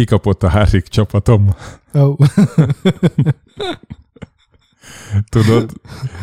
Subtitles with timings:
[0.00, 1.54] kikapott a Harrik csapatom.
[1.92, 2.18] Oh.
[5.28, 5.72] Tudod,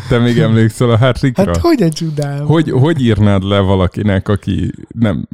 [0.09, 1.46] te még emlékszel a Harrikra?
[1.46, 2.48] Hát hogyan csodálom?
[2.48, 5.28] Hogy, hogy írnád le valakinek, aki nem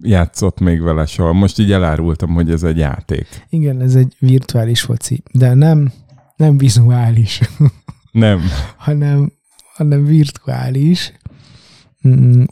[0.00, 1.32] játszott még vele soha?
[1.32, 3.26] Most így elárultam, hogy ez egy játék.
[3.48, 5.92] Igen, ez egy virtuális foci, de nem,
[6.36, 7.40] nem vizuális,
[8.12, 8.40] Nem.
[8.76, 9.32] hanem,
[9.74, 11.12] hanem virtuális.
[12.08, 12.42] Mm,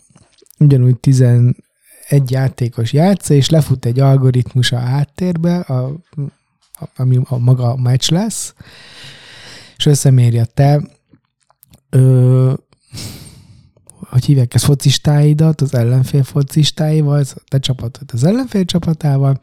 [0.58, 0.96] Ugyanúgy
[2.10, 5.92] 11 játékos játsza, és lefut egy algoritmus a háttérbe, a,
[6.96, 8.54] ami a maga a meccs lesz,
[9.76, 10.80] és összeméri a te
[11.90, 12.52] ö,
[14.08, 19.40] hogy hívják ezt, focistáidat, az ellenfél focistáival, az te csapatod az ellenfél csapatával,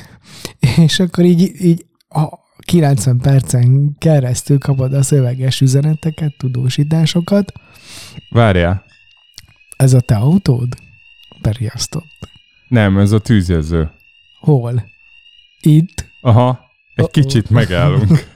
[0.84, 2.28] és akkor így, így a
[2.64, 7.52] 90 percen keresztül kapod a szöveges üzeneteket, tudósításokat.
[8.30, 8.84] Várjál.
[9.76, 10.68] Ez a te autód?
[11.42, 12.28] Periasztott.
[12.68, 13.90] Nem, ez a tűzjelző.
[14.40, 14.84] Hol?
[15.60, 16.04] Itt?
[16.20, 16.60] Aha,
[16.94, 17.10] egy Uh-oh.
[17.10, 18.26] kicsit megállunk.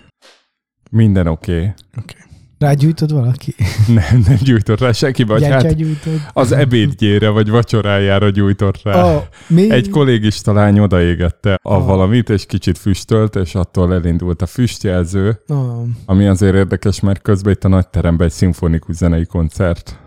[0.91, 1.75] Minden oké.
[1.97, 2.23] Okay.
[2.59, 3.55] Rágyújtod valaki?
[3.87, 6.21] Nem, nem gyújtott rá senki, vagy Gyertya hát gyújtod?
[6.33, 9.15] az ebédjére, vagy vacsorájára gyújtott rá.
[9.15, 9.71] Oh, mi?
[9.71, 11.85] Egy kollégista lány odaégette a Ah.
[11.87, 17.53] valamit, és kicsit füstölt, és attól elindult a füstjelző, oh, ami azért érdekes, mert közben
[17.53, 19.99] itt a nagy teremben egy szimfonikus zenei koncert.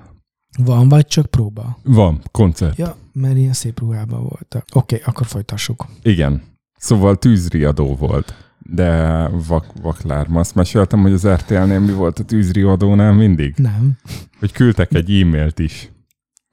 [0.58, 1.78] Van, vagy csak próba?
[1.84, 2.78] Van, koncert.
[2.78, 4.66] Ja, mert ilyen szép ruhában voltak.
[4.74, 5.86] Oké, okay, akkor folytassuk.
[6.02, 6.42] Igen.
[6.78, 8.36] Szóval tűzriadó volt.
[8.60, 10.40] De vak, vaklárma.
[10.40, 13.54] Azt meséltem, hogy az RTL-nél mi volt a tűzriadónál mindig?
[13.58, 13.98] Nem.
[14.40, 15.92] Hogy küldtek egy e-mailt is.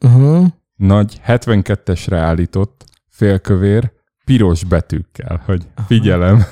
[0.04, 0.46] Uh-huh.
[0.76, 3.92] Nagy, 72-esre állított, félkövér,
[4.24, 5.86] piros betűkkel, hogy Aha.
[5.86, 6.44] figyelem,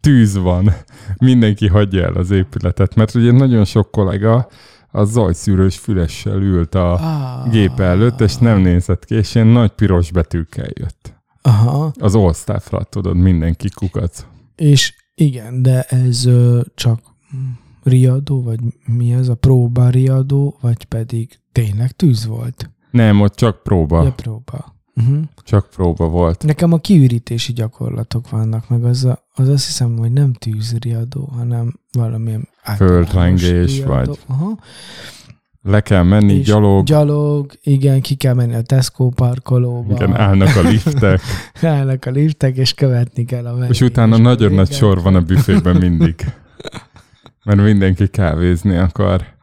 [0.00, 0.72] tűz van,
[1.18, 4.48] mindenki hagyja el az épületet, mert ugye nagyon sok kollega
[4.96, 7.50] a zajszűrős fülessel ült a Ah.
[7.50, 11.14] gép előtt, és nem nézett ki, és ilyen nagy piros betűkkel jött.
[11.42, 11.92] Aha.
[11.98, 14.26] Az staffra, tudod, mindenki kukac.
[14.56, 17.00] És igen, de ez ö, csak
[17.82, 22.70] riadó, vagy mi ez a próba riadó, vagy pedig tényleg tűz volt?
[22.90, 24.73] Nem, ott csak próba, Ja, próba.
[24.96, 25.18] Uh-huh.
[25.42, 26.42] csak próba volt.
[26.44, 31.74] Nekem a kiürítési gyakorlatok vannak, meg az, a, az azt hiszem, hogy nem tűzriadó, hanem
[31.92, 33.92] valamilyen Földrengés riadó.
[33.92, 34.18] vagy.
[34.26, 34.58] Aha.
[35.62, 39.94] Le kell menni, És gyalog, Gyalog, igen, ki kell menni a Tesco parkolóba.
[39.94, 41.20] igen, állnak a liftek,
[41.62, 45.76] állnak a liftek, és követni kell a és utána nagyon nagy sor van a büfében
[45.76, 46.14] mindig.
[47.44, 49.33] Mert mindenki kávézni akar.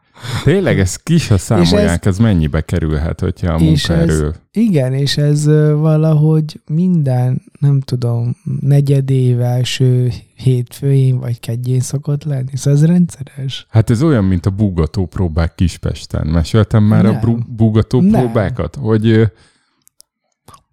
[0.44, 4.34] Tényleg, ez ki se számolják, ez mennyibe kerülhet, hogyha a munkaerő...
[4.52, 5.46] Igen, és ez
[5.76, 12.50] valahogy minden, nem tudom, negyed év első hétfőjén vagy kedjén szokott lenni.
[12.56, 13.66] Szóval ez rendszeres.
[13.70, 16.26] Hát ez olyan, mint a búgató próbák Kispesten.
[16.26, 17.20] Meséltem már a Nem.
[17.20, 18.20] bru- búgató Nem.
[18.20, 18.76] próbákat?
[18.76, 19.30] Hogy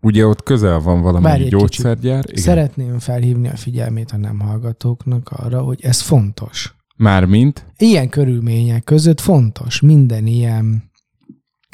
[0.01, 2.23] ugye ott közel van valami Várj gyógyszergyár.
[2.27, 2.41] Igen.
[2.43, 6.73] Szeretném felhívni a figyelmét a nem hallgatóknak arra, hogy ez fontos.
[6.99, 7.65] Mármint?
[7.77, 10.87] Ilyen körülmények között fontos minden ilyen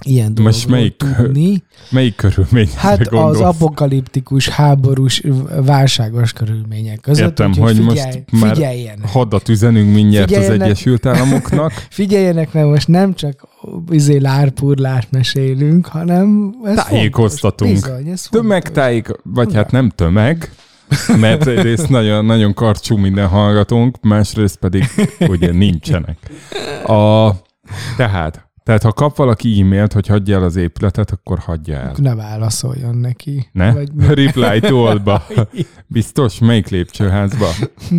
[0.05, 1.63] ilyen Most dologról melyik- tudni.
[1.89, 3.39] Melyik körülményekre Hát az gondolsz?
[3.39, 5.23] apokaliptikus, háborús,
[5.65, 7.25] válságos körülmények között.
[7.25, 9.09] Értem, hogy figyelj, most már figyeljenek.
[9.09, 10.49] Hadat üzenünk mindjárt az.
[10.49, 11.71] Egyesült Államoknak.
[11.89, 13.47] Figyeljenek, mert most nem csak
[13.89, 17.71] izé lárpurlást mesélünk, hanem ez Tájékoztatunk.
[17.77, 17.89] Fontos.
[17.97, 18.41] Bizony, ez fontos.
[18.49, 20.51] Tömegtájék, vagy hát nem tömeg,
[21.19, 24.83] mert egyrészt nagyon, nagyon karcsú minden hallgatónk, másrészt pedig
[25.19, 26.17] ugye nincsenek.
[26.85, 27.31] A,
[27.97, 31.93] tehát, tehát ha kap valaki e-mailt, hogy hagyja el az épületet, akkor hagyja el.
[31.97, 33.49] Ne válaszoljon neki.
[33.51, 33.73] Ne?
[33.73, 34.05] Vagy mi?
[34.07, 35.25] Reply to all-ba.
[35.87, 36.39] Biztos?
[36.39, 37.47] Melyik lépcsőházba?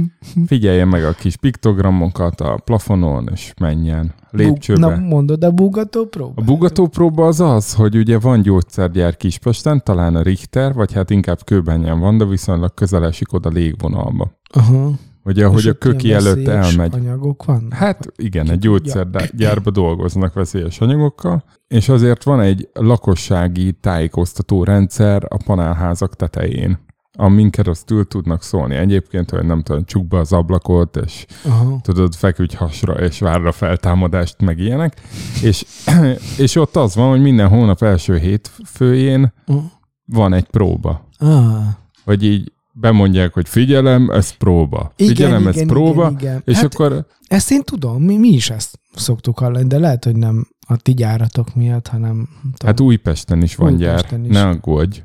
[0.46, 4.14] Figyelje meg a kis piktogramokat a plafonon, és menjen.
[4.36, 4.80] Lépcsőbe.
[4.80, 6.32] Na, mondod a búgató próba?
[6.36, 11.10] A bugató próba az az, hogy ugye van gyógyszergyár Kispesten, talán a Richter, vagy hát
[11.10, 14.30] inkább Kőbenyen van, de viszonylag közel esik oda légvonalba.
[14.52, 14.90] Aha.
[15.24, 16.94] Ugye, ahogy És a köki előtt elmegy.
[16.94, 17.72] anyagok vannak?
[17.72, 25.36] Hát igen, egy gyógyszergyárba dolgoznak veszélyes anyagokkal, és azért van egy lakossági tájékoztató rendszer a
[25.44, 26.78] panelházak tetején,
[27.16, 28.74] amin keresztül tudnak szólni.
[28.74, 31.78] Egyébként, hogy nem tudom, csuk be az ablakot, és Aha.
[31.82, 35.00] tudod, feküdj hasra, és várd a feltámadást, meg ilyenek.
[35.42, 35.64] És,
[36.44, 39.62] és ott az van, hogy minden hónap első hétfőjén Uh.
[40.04, 41.08] van egy próba.
[41.18, 41.64] Ah.
[42.04, 44.92] Hogy így bemondják, hogy figyelem, ez próba.
[44.96, 46.10] Igen, Figyelem, ez igen, próba.
[46.10, 46.42] Igen, igen.
[46.44, 50.16] És hát akkor Ezt én tudom, mi, mi is ezt szoktuk hallani, de lehet, hogy
[50.16, 52.14] nem a ti gyáratok miatt, hanem...
[52.16, 52.66] nem tudom.
[52.66, 54.36] Hát Újpesten is van Újpesten gyár, is.
[54.36, 55.02] ne aggódj.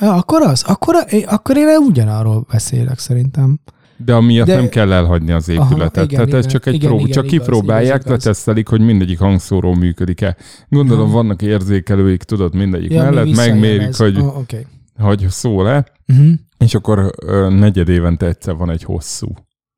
[0.00, 0.94] Ja, akkor az, akkor,
[1.26, 3.58] akkor én ugyanarról beszélek szerintem.
[3.96, 6.04] De amiatt De- nem kell elhagyni az Aha, épületet.
[6.04, 8.24] igen, Tehát ez igen, csak egy igen, prób, igen, csak igaz, kipróbálják, igaz, igaz.
[8.24, 10.36] letesztelik, hogy mindegyik hangszóró működik-e.
[10.68, 11.12] Gondolom Aha.
[11.12, 14.66] vannak érzékelőik, tudod, mindegyik Ja, mellett, megmérik, hogy, Oh, okay.
[14.98, 15.84] hogy szól-e.
[16.08, 16.32] uh-huh.
[16.58, 19.28] és akkor ö, negyed évente egyszer van egy hosszú.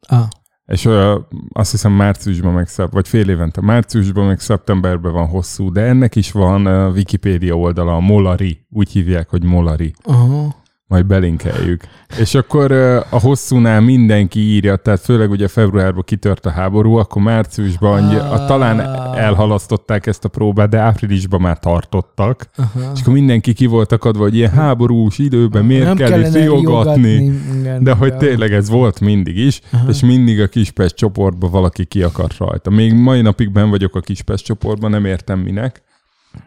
[0.08, 0.24] Ah,
[0.66, 1.18] És ö,
[1.52, 6.32] azt hiszem márciusban meg vagy fél évente márciusban meg szeptemberben van hosszú, de ennek is
[6.32, 9.94] van ö, Wikipédia oldala, a Molari, úgy hívják, hogy Molari.
[10.04, 10.62] aha.
[10.86, 11.82] Majd belinkeljük.
[12.18, 12.72] És akkor
[13.10, 18.44] a hosszúnál mindenki írja, tehát főleg ugye februárban kitört a háború, akkor márciusban annyi, a,
[18.46, 18.80] talán
[19.16, 22.50] elhalasztották ezt a próbát, de áprilisban már tartottak.
[22.56, 22.92] aha.
[22.94, 27.40] És akkor mindenki ki volt akadva, hogy ilyen háborús időben miért Nem kell itt riogatni.
[27.80, 29.88] De hogy tényleg ez volt mindig is, Aha.
[29.88, 32.70] és mindig a Kispest csoportban valaki ki akart rajta.
[32.70, 35.82] Még mai napig ben vagyok a Kispest csoportban, nem értem minek,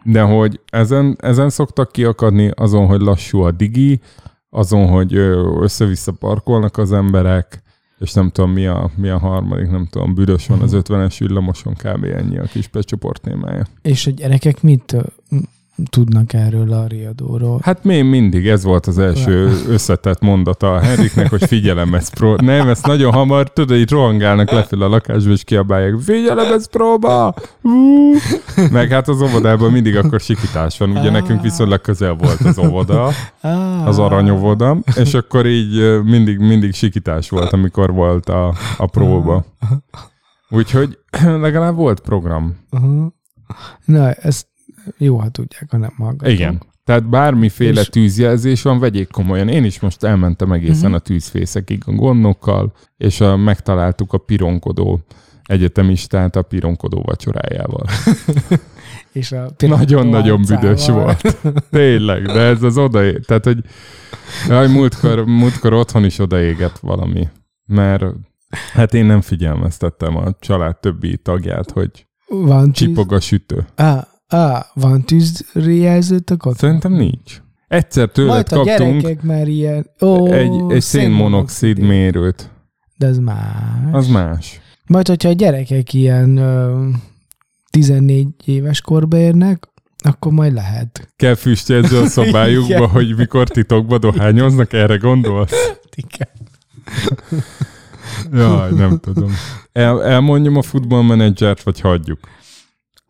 [0.02, 4.00] de hogy ezen, ezen szoktak kiakadni, azon, hogy lassú a digi,
[4.50, 5.14] azon, hogy
[5.60, 7.62] össze-vissza parkolnak az emberek,
[7.98, 11.74] és nem tudom, mi a, mi a harmadik, nem tudom, büdös van az 50-es villamoson,
[11.74, 12.04] kb.
[12.04, 13.66] ennyi a Kispest csoport témája.
[13.82, 14.96] És a gyerekek mit
[15.90, 17.60] tudnak erről a riadóról?
[17.62, 22.34] Hát még mindig ez volt az első összetett mondata a Henriknek, hogy figyelem, ez pró...
[22.34, 27.34] Nem, ezt nagyon hamar, tudod, így rohangálnak lefelé a lakásba, és kiabálják, figyelem, ez próba!
[27.62, 28.12] Hú!
[28.70, 33.10] Meg hát az óvodában mindig akkor sikítás van, ugye nekünk viszonylag közel volt az óvoda,
[33.40, 39.44] Ah, az aranyóvoda, és akkor így mindig, mindig sikítás volt, amikor volt a, a próba.
[40.48, 40.98] Úgyhogy
[41.46, 42.56] legalább volt program.
[42.70, 43.12] Aha.
[43.84, 44.46] Na, ezt
[44.98, 46.32] jó, ha tudják, ha nem hallgatom.
[46.34, 46.62] Igen.
[46.84, 49.48] Tehát bármiféle És- tűzjelzés van, vegyék komolyan.
[49.48, 50.94] Én is most elmentem egészen Mhm.
[50.94, 55.00] a tűzfészekig a gondokkal, és a, megtaláltuk a pironkodó
[55.42, 57.84] egyetemistát a pironkodó vacsorájával.
[59.12, 61.36] És a Nagyon-nagyon büdös volt.
[61.70, 63.18] Tényleg, de ez az odaé...
[63.26, 63.58] Tehát, hogy
[64.48, 67.28] jaj, múltkor, múltkor otthon is odaégett valami.
[67.66, 68.04] Mert
[68.72, 73.66] hát én nem figyelmeztettem a család többi tagját, hogy Van csipog a sütő.
[73.76, 76.56] Ah, ah, van tűzrejelzőtök ott?
[76.56, 77.42] Szerintem nincs.
[77.68, 79.90] Egyszer tőled Majd a kaptunk gyerekek már ilyen...
[80.00, 82.50] Ó, egy, egy szénmonoxid mérőt.
[82.96, 83.92] De ez más.
[83.92, 84.60] Az más.
[84.86, 86.86] Majd, hogyha a gyerekek ilyen ö,
[87.70, 89.68] 14 éves korba érnek,
[90.04, 91.12] akkor majd lehet.
[91.16, 92.88] Kell füstjelző a szobájukba, Igen.
[92.88, 95.52] hogy mikor titokba dohányoznak, erre gondolsz?
[95.94, 96.28] Igen.
[98.32, 99.30] Jaj, nem tudom.
[99.72, 102.18] El, elmondjam a futballmenedzsert, vagy hagyjuk?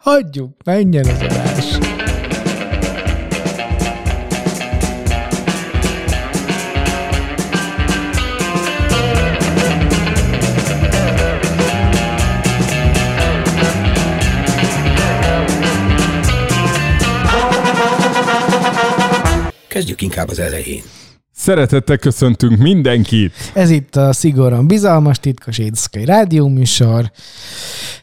[0.08, 1.78] Hagyjuk, menjen az adás.
[19.69, 20.82] Kezdjük inkább az elején.
[21.38, 23.32] Szeretettel köszöntünk mindenkit!
[23.55, 27.11] Ez itt a szigorúan bizalmas titkos éjszakai rádióműsor.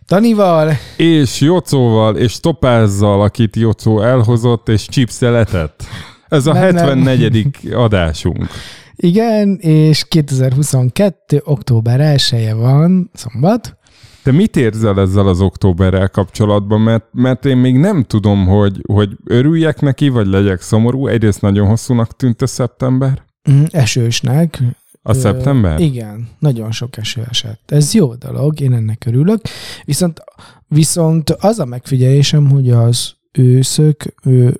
[0.05, 5.83] Tanival, És Jocóval, és Topázzal, akit Jocó elhozott, és chipszeletett.
[6.27, 6.85] Ez a Nem, nem.
[6.85, 7.47] 74.
[7.73, 8.47] adásunk.
[8.95, 11.41] igen, és 2022.
[11.45, 13.77] október 1 van, szombat.
[14.23, 16.81] Te mit érzel ezzel az októberrel kapcsolatban?
[16.81, 21.07] Mert, mert én még nem tudom, hogy, hogy örüljek neki, vagy legyek szomorú.
[21.07, 23.24] Egyrészt nagyon hosszúnak tűnt a szeptember.
[23.51, 24.61] Mm, Esősnek.
[25.01, 25.79] A szeptember?
[25.79, 27.71] Ö, igen, nagyon sok eső esett.
[27.71, 29.41] Ez jó dolog, én ennek örülök.
[29.85, 30.23] Viszont,
[30.67, 34.59] viszont az a megfigyelésem, hogy az őszök, ő,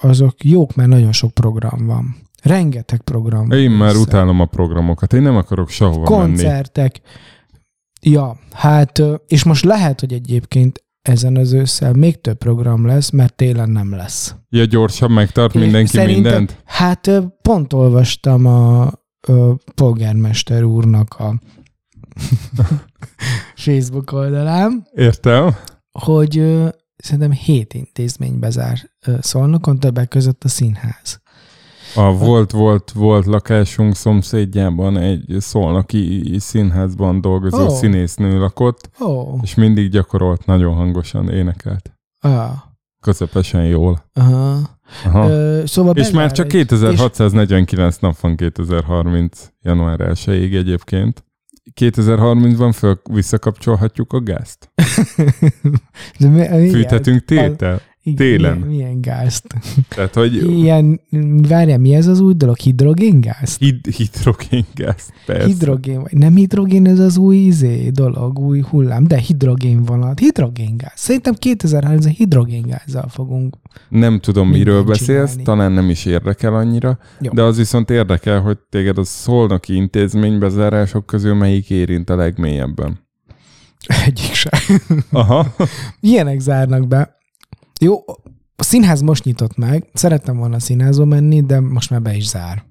[0.00, 2.16] azok jók, mert nagyon sok program van.
[2.42, 3.58] Rengeteg program van.
[3.58, 3.98] Én már össze.
[3.98, 5.12] utálom a programokat.
[5.12, 6.26] Én nem akarok sehova menni.
[6.26, 7.00] Koncertek.
[8.00, 13.34] Ja, hát, és most lehet, hogy egyébként ezen az ősszel még több program lesz, mert
[13.34, 14.34] télen nem lesz.
[14.48, 16.62] Ja, gyorsan megtart mindenki szerintem- mindent?
[16.64, 17.10] Hát
[17.42, 18.92] pont olvastam a, a
[19.74, 21.40] polgármester úrnak a
[23.64, 25.56] Facebook oldalán, Értem.
[25.98, 26.32] hogy
[26.96, 28.78] szerintem hét intézmény bezár
[29.20, 31.20] Szolnokon, többek között a színház.
[31.98, 37.68] A volt, volt, volt lakásunk szomszédjában egy szolnoki színházban dolgozó oh.
[37.68, 41.92] színésznő lakott, oh, és mindig gyakorolt, nagyon hangosan énekelt.
[42.20, 42.50] ah,
[43.00, 44.04] Közepesen jól.
[44.12, 44.58] aha.
[45.04, 45.28] Aha.
[45.30, 49.48] Ö, szóval és már csak egy- 2649 nap van 2030.
[49.62, 51.24] január 1-ig egyébként.
[51.80, 54.70] 2030-ban föl visszakapcsolhatjuk a gázt?
[56.18, 57.80] De mi, milyen, Fűthetünk tétel?
[58.10, 58.56] Igen, télen.
[58.56, 59.46] Milyen, milyen gázt?
[59.88, 61.00] Tehát, hogy Ilyen,
[61.48, 62.56] várjál, mi ez az új dolog?
[62.56, 63.56] Hidrogéngáz?
[63.58, 65.46] hid- hidrogéngáz, persze.
[65.46, 70.92] Hidrogén, nem hidrogén ez az új izé dolog, új hullám, de hidrogén vonat, hidrogéngáz.
[70.94, 73.56] Szerintem 2030 hidrogéngázzal fogunk.
[73.88, 75.42] Nem tudom, miről beszélsz, csinálni.
[75.42, 77.32] talán nem is érdekel annyira, Jó.
[77.32, 83.06] de az viszont érdekel, hogy téged a szolnoki intézménybezárások közül melyik érint a legmélyebben.
[84.06, 84.50] Egyik se.
[85.10, 85.54] Aha.
[86.00, 87.16] Ilyenek zárnak be.
[87.80, 88.04] Jó,
[88.56, 92.28] a színház most nyitott meg, szerettem volna a színházba menni, de most már be is
[92.28, 92.64] zár.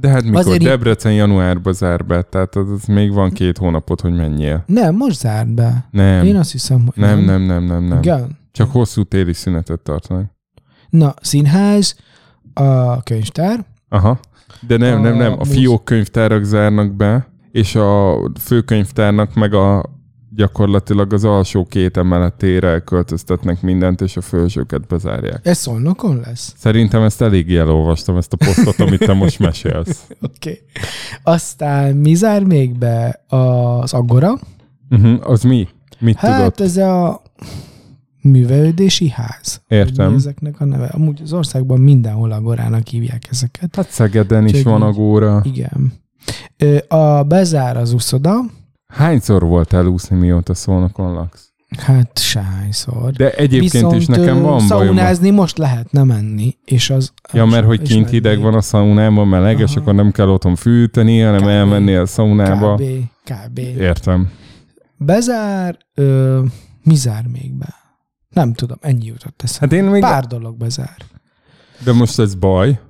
[0.00, 0.38] De hát mikor?
[0.38, 4.64] Azért Debrecen januárba zár be, tehát az, az még van két hónapot, hogy menjél.
[4.66, 5.88] Nem, most zárt be.
[5.90, 7.98] Nem, Én azt hiszem, hogy nem, nem, nem, nem, nem.
[7.98, 8.38] Igen.
[8.52, 10.30] Csak hosszú téli szünetet tartanak.
[10.90, 11.96] Na, színház,
[12.54, 14.20] a könyvtár, Aha.
[14.66, 15.38] De nem, nem, nem.
[15.38, 19.84] A fiók könyvtárak zárnak be, és a főkönyvtárnak meg a
[20.38, 25.46] gyakorlatilag az alsó két emeletére elköltöztetnek mindent, és a felsőket bezárják.
[25.46, 26.54] ez szolnokon lesz.
[26.56, 30.06] Szerintem ezt eléggé elolvastam, ezt a posztot, amit te most mesélsz.
[30.20, 30.50] Oké.
[30.50, 30.60] Okay.
[31.22, 34.38] Aztán mi zár még be az Agora?
[34.90, 35.30] Uh-huh.
[35.30, 35.68] Az mi?
[35.98, 36.70] Mit Hát tudod?
[36.70, 37.22] ez a
[38.20, 39.62] művelődési ház.
[39.68, 40.14] Értem.
[40.14, 40.86] Ezeknek a neve.
[40.86, 43.76] Amúgy az országban mindenhol Agorának hívják ezeket.
[43.76, 44.86] Hát Szegeden is Csak van így.
[44.86, 45.42] agóra.
[45.44, 45.92] Igen.
[46.88, 48.32] A bezár az uszoda,
[48.92, 51.46] Hányszor volt elúszni, mióta szólnokon laksz?
[51.78, 53.10] hát sehányszor.
[53.12, 54.66] De egyébként Viszont is nekem van bajom.
[54.66, 57.12] szaunázni most lehetne menni, és az...
[57.32, 58.10] Ja, mert hogy kint menni.
[58.10, 61.46] hideg van a szaunában, meleg, és akkor nem kell otthon fűteni, hanem Kb.
[61.48, 62.74] elmenni a szaunába.
[62.74, 62.82] Kb.
[63.24, 63.58] Kb.
[63.58, 64.30] Értem.
[64.96, 66.40] Bezár, ö,
[66.82, 67.74] mi zár még be?
[68.30, 69.74] Nem tudom, ennyi jutott eszembe.
[69.76, 70.96] Hát én még, Pár dolog bezár.
[71.84, 72.80] de most ez baj.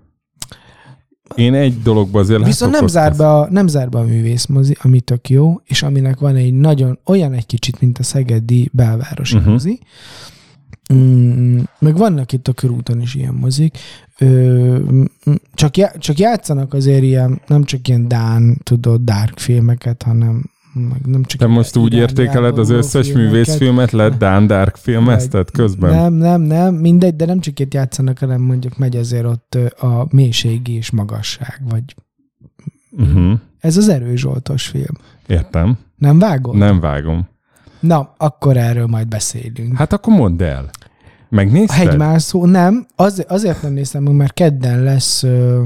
[1.34, 5.00] Én egy dologba azért Viszont nem zár, be a, nem zár be a művészmozi, ami
[5.00, 9.52] tök jó, és aminek van egy nagyon, olyan egy kicsit, mint a szegedi belvárosi uh-huh.
[9.52, 9.78] mozi.
[10.94, 13.78] Mm, meg vannak itt a körúton is ilyen mozik.
[14.18, 15.00] Ö,
[15.54, 20.44] csak, já, csak játszanak azért ilyen, nem csak ilyen Dán, tudod, dark filmeket, hanem
[20.80, 25.90] meg nem csak Te most úgy értékeled az összes művészfilmet, lett Dan Dark filmeztet közben?
[25.94, 30.06] Nem, nem, nem, mindegy, de nem csak itt játszanak, hanem mondjuk megy azért ott a
[30.10, 31.82] mélységi és magasság, vagy
[32.98, 33.32] Uh-huh.
[33.60, 34.94] ez az erős Zsoltos film.
[35.26, 35.78] Értem.
[35.96, 36.56] Nem vágod?
[36.56, 37.28] Nem vágom.
[37.80, 39.76] Na, akkor erről majd beszélünk.
[39.76, 40.70] Hát akkor mondd el.
[40.72, 41.76] a Megnézted?
[41.76, 45.62] hegymászó, nem, az, azért nem néztem meg, mert kedden lesz ö,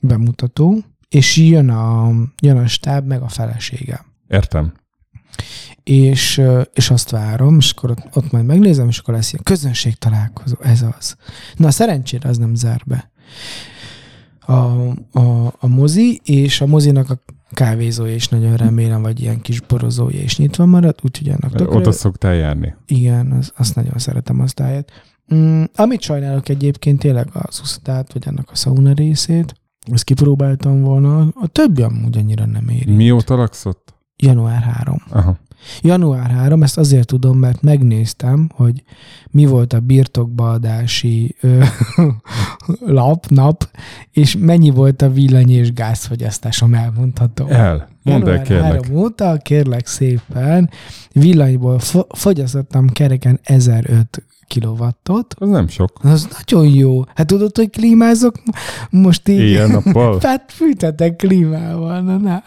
[0.00, 2.10] bemutató, és jön a,
[2.42, 4.04] jön a stáb, meg a felesége.
[4.28, 4.72] Értem.
[5.82, 9.94] És, és azt várom, és akkor ott, ott majd megnézem, és akkor lesz ilyen közönség
[9.94, 11.16] találkozó, ez az.
[11.56, 13.10] Na, szerencsére az nem zár be.
[14.46, 14.52] A,
[15.18, 20.20] a, a mozi, és a mozinak a kávézója is nagyon remélem, vagy ilyen kis borozója
[20.20, 22.74] is nyitva marad, úgyhogy annak tökre Oda szoktál járni.
[22.86, 24.90] Igen, az, azt nagyon szeretem azt táját.
[25.34, 29.54] Mm, amit sajnálok egyébként tényleg az uszatát, vagy annak a sauna részét,
[29.92, 32.94] ezt kipróbáltam volna, a többi amúgy annyira nem éri.
[32.94, 33.93] Mióta laksz ott?
[34.16, 34.96] Január 3.
[35.10, 35.38] Aha.
[35.80, 38.82] Január 3, ezt azért tudom, mert megnéztem, hogy
[39.30, 41.64] mi volt a birtokbaadási ö,
[42.98, 43.70] lap, nap,
[44.10, 47.48] és mennyi volt a villany és gázfogyasztásom, elmondhatom.
[47.50, 47.88] El.
[48.02, 48.84] Mondd el, kérlek.
[48.84, 50.70] 3 óta, kérlek szépen,
[51.12, 55.34] villanyból fo- fogyasztottam kereken 1005 kilowattot.
[55.38, 55.90] Az nem sok.
[56.02, 57.02] Az nagyon jó.
[57.14, 58.34] Hát tudod, hogy klímázok
[58.90, 59.38] most így?
[59.38, 60.18] Éjjel-nappal?
[60.22, 62.42] Hát fűtetek klímával, na, na.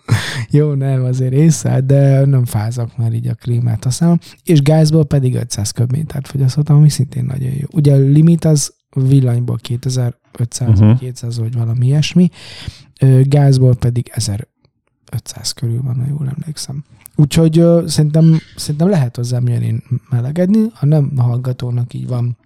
[0.50, 4.18] Jó, nem, azért észre, de nem fázok már így a klímát használom.
[4.44, 7.66] És gázból pedig 500 köbmétert fogyasztottam, ami szintén nagyon jó.
[7.72, 10.86] Ugye a limit az villanyból 2500 Mhm.
[10.86, 12.30] vagy 200 vagy valami ilyesmi,
[13.22, 16.84] gázból pedig 1500 körül van, ha jól emlékszem.
[17.20, 22.36] Úgyhogy ö, szerintem, szerintem lehet hozzám jönni melegedni, ha nem hallgatónak így van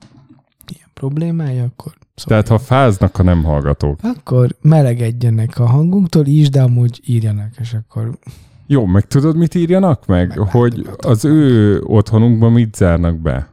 [0.75, 1.93] ilyen problémája, akkor
[2.25, 3.99] Tehát ha fáznak a nem hallgatók.
[4.03, 8.19] akkor melegedjenek a hangunktól is, de amúgy írjanak, és akkor
[8.67, 10.29] Jó, meg tudod, mit írjanak meg?
[10.29, 10.61] Megváltogatom.
[10.61, 13.51] Hogy az ő otthonunkban mit zárnak be?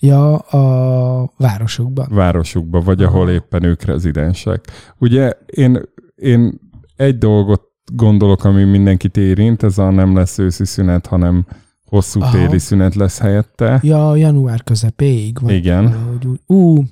[0.00, 2.06] ja, a városokban.
[2.10, 3.12] Városukba, vagy Aha.
[3.14, 4.64] ahol éppen ők rezidensek.
[4.98, 5.80] Ugye én,
[6.14, 6.60] én
[6.96, 7.62] egy dolgot
[7.94, 11.46] gondolok, ami mindenkit érint, ez a nem lesz őszi szünet, hanem
[11.84, 12.32] hosszú Aha.
[12.32, 13.80] téli szünet lesz helyette.
[13.82, 15.38] Ja, január közepéig.
[15.40, 15.84] Vagy Igen.
[15.84, 16.40] valahogy úgy.
[16.46, 16.84] Ú,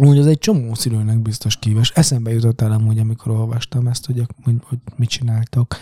[0.00, 1.90] úgy az egy csomó szülőnek biztos kíves.
[1.90, 5.76] Eszembe jutott el amúgy, amikor olvastam ezt, hogy, hogy, hogy mit csináltok.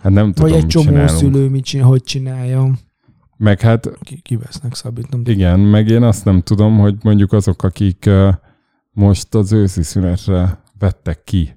[0.00, 1.10] Hát nem tudom, Vagy egy csomó csinálunk.
[1.18, 2.70] szülő mit csinál, hogy csinálja.
[3.36, 5.38] Meg hát Ki, kivesznek szabít, nem tudom.
[5.38, 8.10] igen, meg én azt nem tudom, hogy mondjuk azok, akik
[8.90, 11.53] most az őszi szünetre vettek ki,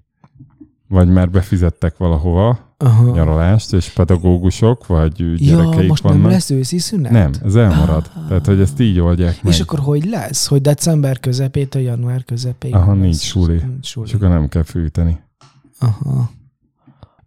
[0.88, 3.12] vagy már befizettek valahova Aha.
[3.12, 6.22] nyaralást, és pedagógusok, vagy Ja, gyerekeik most vannak.
[6.22, 7.12] nem lesz őszi szünet?
[7.12, 8.12] Nem, ez elmarad.
[8.15, 8.27] Ah.
[8.27, 9.53] Tehát, hogy ezt így oldják meg.
[9.53, 10.48] És akkor hogy lesz?
[10.48, 12.75] Hogy december közepétől január közepéig?
[12.75, 13.01] Aha, lesz?
[13.01, 13.62] nincs suli.
[13.67, 14.08] Nincs suli.
[14.08, 15.20] És akkor nem kell fűteni.
[15.79, 16.29] Aha.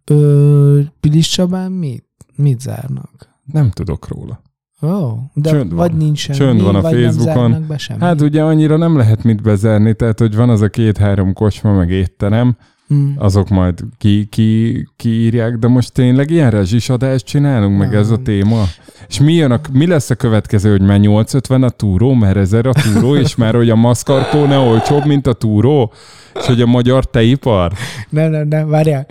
[0.05, 2.05] Ö, Pilis Csabán mit?
[2.35, 3.29] Mit zárnak?
[3.45, 4.41] Nem tudok róla.
[4.83, 5.77] Ó, oh, de Csönd van.
[5.77, 7.65] vagy nincs semmi, Csönd van a vagy Facebookon.
[7.67, 7.99] be semmi.
[8.01, 11.89] Hát ugye annyira nem lehet mit bezárni, tehát hogy van az a két-három kocsma, meg
[11.89, 12.57] étterem,
[12.93, 13.11] Mm.
[13.17, 18.63] azok majd ki, ki, kiírják, de most tényleg ilyen rezsisadást csinálunk, meg ez a téma?
[19.07, 22.65] És mi, jön a, mi lesz a következő, hogy már 850 a túró, mert 1000
[22.65, 25.93] a túró, és már hogy a maszkartó ne olcsóbb, mint a túró,
[26.39, 27.71] és hogy a magyar teipar?
[28.09, 29.07] Nem, nem, nem, várjál.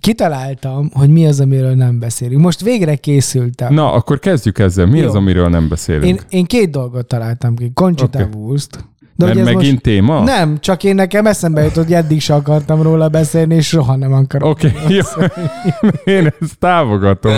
[0.00, 2.42] Kitaláltam, hogy mi az, amiről nem beszélünk.
[2.42, 3.74] Most végre készültem.
[3.74, 4.86] Na, akkor kezdjük ezzel.
[4.86, 5.06] Mi Jó.
[5.06, 6.04] az, amiről nem beszélünk?
[6.04, 7.70] Én, én két dolgot találtam ki.
[7.74, 8.40] Conchita okay.
[8.40, 8.84] Wurst.
[9.18, 10.20] De mert megint téma?
[10.20, 10.32] Most...
[10.36, 14.12] Nem, csak én nekem eszembe jutott, hogy eddig se akartam róla beszélni, és soha nem
[14.12, 14.48] akarok.
[14.50, 15.24] Oké, okay, jó.
[16.14, 17.32] Én ezt támogatom.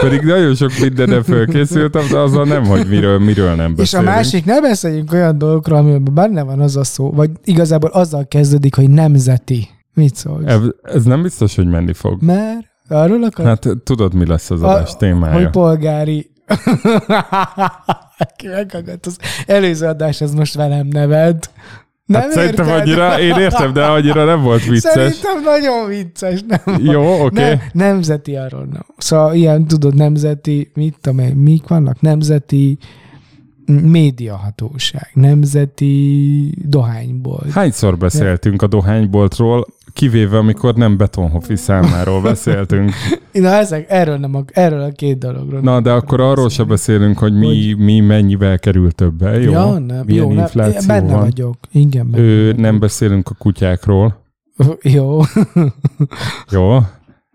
[0.00, 4.08] Pedig nagyon sok mindenre fölkészültem, de azzal nem, hogy miről, miről nem És a beszélünk.
[4.08, 8.74] másik, ne beszéljünk olyan dolgokról, amiben benne van az a szó, vagy igazából azzal kezdődik,
[8.74, 9.68] hogy nemzeti.
[9.94, 10.44] Mit szólsz?
[10.46, 12.22] Ez, ez nem biztos, hogy menni fog.
[12.22, 15.34] Mert arról akar, Hát tudod, mi lesz az adás témája.
[15.34, 16.30] hogy polgári...
[18.36, 21.50] Ki meghallgat, az előző adás, ez most velem neved.
[22.06, 24.92] Nem hát szerintem annyira, én értem, de annyira nem volt vicces.
[24.92, 26.80] Szerintem nagyon vicces, nem?
[26.82, 27.40] Jó, oké.
[27.40, 28.86] Ne, nemzeti arról nem.
[28.96, 32.00] Szóval ilyen, tudod, nemzeti, mit tudom én, mik vannak?
[32.00, 32.78] Nemzeti
[33.66, 37.52] médiahatóság, nemzeti dohánybolt.
[37.52, 42.92] Hányszor beszéltünk a dohányboltról, kivéve amikor nem Betonhofi számáról beszéltünk.
[43.32, 45.60] Na, ezek, erről, nem, ak- erről a két dologról.
[45.60, 49.50] Na, de akkor arról se beszélünk, hogy mi, mi mennyivel kerül többe, jó?
[49.50, 51.20] Ja, nem, Milyen jó, nem, infláció benne van.
[51.20, 51.56] vagyok.
[51.72, 52.60] Igen, benne Ő, vagyok.
[52.60, 54.20] nem beszélünk a kutyákról,
[54.82, 55.20] Jó.
[56.50, 56.78] jó?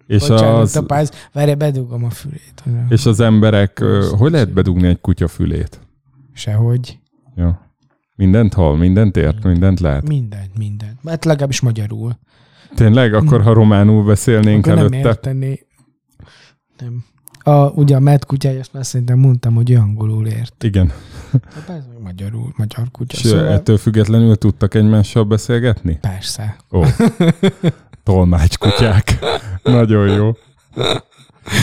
[0.07, 2.63] És Bocsánat, az, apáz, várj, bedugom a fülét.
[2.89, 5.79] és az emberek, ö, hogy lehet bedugni egy kutya fülét?
[6.33, 6.99] Sehogy.
[7.35, 7.49] Jó.
[8.15, 10.07] Mindent hall, mindent ért, mindent lát.
[10.07, 10.99] Mindent, mindent.
[11.05, 12.19] Hát legalábbis magyarul.
[12.75, 13.13] Tényleg?
[13.13, 15.07] Akkor, ha románul beszélnénk Akkor nem előtte.
[15.07, 15.65] értené.
[16.79, 17.05] Nem.
[17.53, 20.63] A, ugye a Matt kutyája, azt már szerintem mondtam, hogy ő angolul ért.
[20.63, 20.91] Igen.
[21.31, 23.17] Hát ez magyarul, magyar kutya.
[23.17, 23.47] És szóval...
[23.47, 25.97] ettől függetlenül tudtak egymással beszélgetni?
[26.01, 26.55] persze.
[26.71, 26.83] Ó.
[28.03, 29.19] Tolmács kutyák.
[29.63, 30.31] Nagyon jó.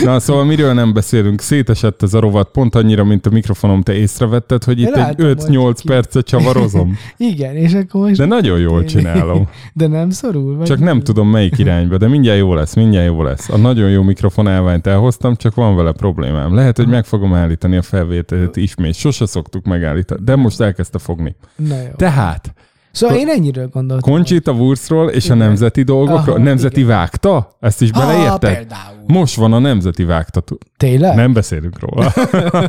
[0.04, 1.40] Na, szóval miről nem beszélünk?
[1.40, 3.82] Szétesett ez a rovat pont annyira, mint a mikrofonom.
[3.82, 6.98] Te észrevetted, hogy itt egy látom, hogy 5-8 ki- percet csavarozom?
[7.16, 8.16] Igen, és akkor most...
[8.16, 9.48] De nagyon jól csinálom.
[9.72, 10.56] De nem szorul?
[10.56, 13.48] Vagy Csak nem tudom melyik irányba, de mindjárt jó lesz, mindjárt jó lesz.
[13.48, 16.54] A nagyon jó mikrofon állványt elhoztam, csak van vele problémám.
[16.54, 18.94] Lehet, hogy meg fogom állítani a felvételt ismét.
[18.94, 21.36] Sose szoktuk megállítani, de most elkezdte fogni.
[21.56, 21.90] Na jó.
[21.96, 22.54] Tehát,
[22.94, 24.12] Szóval én ennyiről gondoltam.
[24.12, 25.46] Conchita Wurstról és a Igen.
[25.46, 26.34] nemzeti dolgokról.
[26.34, 26.88] Aha, nemzeti igen.
[26.90, 27.56] vágta?
[27.60, 28.66] Ezt is beleérted?
[29.06, 30.42] Most van a nemzeti vágta.
[30.76, 31.14] Tényleg?
[31.16, 32.12] Nem beszélünk róla.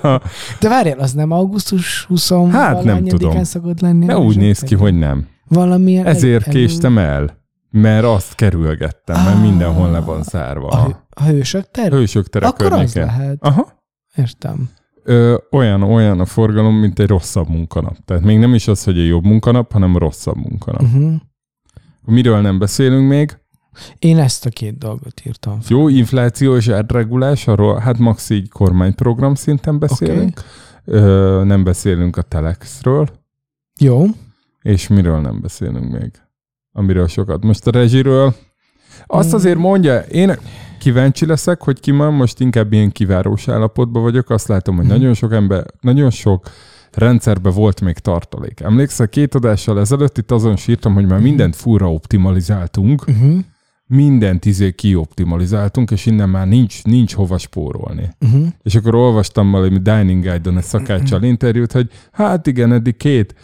[0.59, 3.43] De várjál, az nem augusztus 20 Hát nem tudom.
[3.43, 4.05] szokott lenni?
[4.05, 5.27] De a úgy néz ki, hogy nem.
[5.47, 7.43] Valamilyen Ezért egy- késtem el.
[7.71, 9.41] Mert azt kerülgettem, mert Ah.
[9.41, 10.67] mindenhol le van zárva.
[10.67, 11.91] A, hő- a hősök ter?
[11.91, 13.38] Hősök tere Akkor az lehet.
[13.39, 13.67] Aha.
[14.15, 14.69] Értem.
[15.07, 17.97] Ö, olyan, olyan a forgalom, mint egy rosszabb munkanap.
[18.05, 20.81] Tehát még nem is az, hogy egy jobb munkanap, hanem rosszabb munkanap.
[20.81, 21.13] Uh-huh.
[22.05, 23.37] Miről nem beszélünk még?
[23.99, 25.61] Én ezt a két dolgot írtam.
[25.61, 25.77] fel.
[25.77, 30.41] Jó, infláció és árregulás, arról hát max így kormányprogram szinten beszélünk.
[30.85, 33.07] Ö, nem beszélünk a Telexről,
[33.79, 34.05] Jó.
[34.61, 36.11] és miről nem beszélünk még?
[36.71, 37.43] Amiről sokat.
[37.43, 38.35] Most a rezsiről.
[39.05, 39.35] Azt Mm.
[39.35, 40.35] azért mondja, én
[40.86, 44.30] kíváncsi leszek, hogy ki van, most inkább ilyen kivárós állapotban vagyok.
[44.30, 44.93] Azt látom, hogy Mhm.
[44.93, 46.50] nagyon sok ember, nagyon sok
[46.91, 48.60] rendszerben volt még tartalék.
[48.60, 53.38] Emlékszel, két adással ezelőtt itt azon sírtam, hogy már mindent furra optimalizáltunk, Uh-huh.
[53.88, 58.10] mindent izé kioptimalizáltunk, és innen már nincs, nincs hova spórolni.
[58.26, 58.48] Uh-huh.
[58.63, 63.36] És akkor olvastam valami Dining Guide-on egy szakáccsal interjút, hogy hát igen, eddig két,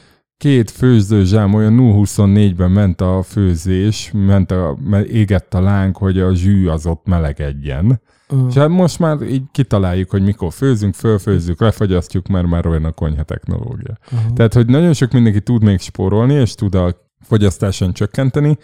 [0.42, 4.78] két főzőzsám olyan 0-24-ben ment a főzés, ment a,
[5.08, 8.02] égett a láng, hogy a zsű az ott melegedjen.
[8.48, 12.92] És hát most már így kitaláljuk, hogy mikor főzünk, fölfőzzük, lefagyasztjuk, mert már olyan a
[12.92, 13.98] konyha technológia.
[14.12, 14.34] Uh-huh.
[14.34, 18.58] Tehát, hogy nagyon sok mindenki tud még spórolni, és tud a fogyasztáson csökkenteni,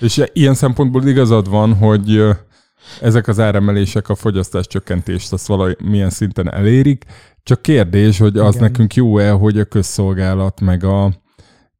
[0.00, 2.22] és ilyen szempontból igazad van, hogy
[3.00, 7.04] ezek az áremelések a fogyasztás csökkentést azt valamilyen szinten elérik,
[7.42, 8.66] csak kérdés, hogy az Igen.
[8.66, 11.20] nekünk jó-e, hogy a közszolgálat, meg a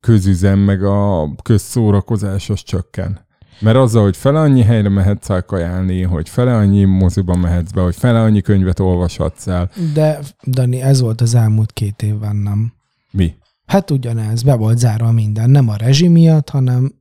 [0.02, 3.26] közüzem, meg a közszórakozás az csökken.
[3.60, 7.80] Mert azzal, hogy fele annyi helyre mehetsz el kajálni, hogy fele annyi moziba mehetsz be,
[7.80, 9.70] hogy fele annyi könyvet olvashatsz el.
[9.94, 12.72] De, Dani, ez volt az elmúlt két évben, nem?
[13.10, 13.34] Mi?
[13.66, 15.50] Hát ugyanez, be volt zárva minden.
[15.50, 16.92] Nem a rezsi miatt, hanem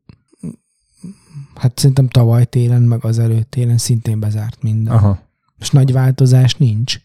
[1.55, 4.93] hát szerintem tavaly télen, meg az előtt télen szintén bezárt minden.
[4.93, 5.19] Aha.
[5.59, 6.99] És nagy változás nincs.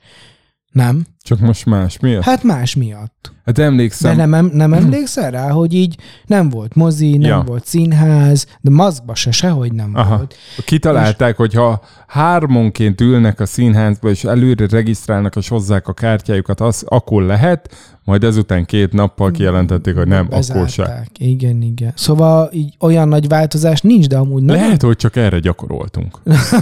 [0.77, 1.05] Nem?
[1.23, 1.99] Csak most más.
[1.99, 2.23] Miért?
[2.23, 3.33] Hát más miatt.
[3.45, 7.43] Hát emlékszem, De nem, em- nem emlékszel rá, hogy így nem volt mozi, nem Ja.
[7.47, 10.17] volt színház, de maszkba se sehogy nem Aha.
[10.17, 10.35] volt.
[10.65, 16.85] Kitalálták, hogy ha hármonként ülnek a színházba, és előre regisztrálnak, és hozzák a kártyájukat, az
[16.89, 17.75] akkor lehet,
[18.07, 20.83] majd ezután két nappal kijelentették, hogy nem, akkor se.
[20.83, 21.09] Bezárták.
[21.19, 21.93] Igen, igen.
[21.95, 26.19] Szóval így olyan nagy változás nincs, de amúgy nagyon, Lehet, hogy csak erre gyakoroltunk.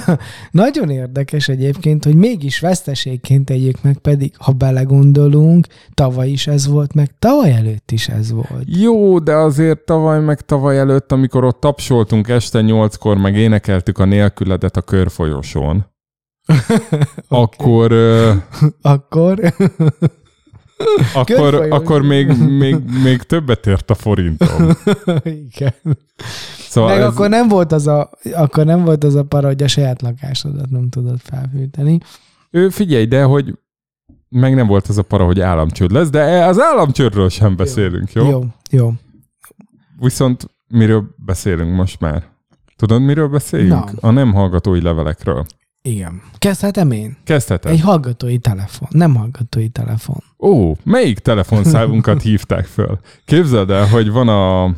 [0.50, 6.94] nagyon érdekes egyébként, hogy mégis veszteségként tegyük meg, pedig ha belegondolunk, tavaly is ez volt,
[6.94, 8.64] meg tavaly előtt is ez volt.
[8.66, 14.04] Jó, de azért tavaly meg tavaly előtt, amikor ott tapsoltunk este nyolckor, meg énekeltük a
[14.04, 15.92] nélküledet a körfolyosón,
[17.28, 18.32] akkor, ö,
[18.82, 19.54] Akkor
[21.14, 24.70] akkor, akkor még, még, még többet ért a forintom.
[25.24, 25.74] igen.
[26.58, 29.62] Szóval Meg ez, akkor nem volt az a, akkor nem volt az a para, hogy
[29.62, 31.98] a saját lakásodat nem tudod felfűteni.
[32.50, 33.54] ő figyelj, de hogy
[34.28, 38.24] meg nem volt az a para, hogy államcsőd lesz, de az államcsődről sem beszélünk, jó?
[38.24, 38.30] jó?
[38.30, 38.92] Jó, jó.
[39.98, 42.22] Viszont miről beszélünk most már?
[42.76, 44.00] Tudod, miről beszélünk?
[44.00, 44.08] Na.
[44.08, 45.46] A nem hallgatói levelekről.
[45.88, 46.22] Igen.
[46.38, 47.16] Kezdhetem én?
[47.24, 47.72] Kezdheted.
[47.72, 48.88] Egy hallgatói telefon.
[48.90, 50.16] Nem hallgatói telefon.
[50.38, 52.98] Ó, melyik telefonszávunkat hívták föl?
[53.24, 54.74] Képzeld el, hogy van a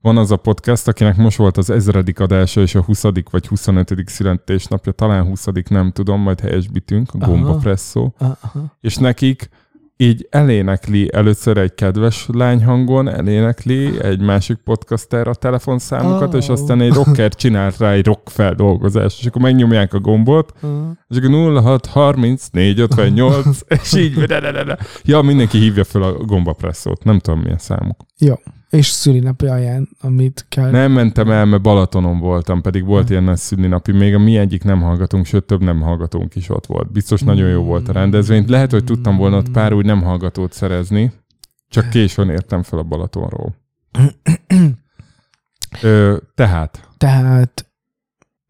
[0.00, 3.02] van az a podcast, akinek most volt az ezredik adása, és a 20.
[3.30, 3.94] vagy 25.
[4.06, 5.46] születésnapja, talán 20.
[5.68, 7.30] nem tudom, majd helyesbítünk, a Aha.
[7.30, 8.14] Gomba Presszó.
[8.18, 8.76] Aha.
[8.80, 9.48] És nekik
[9.96, 16.40] így elénekli először egy kedves lányhangon, elénekli egy másik podcaster a telefonszámukat, Oh.
[16.40, 20.92] és aztán egy rocker csinált rá egy rock feldolgozást, és akkor megnyomják a gombot, Aha.
[21.08, 24.78] és akkor 06 30 4 58, és így, de, de, de, de.
[25.04, 27.96] ja, mindenki hívja fel a gombapresszót, nem tudom milyen számuk.
[28.18, 28.34] Jó.
[28.70, 30.70] És szülinapi ajánl, amit kell.
[30.70, 34.64] Nem mentem el, mert Balatonon voltam, pedig volt ilyen nagy szülinapi, még a mi egyik
[34.64, 36.92] nem hallgatunk, sőt több nem hallgatónk is ott volt.
[36.92, 38.44] Biztos nagyon jó volt a rendezvény.
[38.48, 41.12] Lehet, hogy tudtam volna ott pár úgy nem hallgatót szerezni,
[41.68, 43.54] csak későn értem fel a Balatonról.
[45.82, 47.66] Ö, tehát, Tehát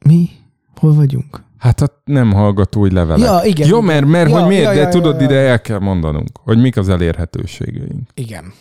[0.04, 0.28] mi?
[0.74, 1.44] Hol vagyunk?
[1.58, 3.28] hát a nem hallgatói levelek.
[3.28, 3.68] Ja, igen.
[3.68, 5.26] Jó, mert, mert Ja, hogy miért, ja, de ja, tudod, ja, ja.
[5.26, 8.08] ide el kell mondanunk, hogy mik az elérhetőségeink.
[8.14, 8.52] Igen.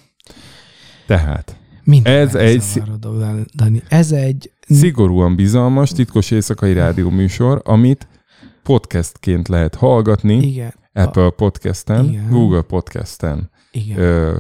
[1.06, 3.82] Tehát, Minden Ez egy megzavarodó, Dani.
[3.90, 4.52] Ez egy...
[4.68, 8.08] szigorúan bizalmas, titkos éjszakai rádió műsor, amit
[8.64, 10.74] podcastként lehet hallgatni, Igen.
[10.94, 12.30] Apple Podcasten, Igen.
[12.30, 13.98] Google Podcasten, Igen.
[14.00, 14.36] ö,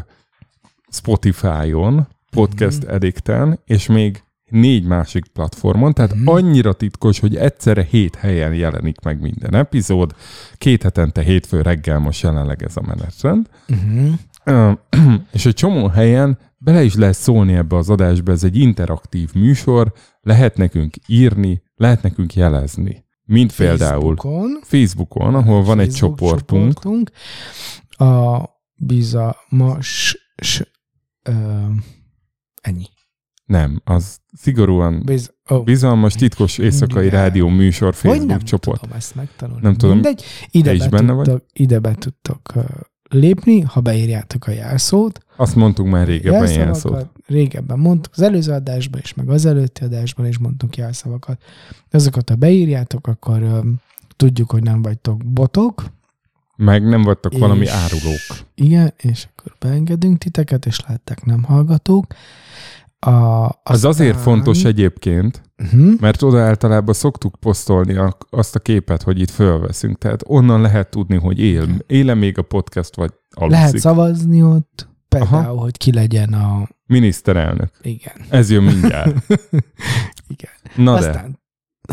[0.91, 2.93] Spotify-on, Podcast Mhm.
[2.93, 6.27] Addicten, és még négy másik platformon, tehát Mhm.
[6.27, 10.15] annyira titkos, hogy egyszerre hét helyen jelenik meg minden epizód.
[10.57, 13.49] Két hetente hétfő reggel most jelenleg ez a menetrend.
[14.43, 14.71] Ö,
[15.33, 19.93] és egy csomó helyen bele is lehet szólni ebbe az adásba, ez egy interaktív műsor,
[20.21, 23.05] lehet nekünk írni, lehet nekünk jelezni.
[23.23, 27.11] Mint például Facebookon, Facebookon, ahol van egy csoportunk, csoportunk.
[27.89, 28.43] A
[28.75, 30.17] bizalmas...
[30.41, 30.63] S,
[31.23, 31.31] ö,
[32.61, 32.85] ennyi.
[33.45, 35.63] nem, az szigorúan Biz, oh.
[35.63, 37.19] bizalmas, titkos éjszakai Igen.
[37.19, 38.81] rádió műsor Hogy Facebook nem csoport.
[38.81, 39.61] tudom ezt megtanulni.
[39.61, 39.93] Nem tudom.
[39.93, 41.25] Mindegy, ide, Te is be benne vagy?
[41.25, 42.53] tudtok, ide be tudtok
[43.15, 45.19] lépni, ha beírjátok a jelszót.
[45.35, 47.01] Azt mondtuk már régebben ilyen jelszavakat.
[47.01, 47.23] szót.
[47.27, 51.41] Régebben mondtuk, az előző adásban is, meg az előtti adásban is mondtunk jelszavakat.
[51.91, 53.59] Azokat, ha beírjátok, akkor ö,
[54.15, 55.83] tudjuk, hogy nem vagytok botok.
[56.55, 58.19] Meg nem vagytok És- valami árulók.
[58.55, 62.05] Igen, és akkor beengedünk titeket, és látták nem hallgatók.
[63.05, 65.99] A, Az azért fontos egyébként, Uh-huh.
[65.99, 69.97] mert oda általában szoktuk posztolni a, azt a képet, hogy itt fölveszünk.
[69.97, 73.57] Tehát onnan lehet tudni, hogy él, éle még a podcast, vagy aluszik.
[73.59, 75.61] Lehet szavazni ott, például, Aha.
[75.61, 76.67] hogy ki legyen a...
[76.85, 77.69] Miniszterelnök.
[77.81, 78.13] Igen.
[78.29, 79.15] Ez jön mindjárt.
[80.33, 80.51] Igen.
[80.75, 81.39] Na de, Aztán,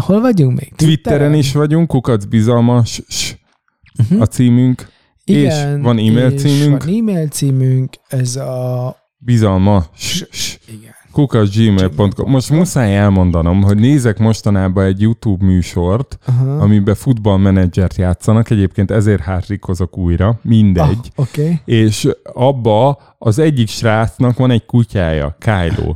[0.01, 0.73] hol vagyunk még?
[0.77, 3.03] Twitteren is vagyunk, kukac bizalmas
[3.99, 4.21] Uh-huh.
[4.21, 4.89] a címünk,
[5.25, 6.85] és van e-mail és címünk.
[6.85, 8.97] Van e-mail címünk, ez a...
[9.19, 10.25] bizalmas
[10.69, 10.92] Igen.
[11.13, 12.31] kukacgmail.com.
[12.31, 16.57] Most muszáj elmondanom, hogy nézek mostanában egy YouTube műsort, Aha.
[16.57, 21.13] amiben futballmenedzsert játszanak, egyébként ezért hátrikozok újra, mindegy.
[21.15, 21.27] Ah.
[21.29, 21.61] Okay.
[21.65, 25.95] És abba az egyik srácnak van egy kutyája, Kylo.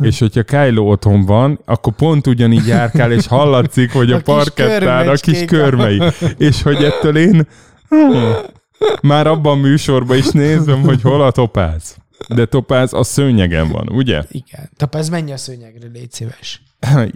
[0.00, 4.22] És hogyha Kylo otthon van, akkor pont ugyanígy járkál, és hallatszik, hogy a, A a
[4.22, 6.02] kis parkettán a kis körmei.
[6.36, 7.46] És hogy ettől én
[7.88, 8.32] hmm,
[9.02, 11.96] már abban a műsorban is nézem, hogy hol a topáz.
[12.34, 14.22] De topáz a szőnyegen van, ugye?
[14.30, 14.70] Igen.
[14.76, 16.62] Tapáz, menj a szőnyegre, légy szíves.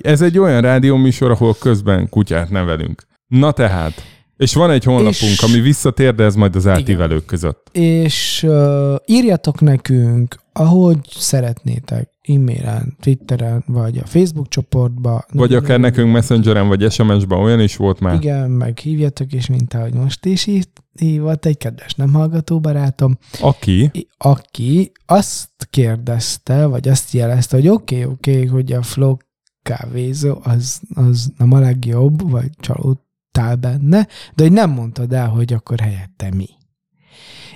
[0.02, 3.02] Ez egy olyan rádióműsor, ahol közben kutyát nevelünk.
[3.26, 4.02] Na tehát,
[4.36, 7.68] és van egy honlapunk, És- ami visszatér, de ez majd az átívelők között.
[7.72, 15.24] És uh, írjatok nekünk, ahogy szeretnétek, e-mailen, Twitteren, vagy a Facebook csoportba.
[15.32, 18.14] Vagy akár nekünk Messengeren, vagy SMS-ben olyan is volt már.
[18.14, 20.64] Igen, meg hívjatok is, mint ahogy most is hív,
[20.98, 28.02] hívott egy kedves nem hallgató barátom, Aki, aki azt kérdezte, vagy azt jelezte, hogy oké,
[28.02, 29.16] okay, oké, okay, hogy a flow
[29.62, 35.52] kávézó az, az nem a legjobb, vagy csalódtál benne, de hogy nem mondtad el, hogy
[35.52, 36.48] akkor helyette mi.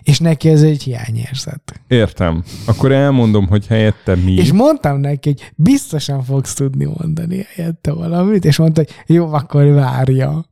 [0.02, 1.80] És neki ez egy hiányérzet.
[1.88, 2.44] Értem.
[2.66, 4.32] Akkor elmondom, hogy helyette mi.
[4.32, 9.64] És mondtam neki, hogy biztosan fogsz tudni mondani helyette valamit, és mondta, hogy jó, akkor
[9.64, 10.46] várja.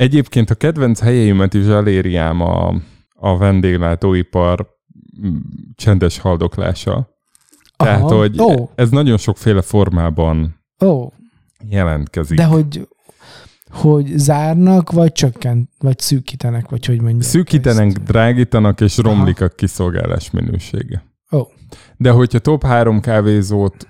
[0.00, 2.74] Egyébként a kedvenc helyeimet is eléri ám a,
[3.14, 4.66] a vendéglátóipar
[5.26, 5.36] mm,
[5.74, 7.08] csendes haldoklása.
[7.76, 8.16] Tehát, Aha.
[8.16, 8.70] hogy Ó.
[8.74, 11.12] ez nagyon sokféle formában Ó,
[11.68, 12.36] jelentkezik.
[12.36, 12.88] de hogy,
[13.70, 17.22] hogy zárnak, vagy csökkent, vagy szűkítenek, vagy hogy mondják.
[17.22, 18.02] Szűkítenek, ezt?
[18.02, 21.04] drágítanak, és romlik a kiszolgálás minősége.
[21.32, 21.40] Ó.
[21.96, 23.88] De hogyha top három kávézót,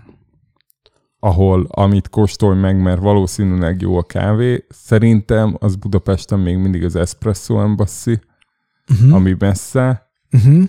[1.21, 6.97] ahol amit kóstolj meg, mert valószínűleg jó a kávé, szerintem az Budapesten még mindig az
[6.97, 8.21] Espresso Embassy,
[8.93, 9.15] Uh-huh.
[9.15, 10.11] ami messze.
[10.33, 10.65] Uh-huh.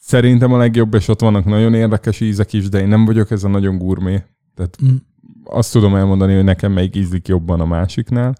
[0.00, 3.44] Szerintem a legjobb, és ott vannak nagyon érdekes ízek is, de én nem vagyok ez
[3.44, 4.22] a nagyon gurmé.
[4.54, 4.94] Tehát Mm.
[5.44, 8.34] azt tudom elmondani, hogy nekem melyik ízlik jobban a másiknál.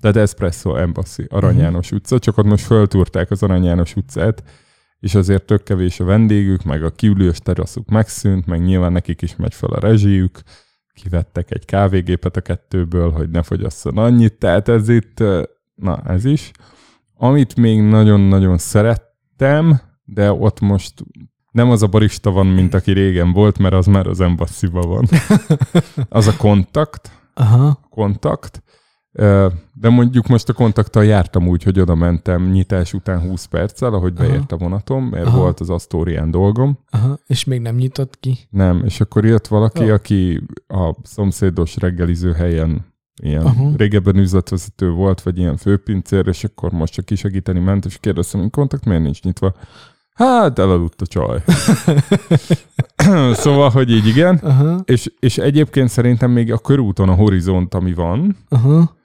[0.00, 1.62] Tehát Espresso Embassy, Arany Mhm.
[1.62, 4.42] János utca, csak ott most föltúrták az Arany János utcát,
[5.00, 9.36] és azért tök kevés a vendégük, meg a kiülős teraszuk megszűnt, meg nyilván nekik is
[9.36, 10.40] megy fel a rezsijük,
[11.02, 15.22] kivettek egy kávégépet a kettőből, hogy ne fogyasszon annyit, tehát ez itt,
[15.74, 16.50] na ez is.
[17.14, 20.94] Amit még nagyon-nagyon szerettem, de ott most
[21.50, 25.08] nem az a barista van, mint aki régen volt, mert az már az embassy van.
[26.08, 27.80] Az a kontakt, Aha.
[27.90, 28.62] kontakt,
[29.72, 34.12] de mondjuk most a kontakttal jártam úgy, hogy oda mentem nyitás után 20 perccel, ahogy
[34.16, 34.28] Aha.
[34.28, 35.38] beért a vonatom, mert Aha.
[35.38, 36.78] volt az Asztórián dolgom.
[36.90, 37.18] Aha.
[37.26, 38.38] És még nem nyitott ki.
[38.50, 39.94] Nem, és akkor jött valaki, Jó.
[39.94, 42.86] aki a szomszédos reggeliző helyen
[43.22, 43.70] ilyen Aha.
[43.76, 48.50] régebben üzletvezető volt, vagy ilyen főpincér, és akkor most csak kisegíteni ment, és kérdeztem, hogy
[48.50, 49.54] kontakt miért nincs nyitva.
[50.14, 51.42] Hát, elaludt a csaj.
[53.42, 54.36] szóval, hogy így igen.
[54.36, 54.80] Aha.
[54.84, 58.96] És, és egyébként szerintem még a körúton a horizont, ami van, Aha.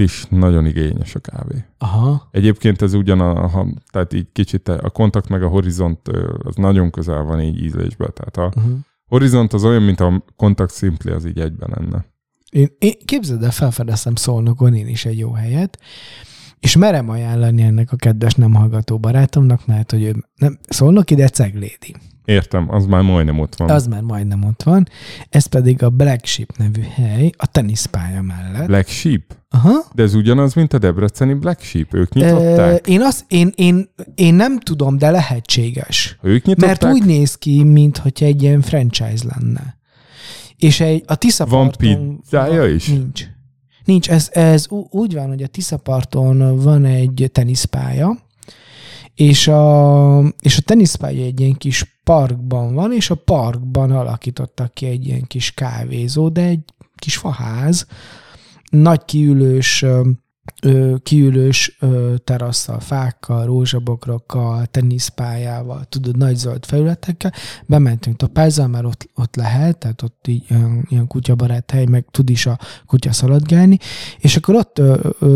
[0.00, 1.64] Is nagyon igényes a kávé.
[1.78, 2.28] Aha.
[2.30, 6.08] Egyébként ez ugyan a, ha, tehát így kicsit a kontakt meg a horizont
[6.42, 8.08] az nagyon közel van így ízlésbe.
[8.08, 8.68] Tehát a Aha.
[9.06, 12.04] horizont az olyan, mint a kontakt szimpli, az így egyben lenne.
[12.50, 15.78] Én, én képzeld el, felfedeztem Szolnokon én is egy jó helyet,
[16.60, 21.28] és merem ajánlani ennek a kedves nem hallgató barátomnak, mert hogy ő nem Szolnoki, de
[21.28, 21.94] Ceglédi.
[22.28, 23.70] Értem, az már majdnem ott van.
[23.70, 24.88] Az már majdnem ott van.
[25.30, 28.66] Ez pedig a Black Sheep nevű hely, a teniszpálya mellett.
[28.66, 29.36] Black Sheep?
[29.50, 29.84] Aha.
[29.94, 31.94] De ez ugyanaz, mint a debreceni Black Sheep.
[31.94, 32.86] Ők Ö, nyitották?
[32.86, 36.18] én, azt, én, én, én nem tudom, de lehetséges.
[36.22, 36.80] ők nyitották?
[36.80, 39.78] Mert úgy néz ki, mintha egy ilyen franchise lenne.
[40.56, 42.20] És egy, a Tiszaparton...
[42.22, 42.86] pizzája van- is?
[42.88, 43.24] Nincs.
[43.84, 48.18] Nincs, ez, ez úgy van, hogy a Tiszaparton van egy teniszpálya,
[49.14, 54.86] és a, és a teniszpálya egy ilyen kis parkban van, és a parkban alakítottak ki
[54.86, 56.60] egy ilyen kis kávézó, de egy
[56.96, 57.86] kis faház,
[58.70, 59.84] nagy kiülős,
[61.02, 61.78] kiülős
[62.24, 67.32] terasszal, fákkal, rózsabokrokkal, teniszpályával, tudod, nagy zöld felületekkel.
[67.66, 72.30] Bementünk tapázzal, mert ott, ott lehet, tehát ott így ilyen, ilyen kutyabarát hely, meg tud
[72.30, 73.78] is a kutya szaladgálni,
[74.18, 74.82] és akkor ott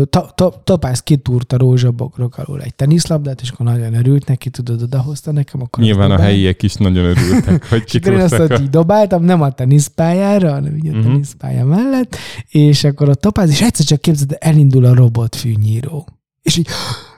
[0.09, 4.81] ta, ta, tapáz kitúrt a rózsabokrok alól egy teniszlabdát, és akkor nagyon örült neki, tudod,
[4.81, 8.59] odahozta nekem, akkor Nyilván a helyiek is nagyon örültek, hogy és akkor én azt ott
[8.59, 11.01] így dobáltam, nem a teniszpályára, hanem így a Mhm.
[11.01, 12.15] teniszpálya mellett,
[12.49, 16.07] és akkor a topáz, és egyszer csak képzeld, elindul a robotfűnyíró.
[16.41, 16.67] És így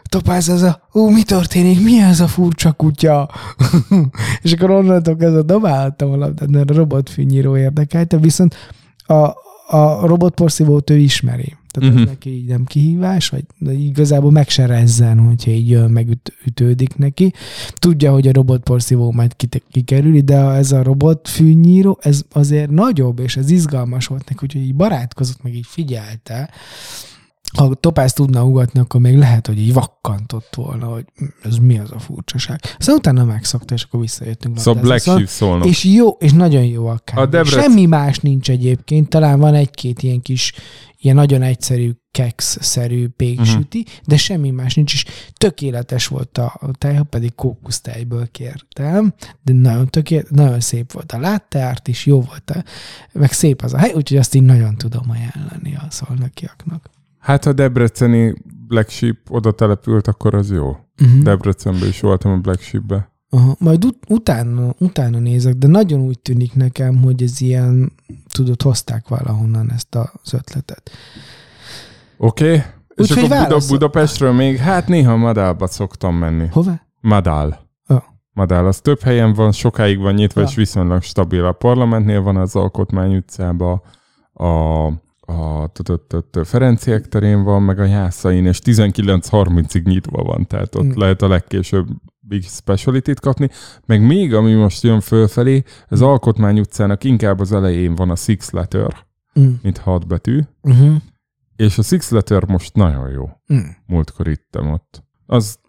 [0.09, 3.29] topáz ez a, ú, mi történik, mi ez a furcsa kutya?
[4.43, 8.55] és akkor onnantól kezdve dobáltam a labdát, mert a robotfűnyíró érdekelte, viszont
[9.05, 9.33] a,
[9.67, 11.57] a robotporszívót ő ismeri.
[11.71, 12.01] Tehát uh-huh.
[12.01, 13.45] Ez neki így nem kihívás, vagy
[13.79, 17.33] igazából meg se rezzen, hogyha így ö, megütődik neki.
[17.73, 19.35] Tudja, hogy a robotporszívó majd
[19.71, 24.75] kikerüli, de ez a robotfűnyíró, ez azért nagyobb, és ez izgalmas volt neki, úgyhogy így
[24.75, 26.49] barátkozott, meg így figyelte.
[27.57, 31.79] Ha topáz tudna ugatni, akkor még lehet, hogy így vakkantott volna, hogy hm, ez mi
[31.79, 32.59] az a furcsaság.
[32.77, 34.57] Aztán utána megszokta, és akkor visszajöttünk.
[34.59, 34.81] Szóval.
[34.81, 35.67] Black Szóval- Sheep szólnak.
[35.67, 37.21] és jó, és nagyon jó a kávé.
[37.21, 40.53] A Debrecen- Semmi más nincs egyébként, talán van egy-két ilyen kis,
[40.97, 43.95] ilyen nagyon egyszerű keks-szerű péksüti, uh-huh.
[44.05, 49.13] de semmi más nincs, és tökéletes volt a tej, pedig kókusztejből kértem,
[49.43, 52.63] de nagyon tökéletes, nagyon szép volt a látteárt is, jó volt, a,
[53.11, 56.89] meg szép az a hely, úgyhogy azt így nagyon tudom ajánlani a szolnokiaknak.
[57.25, 58.33] Hát ha debreceni
[58.67, 60.67] Black Sheep oda települt, akkor az jó.
[60.67, 61.21] Uh-huh.
[61.23, 63.11] Debrecenben is voltam a Black Sheepbe.
[63.29, 67.91] Aha, majd ut- utána, utána nézek, de nagyon úgy tűnik nekem, hogy ez ilyen,
[68.33, 70.91] tudod, hozták valahonnan ezt az ötletet.
[72.17, 72.45] Oké?
[72.45, 72.61] Okay?
[72.95, 76.47] És akkor válaszol- Budapestről még, hát néha Madálba szoktam menni.
[76.51, 76.81] Hová?
[77.01, 77.69] Madál.
[77.87, 78.03] Ja.
[78.33, 80.47] Madál, az több helyen van, sokáig van nyitva, Ja.
[80.47, 81.45] és viszonylag stabil.
[81.45, 83.81] A parlamentnél van az Alkotmány utcába,
[84.33, 84.87] a,
[85.25, 85.71] a
[86.43, 90.99] Ferenciek terén van, meg a Jászain, és 19.30-ig nyitva van, tehát ott mm.
[90.99, 91.87] lehet a legkésőbb
[92.19, 93.49] Big Speciality-t kapni,
[93.85, 98.51] meg még, ami most jön fölfelé, az Alkotmány utcának inkább az elején van a Six
[98.51, 99.05] Letter,
[99.39, 99.53] mm.
[99.61, 100.95] mint hat betű, uh-huh.
[101.55, 103.29] és a Six Letter most nagyon jó.
[103.53, 103.59] Mm.
[103.85, 105.03] Múltkor ittem ott.
[105.25, 105.59] Az,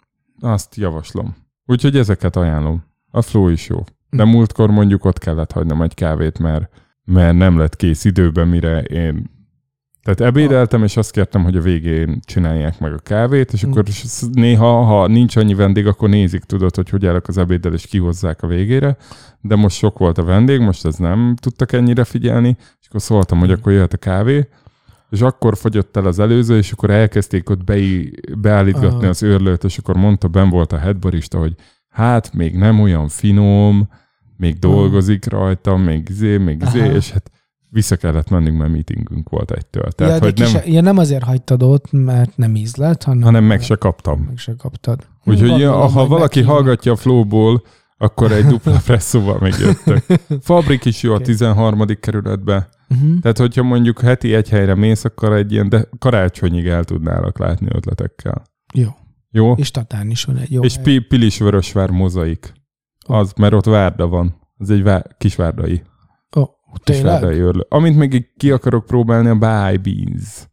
[0.40, 1.36] azt javaslom.
[1.66, 2.84] Úgyhogy ezeket ajánlom.
[3.10, 3.84] A flow is jó.
[4.10, 4.28] De mm.
[4.28, 6.70] múltkor mondjuk ott kellett hagynom egy kávét, mert,
[7.04, 9.35] mert nem lett kész időben, mire én
[10.06, 13.70] tehát ebédeltem, és azt kértem, hogy a végén csinálják meg a kávét, és mm.
[13.70, 13.84] akkor
[14.32, 18.42] néha, ha nincs annyi vendég, akkor nézik, tudod, hogy hogy állok az ebéddel, és kihozzák
[18.42, 18.96] a végére.
[19.40, 23.38] De most sok volt a vendég, most ez nem tudtak ennyire figyelni, és akkor szóltam,
[23.38, 23.52] hogy mm.
[23.52, 24.48] akkor jöhet a kávé,
[25.10, 27.78] és akkor fogyott el az előző, és akkor elkezdték ott be,
[28.38, 29.08] beállítgatni Aha.
[29.08, 31.54] az őrlőt, és akkor mondta, ben volt a headbarista, hogy
[31.88, 33.88] hát még nem olyan finom,
[34.36, 37.30] még dolgozik rajta, még zé, még zé, és hát
[37.76, 39.90] vissza kellett mennünk, mert meetingünk volt egytől.
[39.90, 43.62] Tehát, ja, hogy nem, ja, nem azért hagytad ott, mert nem ízlett, hanem, hanem meg
[43.62, 44.20] se kaptam.
[44.20, 45.06] Meg se kaptad.
[45.24, 47.62] Úgyhogy ja, ha valaki hallgatja a flowból,
[47.98, 50.20] akkor egy dupla presszóval megjöttek.
[50.40, 51.86] Fabrik is jó a 13.
[52.00, 52.68] kerületbe.
[52.88, 53.20] Uh-huh.
[53.20, 57.66] Tehát, hogyha mondjuk heti egy helyre mész, akkor egy ilyen, de karácsonyig el tudnálak látni
[57.70, 58.42] ötletekkel.
[58.74, 58.88] Jó.
[59.30, 59.52] Jó?
[59.52, 60.98] És Tatán is van egy jó És hely.
[60.98, 62.52] Pilis Vörösvár mozaik.
[63.06, 64.36] Az, mert ott Várda van.
[64.58, 65.82] Ez egy vár, kisvárdai.
[66.36, 66.48] Oh,
[66.84, 67.66] kisvárdai örlő.
[67.68, 70.48] Amint még ki akarok próbálni, a Buy Beans.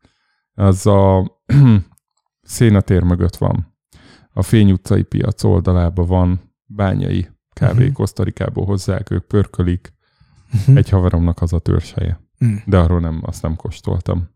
[0.54, 1.32] Az a
[2.42, 3.78] szénatér mögött van.
[4.34, 7.94] A Fény utcai piac oldalában van bányai kávé, uh-huh.
[7.94, 9.94] Kosztarikából hozzák, ők pörkölik.
[10.54, 10.78] Uh-huh.
[10.78, 12.20] Egy haveromnak az a törzseje.
[12.40, 12.60] Uh-huh.
[12.66, 14.32] De arról nem, azt nem kóstoltam.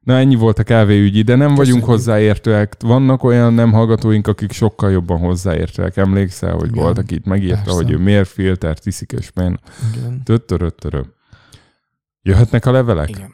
[0.00, 1.66] Na ennyi volt a kávéügyi, de nem Köszönjük.
[1.66, 2.76] vagyunk hozzáértőek.
[2.80, 5.96] Vannak olyan nem hallgatóink, akik sokkal jobban hozzáértőek.
[5.96, 6.82] Emlékszel, hogy Igen.
[6.82, 7.72] volt, aki itt megírta, Persze.
[7.72, 9.60] hogy ő miért filtert iszik, és men.
[10.24, 11.00] Töttöröttörö.
[12.22, 13.08] Jöhetnek a levelek?
[13.08, 13.30] Igen.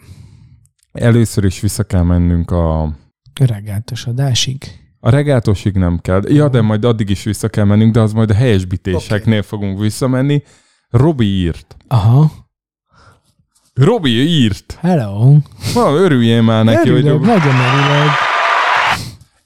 [0.93, 2.97] Először is vissza kell mennünk a...
[3.41, 4.65] Regátos adásig.
[5.01, 6.23] A regátosig nem kell.
[6.29, 9.49] Ja, de majd addig is vissza kell mennünk, de az majd a helyesbítéseknél okay.
[9.49, 10.43] fogunk visszamenni.
[10.91, 11.77] Robi írt.
[11.89, 12.31] Aha.
[13.75, 14.79] Robi írt.
[14.81, 15.37] Hello.
[15.75, 17.27] Na, örüljél már neki, Örülök, hogy...
[17.27, 18.11] nagyon örülök.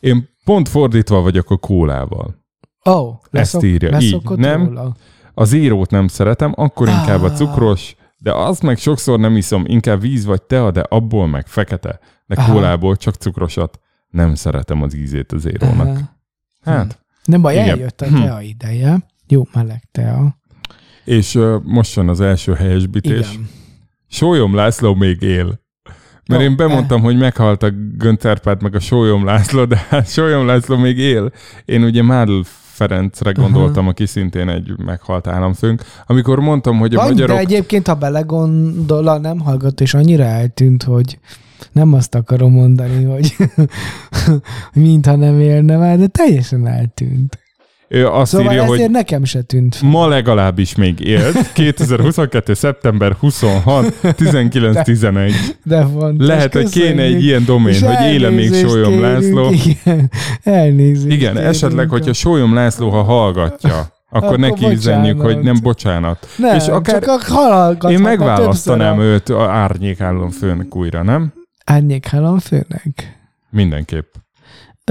[0.01, 2.45] Én pont fordítva vagyok a kólával.
[2.85, 4.01] Ó, oh, Ezt írja.
[4.01, 4.65] Így, nem?
[4.65, 4.97] Róla.
[5.35, 6.95] Az írót nem szeretem, akkor ah.
[6.95, 11.27] inkább a cukros, de azt meg sokszor nem iszom, inkább víz vagy tea, de abból
[11.27, 11.99] meg fekete.
[12.27, 12.53] De Aha.
[12.53, 13.81] kólából csak cukrosat.
[14.09, 15.87] Nem szeretem az ízét az érónak.
[15.87, 16.77] Aha.
[16.77, 17.05] Hát.
[17.25, 17.69] Nem baj, igen.
[17.69, 18.45] eljött a tea hm.
[18.45, 19.07] ideje.
[19.27, 20.39] Jó meleg tea.
[21.05, 23.33] És uh, most jön az első helyesbítés.
[23.33, 23.49] Igen.
[24.09, 25.61] Sólyom László még él.
[26.27, 27.05] Mert oh, én bemondtam, eh.
[27.05, 31.33] hogy meghalt a Göntárpát meg a Sólyom László, de hát Sólyom László még él.
[31.65, 32.41] Én ugye Mádl
[32.73, 33.89] Ferencre gondoltam, uh-huh.
[33.89, 35.83] aki szintén egy meghalt államfőnk.
[36.07, 37.37] Amikor mondtam, hogy a Vagy, magyarok...
[37.37, 41.19] de egyébként, ha belegondol, nem hallgat, és annyira eltűnt, hogy
[41.73, 43.37] nem azt akarom mondani, hogy
[44.85, 47.42] mintha nem élne már, de teljesen eltűnt.
[47.93, 49.89] Ő azt szóval írja, hogy nekem se tűnt fel.
[49.89, 51.37] Ma legalábbis még élt.
[51.53, 52.55] 2022.
[52.55, 55.33] szeptember 26, 19-11.
[55.63, 56.27] De fontos.
[56.27, 59.51] Lehet, hogy kéne egy ilyen domén, hogy éle még Sólyom László.
[59.51, 60.11] Igen,
[60.43, 61.15] elnézést.
[61.15, 66.29] Igen, esetleg, hogyha Sólyom László, ha hallgatja, akkor, akkor neki üzenjük, hogy nem bocsánat.
[66.37, 71.33] Nem, és akár csak én megválasztanám őt a árnyékállom főnek újra, nem?
[71.65, 73.19] Árnyékállom főnek?
[73.51, 74.15] Mindenképp.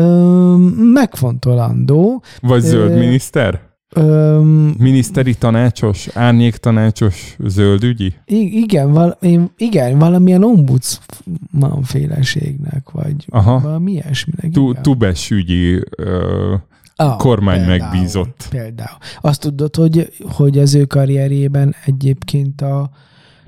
[0.02, 0.56] Ö,
[0.94, 2.24] megfontolandó.
[2.42, 3.62] Vagy zöld miniszter?
[3.96, 4.40] Ö,
[4.78, 8.14] Miniszteri tanácsos, árnyék tanácsos zöldügyi?
[8.26, 13.60] Igen, val, én, igen, valamilyen ombudsman féleségnek, vagy Aha.
[13.60, 14.52] valami ilyesminek.
[14.52, 16.54] Tu, tubes ügyi ö,
[16.96, 18.48] ah, kormány például, megbízott.
[18.50, 18.98] Például.
[19.22, 22.90] Azt tudod, hogy, hogy az ő karrierjében egyébként a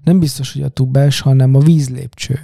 [0.04, 2.40] nem biztos, hogy a tubes, hanem a vízlépcső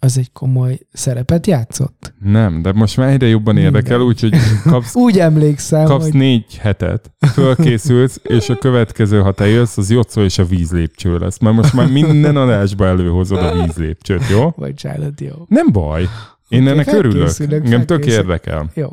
[0.00, 2.14] az egy komoly szerepet játszott?
[2.18, 4.34] Nem, de most már egyre jobban érdekel, úgyhogy
[4.64, 6.14] kapsz, Úgy emlékszem, kapsz hogy...
[6.14, 11.38] négy hetet, fölkészülsz, és a következő, ha te jössz, az Jocó és a vízlépcső lesz.
[11.38, 14.50] Mert most már minden adásba előhozod a vízlépcsőt, jó?
[14.50, 15.34] Bocsánat, jó.
[15.46, 16.08] Nem baj.
[16.48, 17.30] Én okay, ennek örülök.
[17.38, 18.70] Engem tök érdekel.
[18.74, 18.88] Jó.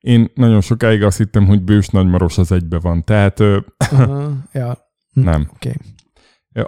[0.00, 3.40] Én nagyon sokáig azt hittem, hogy Bős Nagymaros az egybe van, tehát...
[3.40, 4.78] Uh-huh, ja.
[5.12, 5.48] Nem.
[5.54, 5.68] Oké.
[5.68, 5.76] Okay.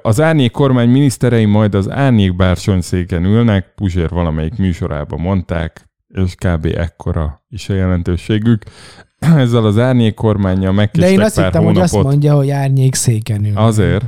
[0.02, 6.64] Az árnyék kormány miniszterei majd az árnyék bársonyszéken ülnek, Puzsér valamelyik műsorában mondták, és kb.
[6.64, 8.62] ekkora is a jelentőségük.
[9.18, 11.90] Ezzel az árnyék kormányjal megkéstek De én azt pár hittem, hónapot.
[11.90, 13.56] hogy azt mondja, hogy árnyék széken ül.
[13.56, 14.04] Azért.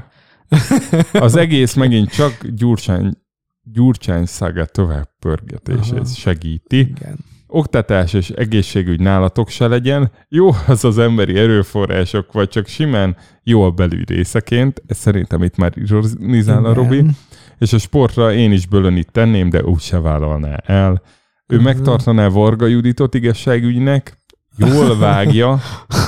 [1.12, 3.12] Az egész megint csak Gyurcsány,
[3.62, 6.78] Gyurcsány szaga tovább pörgetését segíti.
[6.78, 7.18] Igen.
[7.52, 13.62] Oktatás és egészségügy nálatok se legyen, jó az az emberi erőforrások, vagy csak simán jó
[13.62, 17.04] a belügy részeként, ez szerintem itt már ironizál a Robi,
[17.58, 21.02] és a sportra én is bölönit tenném, de úgy se vállalná el.
[21.46, 21.72] Ő uh-huh.
[21.72, 24.18] megtartaná Varga Juditot igazságügynek,
[24.56, 25.60] jól vágja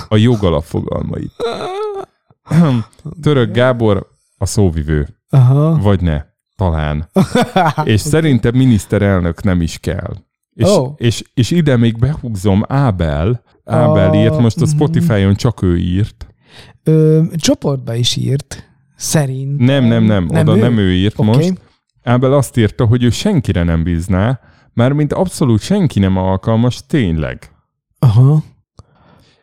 [0.08, 1.32] a jogalap fogalmait.
[3.22, 4.06] Török Gábor
[4.38, 5.08] a szóvivő.
[5.30, 5.78] Aha.
[5.78, 6.24] Vagy ne.
[6.56, 7.08] Talán.
[7.84, 10.14] és szerintem miniszterelnök nem is kell.
[10.54, 10.92] És, oh.
[10.96, 13.42] és, és ide még behúzom Ábel.
[13.64, 14.14] Ábel a...
[14.14, 14.66] írt, most a.
[14.66, 16.26] Spotify-on csak ő írt.
[16.82, 19.58] Ö, csoportba is írt, szerint.
[19.58, 20.60] Nem, nem, nem, nem oda ő?
[20.60, 21.34] nem ő írt okay.
[21.34, 21.60] most.
[22.02, 24.40] Ábel azt írta, hogy ő senkire nem bízná,
[24.74, 27.50] mint abszolút senki nem alkalmas tényleg.
[27.98, 28.42] Aha.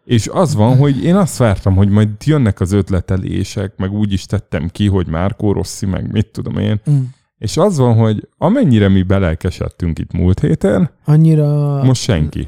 [0.04, 4.26] És az van, hogy én azt vártam, hogy majd jönnek az ötletelések, meg úgy is
[4.26, 6.82] tettem ki, hogy Márkó Rossi, meg mit tudom én.
[6.90, 7.02] Mm.
[7.42, 11.84] És az van, hogy amennyire mi belelkesedtünk itt múlt héten, annyira...
[11.84, 12.48] most senki.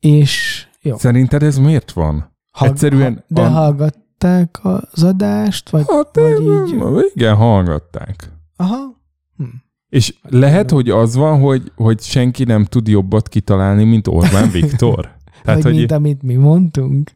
[0.00, 0.96] És jó.
[0.96, 2.36] Szerinted ez miért van?
[2.50, 3.24] Hallg- Egyszerűen...
[3.26, 3.48] De a...
[3.48, 5.70] hallgatták az adást?
[5.70, 6.80] Vagy, hát, vagy így...
[7.14, 8.30] Igen, hallgatták.
[8.56, 9.00] Aha.
[9.36, 9.44] Hm.
[9.88, 15.16] És lehet, hogy az van, hogy, hogy senki nem tud jobbat kitalálni, mint Orbán Viktor?
[15.42, 17.10] Tehát, Vagy hogy mint amit mi mondtunk.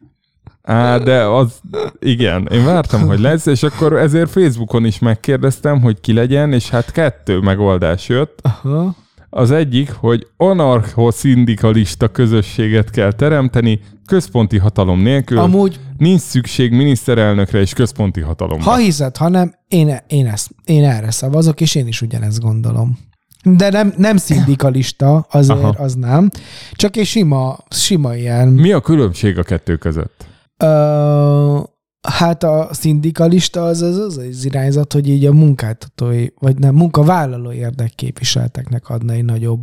[0.63, 1.59] Á, de az,
[1.99, 6.69] igen, én vártam, hogy lesz, és akkor ezért Facebookon is megkérdeztem, hogy ki legyen, és
[6.69, 8.39] hát kettő megoldás jött.
[8.41, 8.95] Aha.
[9.29, 15.37] Az egyik, hogy anarcho-szindikalista közösséget kell teremteni, központi hatalom nélkül.
[15.37, 18.63] Amúgy nincs szükség miniszterelnökre és központi hatalomra.
[18.63, 22.97] Ha hiszed, hanem én, én, ezt, én erre szavazok, és én is ugyanezt gondolom.
[23.43, 25.83] De nem, nem szindikalista, azért Aha.
[25.83, 26.29] az nem.
[26.71, 28.47] Csak egy sima, sima ilyen...
[28.47, 30.25] Mi a különbség a kettő között?
[32.09, 37.51] Hát a szindikalista az az, az az irányzat, hogy így a munkáltatói, vagy nem, munkavállaló
[37.51, 39.61] érdekképviseleteknek adna egy nagyobb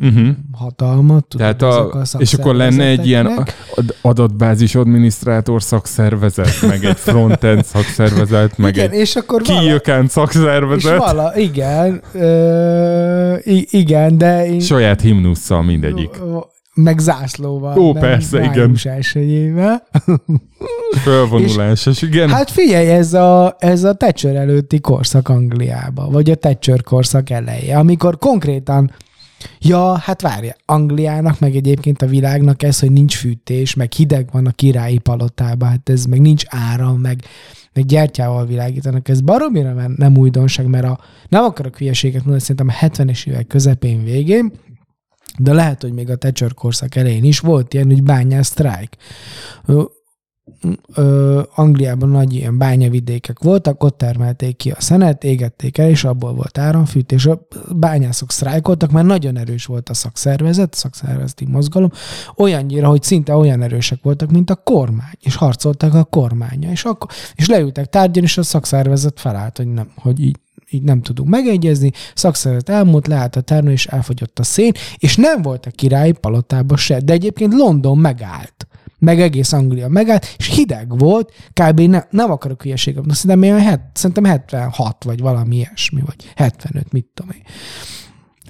[0.00, 0.28] uh-huh.
[0.52, 1.26] hatalmat.
[1.26, 3.46] Tudod, Tehát a, a és akkor lenne egy ilyen
[4.02, 10.92] adatbázis adminisztrátor szakszervezet, meg egy frontend szakszervezet, meg igen, egy és akkor kijökent szakszervezet.
[10.92, 13.36] És vala, igen, ö,
[13.70, 14.46] igen, de...
[14.46, 16.20] Én, Saját himnusszal mindegyik
[16.82, 17.78] meg zászlóval.
[17.78, 18.76] Ó, persze, igen.
[18.84, 19.82] elsőjével.
[21.02, 22.28] Fölvonulásos, igen.
[22.28, 27.78] Hát figyelj, ez a, ez a Thatcher előtti korszak Angliába, vagy a Thatcher korszak eleje,
[27.78, 28.90] amikor konkrétan
[29.60, 34.46] Ja, hát várja, Angliának, meg egyébként a világnak ez, hogy nincs fűtés, meg hideg van
[34.46, 37.24] a királyi palotában, hát ez meg nincs áram, meg,
[37.72, 39.08] meg gyertyával világítanak.
[39.08, 40.98] Ez baromira nem újdonság, mert a,
[41.28, 44.52] nem akarok hülyeséget mondani, szerintem a 70-es évek közepén végén
[45.38, 48.96] de lehet, hogy még a Thatcher korszak elején is volt ilyen, hogy bányás sztrájk.
[51.54, 56.58] Angliában nagy ilyen bányavidékek voltak, ott termelték ki a szenet, égették el, és abból volt
[56.58, 57.26] áramfűtés.
[57.26, 61.90] A bányászok sztrájkoltak, mert nagyon erős volt a szakszervezet, a szakszervezeti mozgalom,
[62.36, 66.70] olyannyira, hogy szinte olyan erősek voltak, mint a kormány, és harcoltak a kormánya.
[66.70, 70.36] És, akkor, és leültek tárgyalni, és a szakszervezet felállt, hogy nem, hogy így
[70.70, 75.42] így nem tudunk megegyezni, szakszervezet elmúlt, leállt a termő, és elfogyott a szén, és nem
[75.42, 80.98] volt a királyi palotában se, de egyébként London megállt meg egész Anglia megállt, és hideg
[80.98, 81.80] volt, kb.
[81.80, 86.92] Ne, nem akarok hülyeséget mondani, szerintem, olyan het, szerintem 76 vagy valami ilyesmi, vagy 75,
[86.92, 87.42] mit tudom én.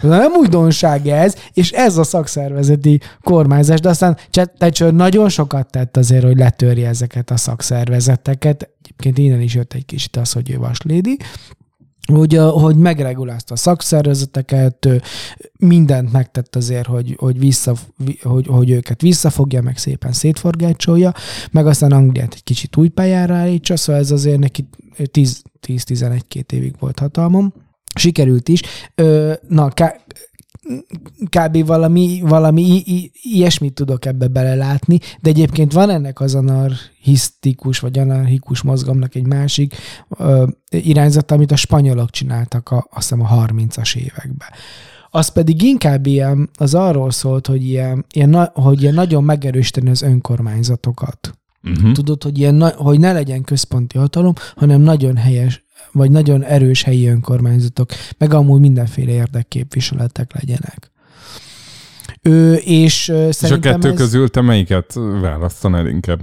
[0.03, 5.97] De nem újdonság ez, és ez a szakszervezeti kormányzás, de aztán Thatcher nagyon sokat tett
[5.97, 8.71] azért, hogy letörje ezeket a szakszervezeteket.
[8.83, 11.17] Egyébként innen is jött egy kicsit az, hogy ő vaslédi
[12.13, 14.89] hogy, hogy megregulázta a szakszervezeteket,
[15.59, 17.75] mindent megtett azért, hogy, hogy, vissza,
[18.23, 21.15] hogy, hogy őket visszafogja, meg szépen szétforgácsolja,
[21.51, 26.99] meg aztán Angliát egy kicsit új pályára állítsa, szóval ez azért neki 10-11-2 évig volt
[26.99, 27.53] hatalmam.
[27.95, 28.63] Sikerült is.
[29.49, 29.69] Na,
[31.29, 31.67] kb.
[31.67, 37.99] valami, valami i, i, ilyesmit tudok ebbe belelátni, de egyébként van ennek az anarchisztikus vagy
[37.99, 39.75] anarchikus mozgalomnak egy másik
[40.19, 44.49] ö, irányzata, amit a spanyolok csináltak a, azt hiszem a 30-as években.
[45.11, 50.03] Az pedig inkább ilyen, az arról szólt, hogy ilyen, ilyen, hogy ilyen nagyon megerősíteni az
[50.03, 51.39] önkormányzatokat.
[51.63, 51.93] Uh-huh.
[51.93, 57.07] Tudod, hogy, ilyen, hogy ne legyen központi hatalom, hanem nagyon helyes, vagy nagyon erős helyi
[57.09, 60.91] önkormányzatok, meg amúgy mindenféle érdekképviseletek legyenek.
[62.23, 63.97] Ő, és, és a kettő ez...
[63.97, 66.21] közül te melyiket választanád inkább?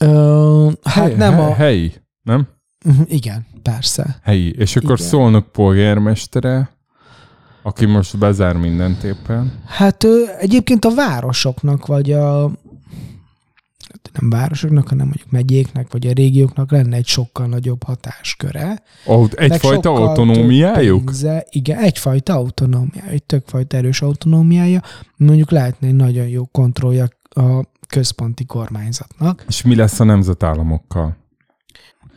[0.00, 1.54] Ö, hát Hely, nem a...
[1.54, 2.48] Helyi, nem?
[2.84, 4.18] Mhm, igen, persze.
[4.22, 4.50] Helyi.
[4.50, 5.06] És akkor Igen.
[5.06, 6.70] szólnak polgármestere,
[7.62, 9.52] aki most bezár mindent éppen.
[9.66, 12.50] Hát ő, egyébként a városoknak, vagy a
[14.20, 18.82] nem városoknak, hanem mondjuk megyéknek, vagy a régióknak lenne egy sokkal nagyobb hatásköre.
[19.04, 21.04] Aut- egyfajta autonómiájuk?
[21.04, 24.82] Pénze, igen, egyfajta autonómia, egy többfajta erős autonómiája.
[25.16, 29.44] Mondjuk lehetne egy nagyon jó kontrollja a központi kormányzatnak.
[29.48, 31.16] És mi lesz a nemzetállamokkal?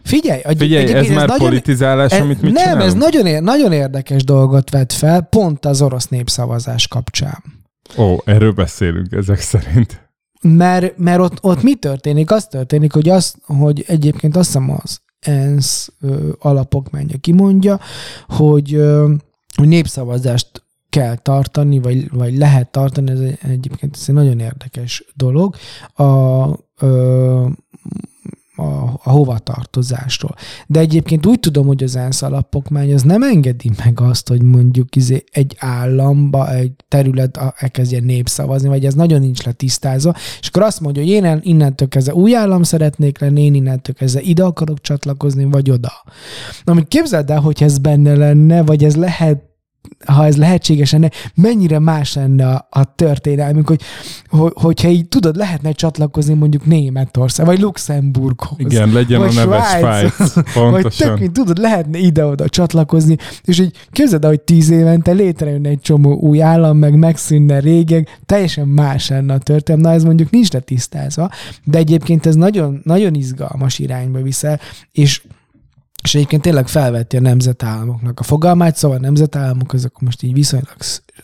[0.04, 2.84] Figyelj, Figyelj ez, ez már nagyon, politizálás, ez, amit mit Nem, csinálunk?
[2.84, 7.44] ez nagyon, nagyon érdekes dolgot vett fel, pont az orosz népszavazás kapcsán.
[7.98, 10.05] Ó, erről beszélünk ezek szerint.
[10.48, 12.32] Mert, mert ott, ott mi történik?
[12.32, 15.92] Az történik, hogy, az, hogy egyébként azt hiszem az ENSZ
[16.40, 17.80] alapokmánya kimondja,
[18.28, 18.82] hogy,
[19.64, 25.56] népszavazást kell tartani, vagy, vagy lehet tartani, ez egy, egyébként ez egy nagyon érdekes dolog,
[25.94, 26.04] a,
[26.80, 27.48] ö,
[28.56, 28.64] a,
[29.04, 30.36] a hovatartozásról.
[30.68, 34.96] De egyébként úgy tudom, hogy az ENSZ alapokmány az nem engedi meg azt, hogy mondjuk
[34.96, 40.80] izé egy államba, egy terület elkezdjen népszavazni, vagy ez nagyon nincs letisztázva, és akkor azt
[40.80, 45.44] mondja, hogy én innentől kezdve új állam szeretnék lenni, én innentől kezdve ide akarok csatlakozni,
[45.44, 45.92] vagy oda.
[46.64, 49.54] Amit képzeld el, hogy ez benne lenne, vagy ez lehet
[50.06, 53.82] ha ez lehetséges lenne, mennyire más lenne a, a történelmünk, hogy,
[54.28, 58.58] hogy, hogyha így tudod, lehetne csatlakozni mondjuk Németország, vagy Luxemburghoz.
[58.58, 60.14] Igen, legyen vagy a neves Svájc.
[60.14, 60.72] Svájc.
[60.72, 65.82] Vagy tök, mint tudod, lehetne ide-oda csatlakozni, és így képzeld hogy tíz évente létrejönne egy
[65.82, 69.90] csomó új állam, meg megszűnne régek, teljesen más lenne a történelem.
[69.90, 71.30] Na ez mondjuk nincs letisztázva,
[71.64, 74.60] de egyébként ez nagyon, nagyon izgalmas irányba viszel,
[74.92, 75.22] és
[76.06, 80.76] és egyébként tényleg felvetti a nemzetállamoknak a fogalmát, szóval a nemzetállamok azok most így viszonylag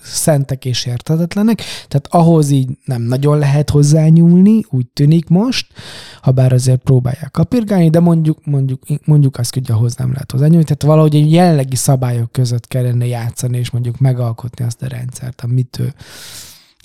[0.01, 1.57] szentek és értetetlenek,
[1.87, 5.67] tehát ahhoz így nem nagyon lehet hozzányúlni, úgy tűnik most,
[6.21, 10.63] ha bár azért próbálják kapirgálni, de mondjuk, mondjuk, mondjuk azt, hogy ahhoz nem lehet hozzányúlni,
[10.63, 15.79] tehát valahogy egy jelenlegi szabályok között kellene játszani, és mondjuk megalkotni azt a rendszert, amit
[15.79, 15.93] ő,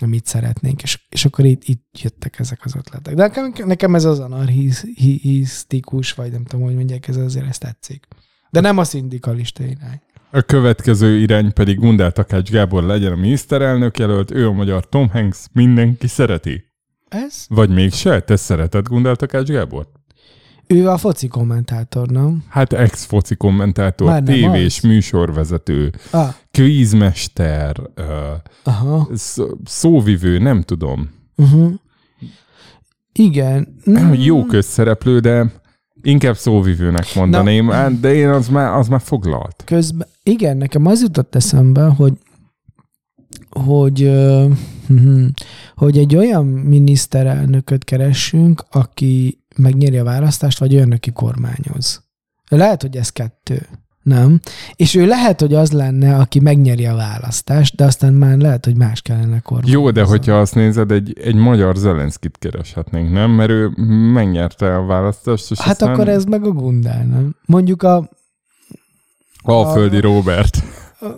[0.02, 3.14] amit szeretnénk, és, és akkor itt, itt jöttek ezek az ötletek.
[3.14, 8.06] De nekem, nekem ez az anarchisztikus, vagy nem tudom, hogy mondják, ez azért ezt tetszik.
[8.50, 10.00] De nem a szindikalista irány.
[10.30, 15.08] A következő irány pedig Gundel Takács Gábor legyen a miniszterelnök jelölt, ő a magyar Tom
[15.08, 16.64] Hanks, mindenki szereti.
[17.08, 17.46] Ez?
[17.48, 18.20] Vagy mégse?
[18.20, 19.88] Te szereted Gundel Takács Gábor?
[20.66, 22.44] Ő a foci kommentátor, nem?
[22.48, 24.84] Hát ex-foci kommentátor, Már tévés az?
[24.84, 26.34] műsorvezető, ah.
[26.50, 28.04] kvízmester, uh,
[28.62, 29.08] Aha.
[29.64, 31.10] szóvivő, nem tudom.
[31.36, 31.72] Uh-huh.
[33.12, 33.74] Igen.
[34.12, 35.52] Jó közszereplő, de
[36.02, 39.62] inkább szóvivőnek mondaném, Na, de én az már, az már foglalt.
[39.64, 42.12] Közben, igen, nekem az jutott eszembe, hogy
[43.50, 44.52] hogy, uh,
[45.74, 52.04] hogy egy olyan miniszterelnököt keressünk, aki megnyeri a választást, vagy olyan, aki kormányoz.
[52.48, 53.66] Lehet, hogy ez kettő.
[54.02, 54.40] Nem.
[54.76, 58.76] És ő lehet, hogy az lenne, aki megnyeri a választást, de aztán már lehet, hogy
[58.76, 59.80] más kellene kormányozni.
[59.80, 63.30] Jó, de hogyha azt nézed, egy, egy magyar Zelenszkit kereshetnénk, nem?
[63.30, 63.68] Mert ő
[64.12, 65.50] megnyerte a választást.
[65.50, 65.94] És hát aztán...
[65.94, 67.36] akkor ez meg a Gundel, nem?
[67.46, 68.10] Mondjuk a...
[69.42, 70.00] Alföldi a...
[70.00, 70.62] Robert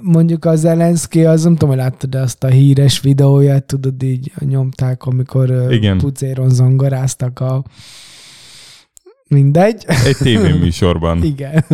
[0.00, 5.04] mondjuk az Zelenszky, az nem tudom, hogy láttad azt a híres videóját, tudod, így nyomták,
[5.04, 5.98] amikor Igen.
[5.98, 7.64] pucéron zongoráztak a
[9.28, 9.84] Mindegy.
[9.86, 11.22] Egy tévéműsorban.
[11.32, 11.64] Igen.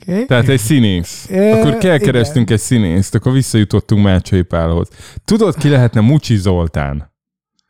[0.00, 0.26] Okay.
[0.26, 1.28] Tehát egy színész.
[1.30, 4.88] Akkor kell keresnünk egy színészt, akkor visszajutottunk Mácsai Pálhoz.
[5.24, 7.12] Tudod, ki lehetne Mucsi Zoltán?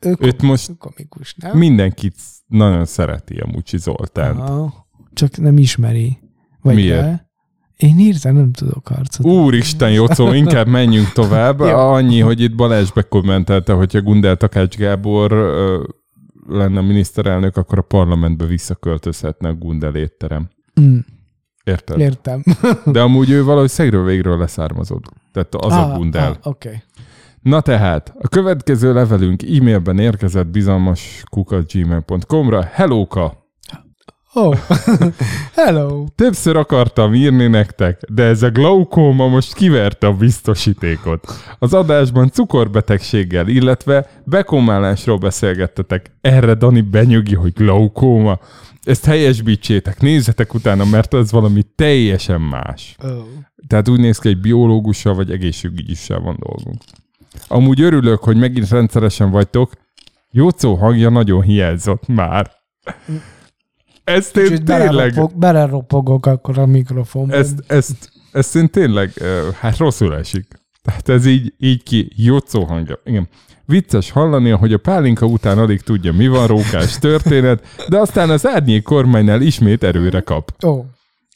[0.00, 1.58] Ő Őt most komikus, nem?
[1.58, 2.14] mindenkit
[2.46, 4.38] nagyon szereti a Mucsi Zoltánt.
[4.38, 6.18] Aha, csak nem ismeri.
[6.62, 7.00] Vagy Miért?
[7.00, 7.28] De?
[7.76, 9.26] Én írtam, nem tudok harcot.
[9.26, 11.60] Úristen, Jocó, inkább menjünk tovább.
[11.94, 15.32] Annyi, hogy itt Balázs bekommentelte, hogyha Gundel Takács Gábor
[16.50, 20.48] lenne miniszterelnök, akkor a parlamentbe visszaköltözhetne a Gundel étterem.
[20.80, 20.98] Mm.
[21.64, 21.98] Érted?
[21.98, 22.42] Értem.
[22.84, 25.04] De amúgy ő valahogy szegről végről leszármazott.
[25.32, 26.30] Tehát az ah, a Gundel.
[26.30, 26.68] Ah, Oké.
[26.68, 26.80] Okay.
[27.42, 31.22] Na tehát, a következő levelünk e-mailben érkezett bizalmas
[31.72, 32.62] gmail.com-ra.
[32.62, 33.39] Hellóka!
[34.32, 34.56] Oh,
[35.54, 36.04] hello!
[36.14, 41.26] Többször akartam írni nektek, de ez a glaukóma most kiverte a biztosítékot.
[41.58, 46.16] Az adásban cukorbetegséggel, illetve bekomálásról beszélgettetek.
[46.20, 48.38] Erre Dani benyögi, hogy glaukóma.
[48.82, 52.96] Ezt helyesbítsétek, nézzetek utána, mert ez valami teljesen más.
[53.02, 53.10] Oh.
[53.66, 56.82] Tehát úgy néz ki, hogy biológussal vagy egészségügyissel van dolgunk.
[57.48, 59.72] Amúgy örülök, hogy megint rendszeresen vagytok.
[60.30, 62.50] Jócó hangja nagyon hiányzott már.
[64.04, 65.36] Ezt én Kicsit tényleg...
[65.36, 67.38] Beleropogok akkor a mikrofonban.
[67.38, 69.12] Ezt, ezt, ezt én tényleg,
[69.60, 70.46] hát rosszul esik.
[70.82, 73.00] Tehát ez így, így ki, jocó hangja.
[73.04, 73.28] Igen.
[73.64, 78.46] Vicces hallani, hogy a pálinka után alig tudja, mi van rókás történet, de aztán az
[78.46, 80.64] árnyék kormánynál ismét erőre kap.
[80.66, 80.84] Ó.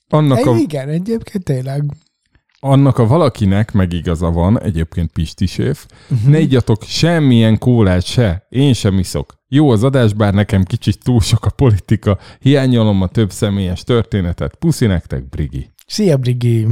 [0.09, 0.57] Annak a...
[0.57, 1.85] Igen, egyébként tényleg.
[2.61, 6.31] Annak a valakinek meg igaza van, egyébként Pisti séf, uh-huh.
[6.31, 9.35] ne igyatok semmilyen kólát se, én sem iszok.
[9.55, 12.19] Jó az adás, bár nekem kicsit túl sok a politika.
[12.41, 14.55] Hiányolom a több személyes történetet.
[14.55, 15.71] Puszi nektek, Brigi.
[15.87, 16.67] Szia, Brigi!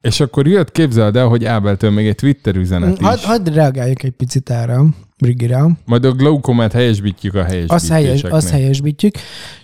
[0.00, 3.24] És akkor jött, képzeld el, hogy Ábeltől még egy Twitter üzenet Hadd is.
[3.24, 4.80] had reagáljak egy picit erre,
[5.18, 5.64] Brigire.
[5.84, 8.36] Majd a glaukomát helyesbítjük a Azt, helyes, helyesbítéseknél.
[8.36, 9.14] azt helyesbítjük.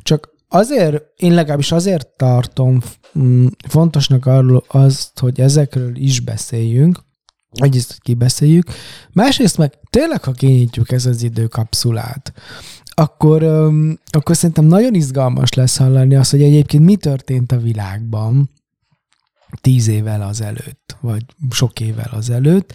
[0.02, 2.80] Csak azért, én legalábbis azért tartom
[3.18, 6.98] mm, fontosnak arról azt, hogy ezekről is beszéljünk,
[7.62, 8.66] egyrészt, hogy kibeszéljük,
[9.12, 12.32] másrészt meg tényleg, ha kinyitjuk ez az időkapszulát,
[12.88, 18.50] akkor, öm, akkor szerintem nagyon izgalmas lesz hallani azt, hogy egyébként mi történt a világban
[19.60, 22.74] tíz évvel azelőtt, vagy sok évvel azelőtt,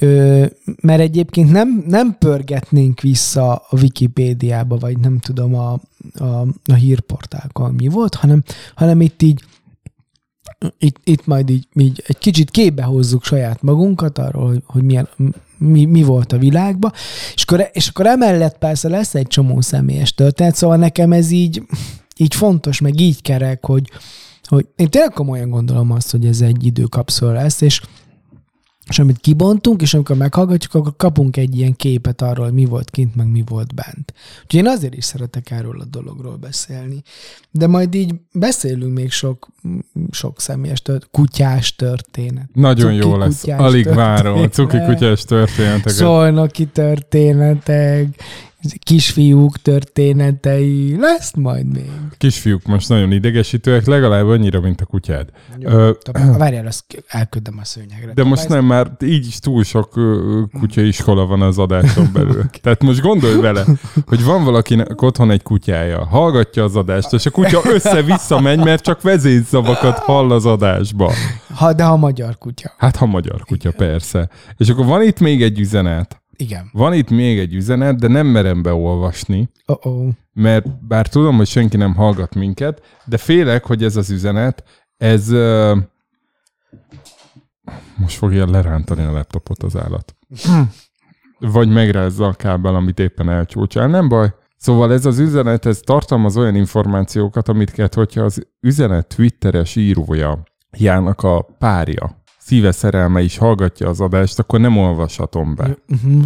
[0.00, 0.46] Ö,
[0.80, 5.72] mert egyébként nem, nem pörgetnénk vissza a Wikipédiába, vagy nem tudom, a,
[6.14, 8.42] a, a hírportálkon mi volt, hanem,
[8.74, 9.44] hanem itt így
[10.78, 15.08] itt, itt majd így, így egy kicsit képbe hozzuk saját magunkat arról, hogy, hogy milyen,
[15.58, 16.92] mi, mi volt a világban,
[17.34, 21.62] és akkor, és akkor emellett persze lesz egy csomó személyes történet, szóval nekem ez így,
[22.16, 23.90] így fontos, meg így kerek, hogy,
[24.44, 27.80] hogy én tényleg komolyan gondolom azt, hogy ez egy időkapszol lesz, és
[28.88, 32.90] és amit kibontunk, és amikor meghallgatjuk, akkor kapunk egy ilyen képet arról, hogy mi volt
[32.90, 34.14] kint, meg mi volt bent.
[34.42, 37.02] Úgyhogy én azért is szeretek erről a dologról beszélni.
[37.50, 39.48] De majd így beszélünk még sok,
[40.10, 42.48] sok személyes tört, kutyás történet.
[42.52, 43.44] Nagyon Cuki jó lesz.
[43.46, 44.38] Alig várom.
[44.38, 44.86] A cuki történet.
[44.86, 45.92] kutyás történeteket.
[45.92, 48.06] Szolnoki történetek,
[48.78, 51.90] kisfiúk történetei, lesz majd még.
[52.16, 55.28] Kisfiúk most nagyon idegesítőek, legalább annyira, mint a kutyád.
[55.60, 55.90] Ö,
[56.38, 58.12] Várjál, azt elküldöm a szőnyegre.
[58.12, 60.00] De most nem, már így is túl sok
[60.52, 62.44] kutyaiskola van az adáson belül.
[62.62, 63.64] Tehát most gondolj vele,
[64.06, 68.82] hogy van valakinek otthon egy kutyája, hallgatja az adást, és a kutya össze-vissza megy, mert
[68.82, 71.12] csak vezényszavakat hall az adásba.
[71.54, 72.72] Ha, de ha magyar kutya.
[72.76, 74.28] Hát ha magyar kutya, persze.
[74.56, 76.22] És akkor van itt még egy üzenet.
[76.36, 76.70] Igen.
[76.72, 80.08] Van itt még egy üzenet, de nem merem beolvasni, Oh-oh.
[80.32, 84.64] mert bár tudom, hogy senki nem hallgat minket, de félek, hogy ez az üzenet,
[84.96, 85.76] ez ö,
[87.96, 90.16] most fogja lerántani a laptopot az állat.
[91.38, 93.88] Vagy megrázza a kábel, amit éppen elcsúcsál.
[93.88, 94.34] Nem baj.
[94.56, 100.42] Szóval ez az üzenet, ez tartalmaz olyan információkat, amiket, hogyha az üzenet twitteres írója,
[100.76, 105.76] Jának a párja, szíve szerelme is hallgatja az adást, akkor nem olvashatom be.
[105.88, 106.22] Uh-huh.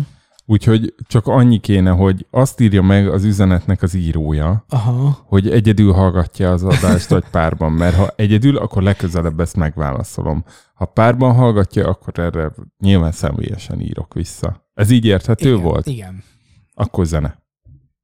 [0.47, 5.19] Úgyhogy csak annyi kéne, hogy azt írja meg az üzenetnek az írója, Aha.
[5.27, 10.45] hogy egyedül hallgatja az adást, vagy párban, mert ha egyedül, akkor legközelebb ezt megválaszolom.
[10.75, 14.71] Ha párban hallgatja, akkor erre nyilván személyesen írok vissza.
[14.75, 15.87] Ez így érthető Igen, volt?
[15.87, 16.23] Igen.
[16.75, 17.39] Akkor zene.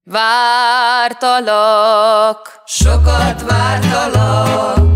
[0.04, 1.58] Vártalak,
[2.66, 4.93] sokat vártalak,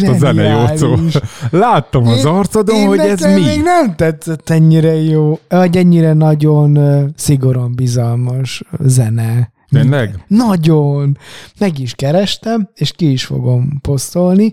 [0.00, 0.94] Tetszett a zene, Jócó?
[0.94, 1.14] Zseniális.
[1.50, 3.32] Láttam az Én- arcodon, Én hogy ez mi.
[3.40, 6.78] még nem tetszett ennyire jó, vagy ennyire nagyon
[7.16, 9.52] szigorúan bizalmas zene.
[9.68, 10.24] Tényleg?
[10.26, 11.18] Nagyon.
[11.58, 14.52] Meg is kerestem, és ki is fogom posztolni,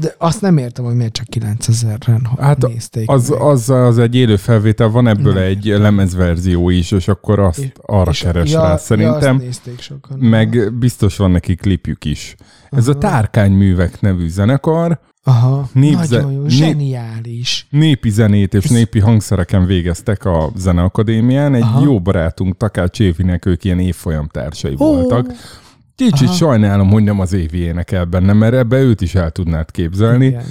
[0.00, 3.10] de azt nem értem, hogy miért csak 9000-en Hát nézték.
[3.10, 3.40] Az, meg.
[3.40, 5.42] az, az egy élő felvétel, van ebből Nem.
[5.42, 9.36] egy lemezverzió is, és akkor azt És- arra és- keres ja, rá Ja, szerintem.
[9.36, 10.18] nézték sokan.
[10.18, 12.34] Meg biztos van neki klipjük is.
[12.70, 13.00] Ez a Aha.
[13.00, 17.66] Tárkányművek nevű zenekar Aha, népze- nagyon jó, nép- zseniális.
[17.70, 21.54] népi zenét és népi hangszereken végeztek a Zeneakadémián.
[21.54, 21.82] Egy Aha.
[21.84, 24.76] jó barátunk, Takács Évinek ők ilyen évfolyam társai Ó.
[24.76, 25.32] voltak.
[25.98, 26.36] Kicsit Aha.
[26.36, 30.26] sajnálom, hogy nem az Évi énekel benne, mert ebbe őt is el tudnád képzelni.
[30.26, 30.44] Igen.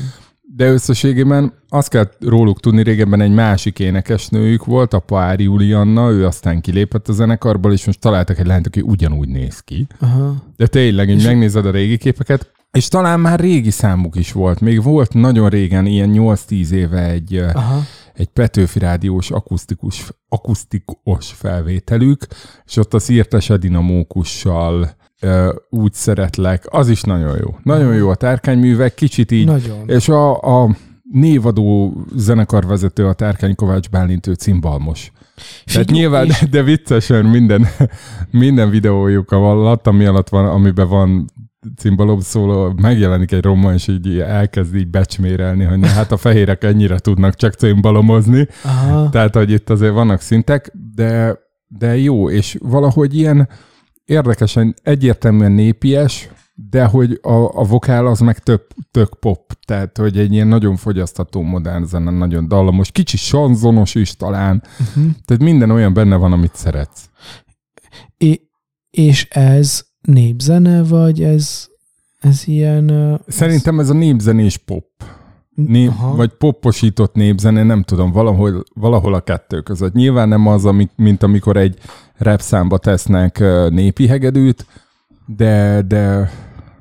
[0.56, 6.26] De összességében azt kell róluk tudni, régebben egy másik énekesnőjük volt, a Pár Julianna, ő
[6.26, 9.88] aztán kilépett a zenekarból, és most találtak egy lányt, aki ugyanúgy néz ki.
[10.00, 10.36] Aha.
[10.56, 14.60] De tényleg, így megnézed a régi képeket, és talán már régi számuk is volt.
[14.60, 17.82] Még volt nagyon régen, ilyen 8-10 éve egy, Aha.
[18.14, 22.28] egy Petőfi rádiós akusztikus, akusztikus felvételük,
[22.66, 27.56] és ott a Szirtese dinamókussal ö, úgy szeretlek, az is nagyon jó.
[27.64, 29.84] Nagyon jó a tárkányművek, kicsit így Nagyon.
[29.90, 30.76] és a, a
[31.12, 35.12] névadó zenekarvezető a Tárkány Kovács Bálint, ő cimbalmos.
[35.66, 37.68] Tehát nyilván, és- de viccesen minden,
[38.32, 41.26] minden videójuk alatt, ami alatt van, amiben van
[41.78, 46.64] cimbalom szóló, megjelenik egy roma, és így elkezd így becsmérelni, hogy na, hát a fehérek
[46.64, 48.48] ennyire tudnak csak cimbalomozni.
[48.64, 49.10] Aha.
[49.10, 51.38] Tehát, hogy itt azért vannak szintek, de,
[51.68, 53.50] de jó, és valahogy ilyen
[54.08, 56.30] érdekesen, egyértelműen népies,
[56.70, 60.76] de hogy a, a vokál az meg tök, tök pop, tehát hogy egy ilyen nagyon
[60.76, 65.12] fogyasztható modern zene, nagyon dallamos, kicsi sanzonos is talán, Uh-huh.
[65.26, 67.10] tehát minden olyan benne van, amit szeretsz.
[68.18, 68.50] É-
[68.90, 71.68] és ez népzene, vagy ez,
[72.20, 73.20] ez ilyen...
[73.28, 74.86] Szerintem ez a népzenés pop.
[75.66, 76.16] Nép, Aha.
[76.16, 79.94] vagy popposított népzene, nem tudom, valahol, valahol a kettő között.
[79.94, 81.78] Nyilván nem az, amik, mint amikor egy
[82.18, 83.40] rap számba tesznek
[83.70, 84.66] népi hegedűt,
[85.26, 86.32] de, de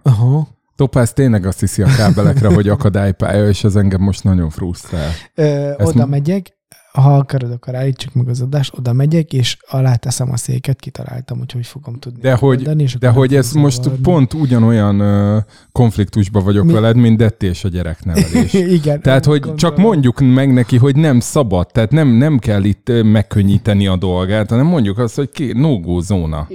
[0.03, 0.49] Aha.
[0.77, 5.11] Topáz tényleg azt hiszi a kábelekre, hogy akadálypálya, és ez engem most nagyon frusztrál.
[5.35, 5.43] Ö,
[5.79, 6.56] Ezt oda m- megyek,
[7.01, 11.39] ha akarod, akkor állítsuk meg az adást, oda megyek, és alá teszem a széket, kitaláltam,
[11.39, 12.21] hogy hogy fogom tudni.
[12.21, 14.03] De hogy, megoldani, és de hogy ez most zavarni.
[14.03, 15.39] pont ugyanolyan ö,
[15.73, 18.53] konfliktusban vagyok Mi- veled, mint Detti és a gyereknevelés.
[18.79, 19.01] Igen.
[19.01, 19.57] Tehát, hogy gondolom.
[19.57, 24.51] csak mondjuk meg neki, hogy nem szabad, tehát nem, nem kell itt megkönnyíteni a dolgát,
[24.51, 26.49] hanem mondjuk azt, hogy ki, no-go zóna.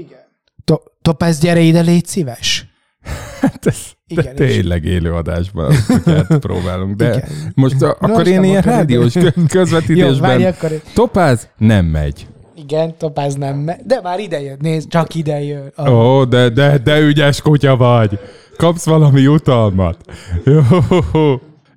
[0.64, 2.71] To- Topáz, gyere ide, légy szíves.
[3.42, 3.78] Hát ez
[4.08, 6.96] de Igen, és- tényleg élőadásban kutyát próbálunk.
[6.96, 7.30] De Igen.
[7.56, 10.70] most a, akkor én ilyen rádiós kö- Jó, várj, közvetítésben akkor...
[10.94, 12.28] Topáz nem megy.
[12.56, 15.72] Igen, Topáz nem me- De már ide jön, nézd, csak ide jön.
[15.78, 18.20] Ó, oh, de, de, de ügyes kutya vagy.
[18.58, 19.98] Kapsz valami jutalmat.
[20.46, 20.62] Jó.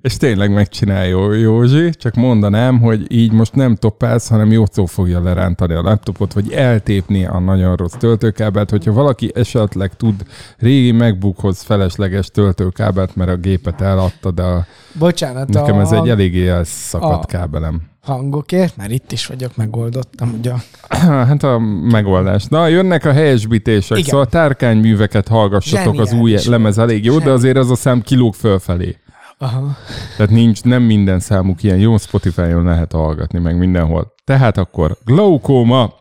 [0.05, 5.21] És tényleg megcsinálja Jó- Józsi, csak mondanám, hogy így most nem topálsz, hanem Jócó fogja
[5.23, 8.69] lerántani a laptopot, vagy eltépni a nagyon rossz töltőkábelt.
[8.69, 10.15] Hogyha valaki esetleg tud
[10.57, 14.65] régi MacBookhoz felesleges töltőkábelt, mert a gépet eladta, de a,
[14.99, 17.81] Bocsánat, nekem a ez egy eléggé elszakadt a- kábelem.
[18.01, 20.51] hangokért, mert itt is vagyok, megoldottam, ugye.
[21.27, 21.59] Hát a
[21.91, 22.45] megoldás.
[22.45, 24.09] Na, jönnek a helyesbítések, Igen.
[24.09, 27.41] szóval tárkányműveket hallgassatok, az új Zseniális lemez elég jó, de Zseniális.
[27.41, 28.95] azért ez a szám kilóg fölfelé.
[29.37, 29.77] Aha.
[30.17, 34.13] Tehát nincs, nem minden számuk ilyen jó, Spotify-on lehet hallgatni, meg mindenhol.
[34.23, 35.93] Tehát akkor glaukóma,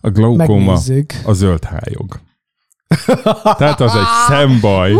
[0.00, 1.12] a glaukóma Megnézzük.
[1.24, 2.20] a zöld hályog.
[3.56, 4.92] Tehát az egy szembaj.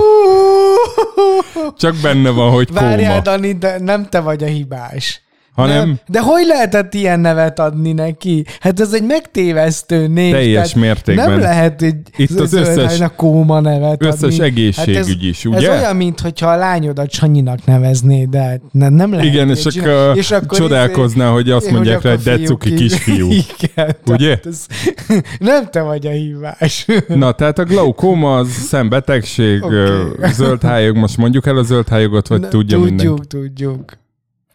[1.76, 3.22] Csak benne van, hogy Várjál, kóma.
[3.22, 5.22] Dani, de nem te vagy a hibás.
[5.58, 5.98] Hanem Nem.
[6.06, 8.44] De hogy lehetett ilyen nevet adni neki?
[8.60, 10.32] Hát ez egy megtévesztő név.
[10.32, 11.30] teljes mértékben.
[11.30, 14.36] Nem lehet egy Itt az összes- hájnak kóma nevet összes adni.
[14.36, 15.70] Hát egészségügy is, Ez ugye?
[15.70, 19.26] olyan, mintha a lányodat Sanyinak neveznéd, de hát nem, nem lehet.
[19.26, 22.68] Igen, és akkor, és akkor csodálkozná, hogy azt izé- mondják rá, hogy hogy akkor decuki
[22.68, 23.30] fiúk így- kisfiú.
[23.74, 23.96] Igen.
[24.06, 24.38] Ugye?
[24.44, 24.66] Ez,
[25.38, 26.86] nem te vagy a hívás.
[27.08, 30.30] Na, tehát a glaukóma az szembetegség, okay.
[30.32, 33.26] zöld hályog, most mondjuk el a zöld hályogot, vagy Na, tudja tudjuk, mindenki.
[33.26, 33.92] tudjuk.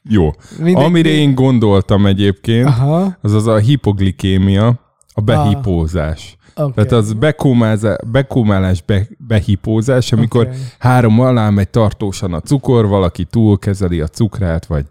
[0.09, 0.31] Jó.
[0.57, 4.79] Mindenki- Amire én gondoltam egyébként, Aha, az az a hipoglikémia,
[5.13, 6.37] a behipózás.
[6.55, 6.71] okay.
[6.71, 7.13] Tehát az
[8.11, 10.57] bekómálás, be, behipózás, amikor Oké.
[10.79, 14.85] három alá megy tartósan a cukor, valaki túlkezeli a cukrát, vagy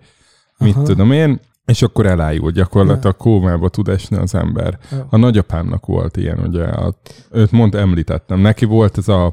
[0.58, 0.84] mit Aha.
[0.84, 4.78] tudom én, és akkor elájul, gyakorlatilag kómába tud esni az ember.
[5.10, 6.94] A nagyapámnak volt ilyen, ugye, a,
[7.30, 9.32] őt mond, említettem, neki volt ez a,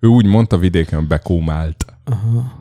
[0.00, 1.84] ő úgy mondta vidéken, bekómált.
[2.04, 2.58] Aha.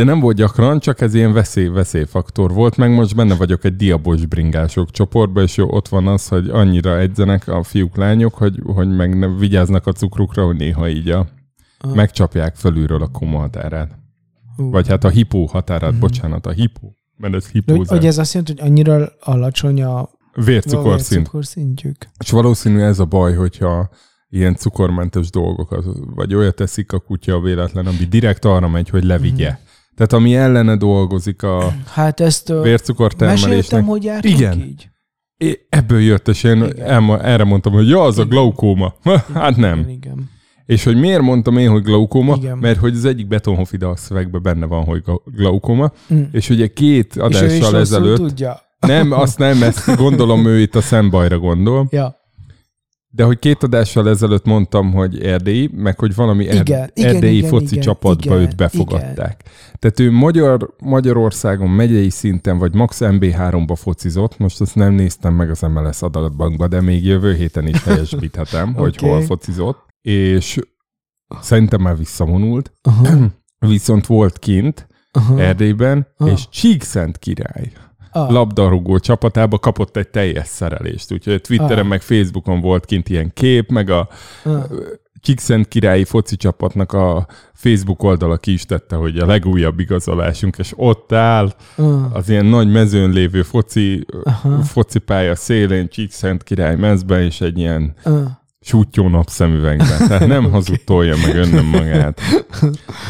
[0.00, 3.76] De nem volt gyakran, csak ez ilyen veszély, veszélyfaktor volt, meg most benne vagyok egy
[3.76, 8.60] diabos bringások csoportban, és jó, ott van az, hogy annyira edzenek a fiúk, lányok, hogy,
[8.64, 11.26] hogy meg nem vigyáznak a cukrukra, hogy néha így a
[11.78, 11.94] Aha.
[11.94, 13.98] megcsapják fölülről a koma határát.
[14.56, 14.70] Ú.
[14.70, 16.00] Vagy hát a hipó határát, Mhm.
[16.00, 16.94] bocsánat, a hipó.
[17.16, 17.96] Mert ez De hogy, hipózás.
[17.98, 20.08] hogy ez azt jelenti, hogy annyira alacsony a
[20.44, 21.24] Vércukorszint.
[21.26, 21.96] cukorszintjük.
[22.18, 23.88] És valószínű ez a baj, hogyha
[24.28, 25.84] ilyen cukormentes dolgokat,
[26.14, 29.50] vagy olyat teszik a kutya véletlen, ami direkt arra megy, hogy levigye.
[29.50, 29.60] Mhm.
[29.96, 33.50] Tehát ami ellene dolgozik a Hát ezt vércukortermelésnek.
[33.54, 34.58] meséltem, hogy jártunk Igen.
[34.62, 34.88] így.
[35.36, 37.20] É, Ebből jött, és én Igen.
[37.20, 38.28] erre mondtam, hogy ja, az a Igen.
[38.28, 38.94] glaukóma.
[39.34, 39.78] hát nem.
[39.78, 40.30] Igen, igen.
[40.66, 42.34] És hogy miért mondtam én, hogy glaukóma?
[42.36, 42.58] Igen.
[42.58, 45.92] Mert hogy az egyik betonhofida a szövegben benne van, hogy gla- glaukóma.
[46.14, 46.22] Mm.
[46.32, 48.16] És ugye két És ő is adással ezelőtt...
[48.16, 48.60] tudja.
[48.86, 51.86] Nem, azt nem, ezt gondolom ő itt a szembajra gondol.
[51.90, 52.19] Ja.
[53.12, 57.36] De hogy két adással ezelőtt mondtam, hogy erdélyi, meg hogy valami er- Igen, igen, erdélyi
[57.36, 59.42] igen, foci igen, csapatba igen, őt befogadták.
[59.78, 65.50] Tehát ő Magyar, Magyarországon megyei szinten, vagy max MB3-ba focizott, most azt nem néztem meg
[65.50, 69.08] az MLS adatbankba, de még jövő héten is helyesbíthetem, hogy Oké.
[69.08, 69.86] hol focizott.
[70.00, 70.58] És
[71.40, 73.16] szerintem már visszavonult, Aha.
[73.58, 75.40] viszont volt kint Aha.
[75.40, 76.30] Erdélyben, Ah.
[76.30, 77.72] és Csíkszent király
[78.12, 78.30] Ah.
[78.30, 81.12] labdarúgó csapatába kapott egy teljes szerelést.
[81.12, 81.86] Úgyhogy Twitteren Ah.
[81.88, 84.08] meg Facebookon volt kint ilyen kép, meg a
[84.44, 84.62] Ah.
[85.22, 90.72] Csíkszent királyi foci csapatnak a Facebook oldala ki is tette, hogy a legújabb igazolásunk, és
[90.76, 92.14] ott áll Ah.
[92.16, 94.62] az ilyen nagy mezőn lévő foci, Aha.
[94.62, 98.22] focipálya szélén, Csíkszent király mezben, és egy ilyen Ah.
[98.60, 99.98] sútyó napszemüvegben.
[100.08, 102.20] Tehát nem hazudtolja meg önnem magát.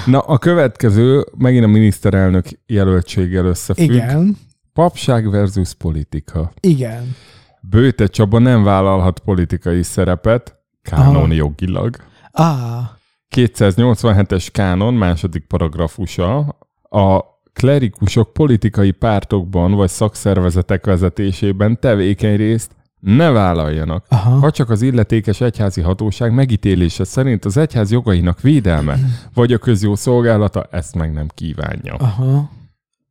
[0.06, 3.90] Na, a következő megint a miniszterelnök jelöltséggel összefügg.
[3.90, 4.36] Igen.
[4.72, 6.52] Papság versus politika.
[6.60, 7.16] Igen.
[7.60, 11.32] Bőte Csaba nem vállalhat politikai szerepet, kánon Aha.
[11.32, 11.96] jogilag.
[12.30, 12.98] Ah.
[13.36, 16.38] 287-es kánon második paragrafusa
[16.82, 17.20] a
[17.52, 24.38] klerikusok politikai pártokban vagy szakszervezetek vezetésében tevékeny részt ne vállaljanak, Aha.
[24.38, 28.98] ha csak az illetékes egyházi hatóság megítélése szerint az egyház jogainak védelme
[29.34, 31.94] vagy a közjó szolgálata ezt meg nem kívánja.
[31.94, 32.50] Aha.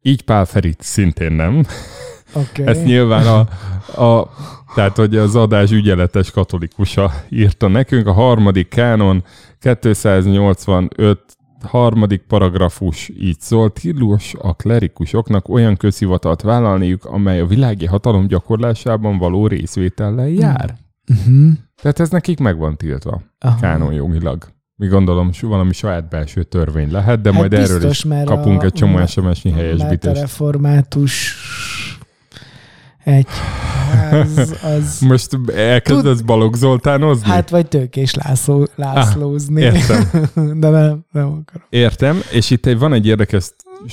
[0.02, 1.66] Így Pál Ferit szintén nem.
[2.34, 2.64] Oké.
[2.66, 3.39] Ezt nyilván a,
[4.04, 4.30] a
[4.76, 8.08] tehát, hogy az adás ügyeletes katolikusa írta nekünk.
[8.08, 9.24] A harmadik kánon
[9.82, 18.28] 285 harmadik paragrafus így szól, tilos a klerikusoknak olyan közhivatalt vállalniuk, amely a világi hatalom
[18.28, 20.76] gyakorlásában való részvétellel jár.
[21.08, 21.52] Uh-huh.
[21.82, 23.60] Tehát ez nekik meg van tiltva, Aha.
[23.60, 24.47] kánon jogilag.
[24.80, 28.61] Mi gondolom, valami saját belső törvény lehet, de Hát majd erről biztos, is mert kapunk
[28.61, 30.19] a- egy csomó SMS-nyi Mert a helyesbítést.
[30.21, 31.36] református
[33.03, 33.27] egy
[34.11, 37.30] az, az Most elkezdesz Balogh Zoltánozni?
[37.30, 39.65] hát vagy tőkés László, Lászlózni.
[39.65, 40.03] Ah, értem.
[40.59, 41.67] De nem, nem akarom.
[41.69, 43.51] Értem, és itt egy, van egy érdekes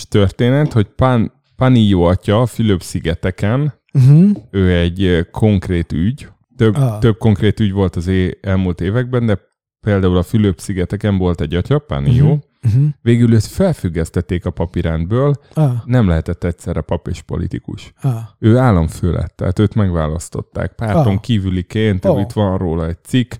[0.08, 4.30] történet, hogy Pan, Panió atya a Fülöp-szigeteken, Uh-huh.
[4.50, 6.98] ő egy konkrét ügy, több, Ah.
[6.98, 9.38] több konkrét ügy volt az é- elmúlt években, de
[9.86, 12.34] például a Fülöp-szigeteken volt egy atya, Panió, Mhm.
[12.74, 12.88] Uh-huh.
[13.02, 17.92] végül őt felfüggesztették a papirendből, Ah, nem lehetett egyszerre pap és politikus.
[18.02, 18.12] ah.
[18.38, 20.72] Ő államfő lett, tehát őt megválasztották.
[20.74, 21.20] Párton Ah.
[21.20, 22.20] kívüliként, Oh.
[22.20, 23.32] itt van róla egy cikk.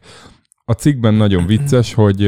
[0.64, 2.26] A cikkben nagyon vicces, hogy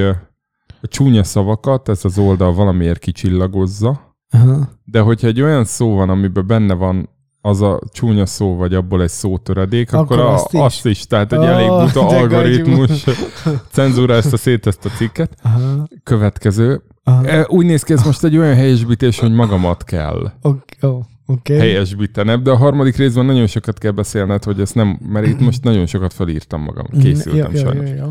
[0.80, 4.68] a csúnya szavakat ez az oldal valamiért kicsillagozza, Aha.
[4.84, 7.08] de hogyha egy olyan szó van, amiben benne van
[7.40, 10.60] az a csúnya szó, vagy abból egy szótöredék, akkor, Akkor a, azt is.
[10.60, 11.06] azt is.
[11.06, 13.04] Tehát egy Ó, elég buta algoritmus
[13.72, 15.34] cenzúra ezt a szét, ezt a cikket.
[15.42, 15.88] Aha.
[16.02, 16.82] Következő.
[17.04, 17.26] Aha.
[17.26, 20.76] E, Úgy néz ki, ez most egy olyan helyesbítés, hogy magamat kell Oké.
[20.80, 21.58] Oh, okay.
[21.58, 25.64] helyesbítenebb, de a harmadik részben nagyon sokat kell beszélned, hogy ezt nem, mert itt most
[25.64, 27.90] nagyon sokat felírtam magam, készültem jó, jó, sajnos.
[27.90, 28.10] jó, jó.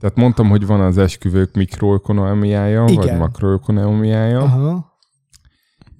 [0.00, 4.91] Tehát mondtam, hogy van az esküvők mikroökonomiája, vagy makroökonomiája, Aha.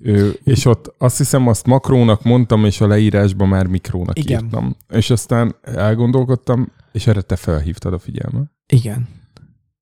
[0.03, 4.45] Ő, és ott azt hiszem azt makrónak mondtam, és a leírásban már mikrónak Igen.
[4.45, 4.77] írtam.
[4.89, 8.51] És aztán elgondolkodtam, és erre te felhívtad a figyelmet.
[8.67, 9.09] Igen.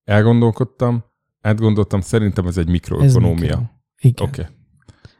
[0.05, 1.05] Elgondolkodtam,
[1.41, 3.35] átgondoltam, szerintem ez egy Ez mikroökonómia.
[3.35, 3.61] mikro.
[4.01, 4.29] Igen.
[4.29, 4.41] Oké.
[4.41, 4.53] Okay.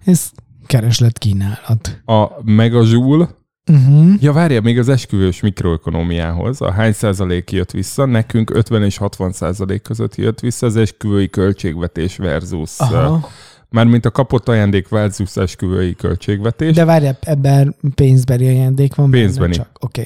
[0.05, 0.31] Ez
[0.67, 2.01] kereslet kínálat.
[2.05, 3.39] A megazsúl,
[3.71, 4.23] Uh-huh.
[4.23, 9.33] ja várja, még az esküvős mikroökonómiához, a hány százalék jött vissza, nekünk 50 és 60
[9.33, 13.29] százalék között jött vissza az esküvői költségvetés versus, Aha.
[13.71, 16.75] Mármint a kapott ajándék versus esküvői költségvetés.
[16.75, 19.53] De várj, ebben pénzbeli ajándék van benne Pénzbeni.
[19.55, 19.69] csak.
[19.81, 20.05] Oké.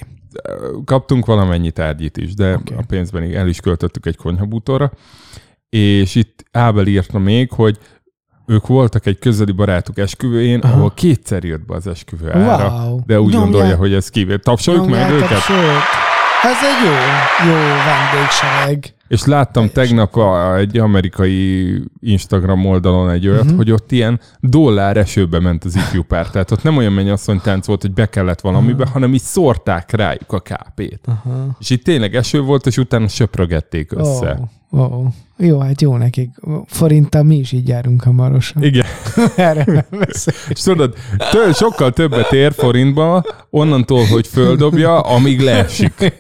[0.84, 2.76] kaptunk valamennyi tárgyit is, de okay.
[2.76, 4.92] a pénzben el is költöttük egy konyhabútorra.
[5.68, 7.78] És itt Ábel írta még, hogy
[8.46, 10.76] ők voltak egy közeli barátuk esküvőjén, Aha.
[10.76, 13.00] ahol kétszer jött be az esküvő ára, Wow.
[13.06, 14.38] de úgy Nyomják- gondolja, hogy ez kivétel.
[14.38, 15.38] Tapsoljuk meg nyomják a őket?
[15.40, 15.84] sört.
[16.42, 16.92] Ez egy jó,
[17.50, 18.93] jó vendégsereg.
[19.08, 23.56] És láttam tegnap a, egy amerikai Instagram oldalon egy olyat, uh-huh.
[23.56, 26.30] hogy ott ilyen dollár esőbe ment az ifjú pár.
[26.30, 28.92] Tehát ott nem olyan mennyasszony tánc volt, hogy be kellett valamibe, uh-huh.
[28.92, 31.00] hanem így szórták rájuk a kápét.
[31.06, 31.42] Uh-huh.
[31.58, 34.38] És itt tényleg eső volt, és utána söprögették össze.
[34.40, 34.48] Oh.
[34.76, 36.30] Oh, jó, hát jó nekik.
[36.66, 38.62] Forinttal mi is így járunk hamarosan.
[38.62, 38.84] Igen.
[39.36, 39.86] Erre
[40.48, 40.94] És tudod,
[41.30, 46.12] tő, sokkal többet ér forintba, onnantól, hogy földobja, amíg leesik.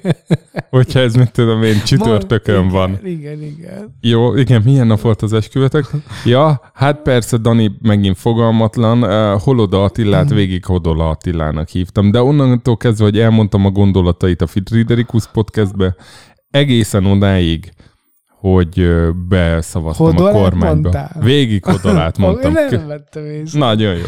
[0.70, 2.98] Hogyha ez, mit tudom én, csütörtökön van.
[3.04, 3.96] Igen, igen.
[4.00, 5.84] Jó, igen, milyen nap volt az esküvetek?
[6.24, 9.02] Ja, hát persze, Dani megint fogalmatlan.
[9.02, 10.36] Uh, Holoda Attilát hmm.
[10.36, 15.96] végig Hodola Attilának hívtam, de onnantól kezdve, hogy elmondtam a gondolatait a Friderikus podcastbe,
[16.50, 17.72] egészen odáig,
[18.50, 18.88] hogy
[19.28, 20.72] beszavaztam Hodolát a kormányba.
[20.72, 21.16] Mondtál?
[21.20, 22.52] Végig Hodolát mondtam.
[22.52, 23.58] nem vettem észre.
[23.58, 24.06] Nagyon jó.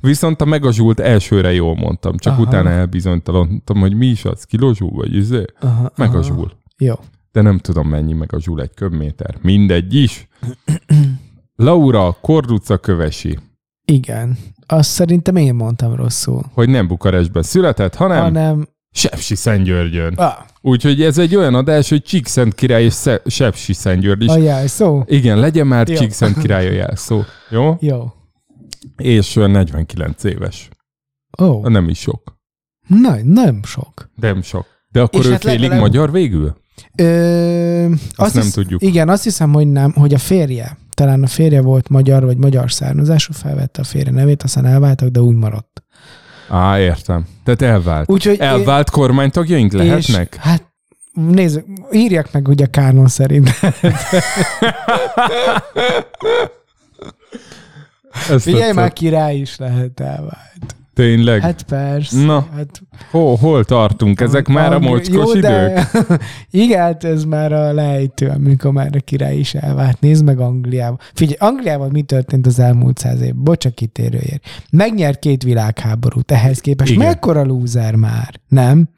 [0.00, 2.42] Viszont a megazsult elsőre jól mondtam, csak aha.
[2.42, 5.44] utána elbizonytalanodtam, hogy mi is az, kilózsul vagy izé?
[5.60, 6.36] Aha, megazsul.
[6.36, 6.58] Aha.
[6.78, 6.94] Jó.
[7.32, 9.34] De nem tudom mennyi megazsul egy köbméter.
[9.42, 10.28] Mindegy is.
[11.56, 13.38] Laura Korduca kövesi.
[13.84, 14.36] Igen.
[14.66, 16.42] Azt szerintem én mondtam rosszul.
[16.52, 18.22] Hogy nem Bukarestben született, hanem...
[18.22, 20.14] Hanem Sepsi Szentgyörgyön.
[20.14, 20.34] Ah.
[20.60, 22.94] Úgyhogy ez egy olyan adás, hogy Csíkszent király és
[23.26, 24.30] Sepsi Szentgyörgy is.
[24.30, 25.02] A jelszó?
[25.06, 27.22] Igen, legyen már Csíkszent király a jelszó.
[27.50, 27.76] Jó?
[27.80, 28.12] Jó.
[28.96, 30.68] És 49 éves.
[31.42, 31.46] Ó.
[31.46, 31.68] Oh.
[31.68, 32.36] Nem is sok.
[32.86, 34.10] Na, nem sok.
[34.14, 34.66] Nem sok.
[34.88, 35.80] De akkor és ő hát félig legalább...
[35.80, 36.56] magyar végül?
[36.96, 38.82] Ö, azt, azt nem hisz, tudjuk.
[38.82, 42.72] Igen, azt hiszem, hogy nem, hogy a férje, talán a férje volt magyar, vagy magyar
[42.72, 45.82] származású, felvette a férje nevét, aztán elváltak, de úgy maradt.
[46.48, 47.26] Á, értem.
[47.44, 48.10] Tehát elvált.
[48.10, 49.00] Úgyhogy elvált én...
[49.00, 50.34] kormánytagjaink lehetnek?
[50.34, 50.62] És, hát
[51.12, 53.48] nézzük, írják meg ugye kánon szerint.
[58.38, 60.76] Figyelj már, király is lehet elvált.
[60.98, 61.40] Tényleg?
[61.40, 62.24] Hát persze.
[62.24, 62.82] Na, hát...
[63.10, 64.20] hol, hol tartunk?
[64.20, 65.42] Ezek a, már a mocskos jó, idők?
[65.42, 65.88] De...
[66.50, 70.00] Igen, hát ez már a lejtő, amikor már a király is elvált.
[70.00, 70.98] Nézd meg Angliában.
[71.14, 73.34] Figyelj, Angliában mi történt az elmúlt száz év?
[73.34, 74.46] Bocsak kitérőért.
[74.70, 76.30] Megnyert két világháborút.
[76.30, 77.06] Ehhez képest Igen.
[77.06, 78.88] mekkora lúzer már, nem?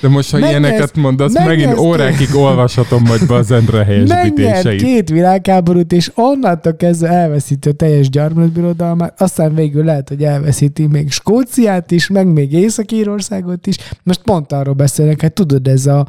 [0.00, 4.82] De most, ha megnyert, ilyeneket mondasz, megint órákig olvashatom majd be az Endre helyesbítéseit.
[4.82, 11.10] két világháborút, és onnantól kezdve elveszíti a teljes gyarmatbirodalmát, aztán végül lehet, hogy elveszíti még
[11.10, 13.76] Skóciát is, meg még Észak-Írországot is.
[14.02, 16.06] Most pont arról beszélnek, hát tudod, ez a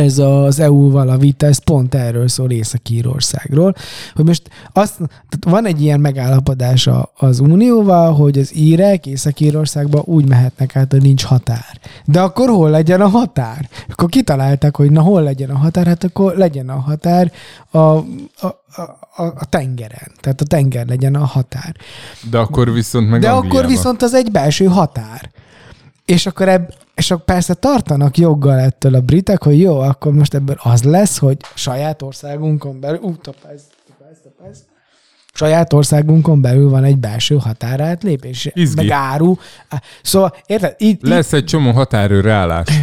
[0.00, 3.74] ez az EU-val a vita, ez pont erről szól Észak-Írországról,
[4.14, 10.28] hogy most azt, tehát van egy ilyen megállapodás az Unióval, hogy az írek Észak-Írországba úgy
[10.28, 11.80] mehetnek át, hogy nincs határ.
[12.04, 13.68] De akkor hol legyen a határ?
[13.88, 15.86] Akkor kitalálták, hogy na hol legyen a határ?
[15.86, 17.32] Hát akkor legyen a határ
[17.70, 18.04] a, a,
[19.16, 20.10] a, a tengeren.
[20.20, 21.76] Tehát a tenger legyen a határ.
[22.30, 25.30] De akkor viszont meg De akkor viszont az egy belső határ.
[26.04, 30.34] És akkor, ebb, és akkor persze tartanak joggal ettől a britek, hogy jó, akkor most
[30.34, 34.64] ebből az lesz, hogy saját országunkon belül, ú, tapáz, tapáz, tapáz,
[35.32, 38.74] saját országunkon belül van egy belső határátlépés, Izgi.
[38.76, 39.34] meg áru.
[40.02, 40.74] Szóval, érted?
[40.78, 42.68] Itt, Lesz egy csomó határőrállás.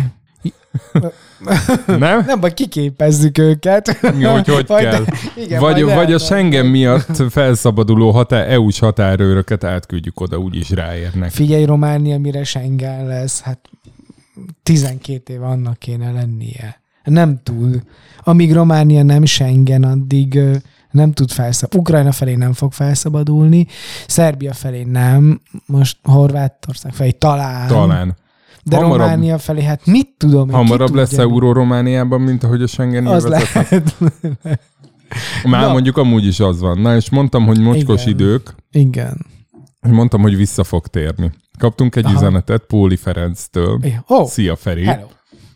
[1.86, 2.24] Nem?
[2.26, 4.00] Nem, vagy kiképezzük őket.
[4.20, 5.04] Ja, hogy hogy vagy kell.
[5.04, 11.32] De, igen, vagy, vagy a Schengen miatt felszabaduló határ, EU-s határőröket átküldjük oda, úgyis ráérnek.
[11.32, 13.60] Figyelj, Románia mire Schengen lesz, hát
[14.64, 16.82] 12 év annak kéne lennie.
[17.04, 17.82] Nem túl.
[18.24, 20.40] Amíg Románia nem Schengen, addig
[20.92, 21.88] nem tud felszabadulni.
[21.88, 23.68] Ukrajna felé nem fog felszabadulni,
[24.08, 27.68] Szerbia felé nem, most Horvátország felé talán.
[27.68, 28.16] Talán.
[28.64, 33.08] De hamarabb, Románia felé, hát mit tudom Hamarabb lesz euró Romániában, mint ahogy a Schengen
[33.08, 33.96] Az lehet.
[35.44, 35.72] Már Na.
[35.72, 36.80] mondjuk amúgy is az van.
[36.80, 38.14] Na, és mondtam, hogy mocskos Igen.
[38.14, 38.56] idők.
[38.72, 39.26] Igen.
[39.90, 41.32] Mondtam, hogy vissza fog térni.
[41.60, 42.14] Kaptunk egy Aha.
[42.14, 43.80] üzenetet Póli Ferenctől.
[44.08, 44.28] Oh.
[44.28, 44.84] Szia, Feri.
[44.84, 45.08] Hello.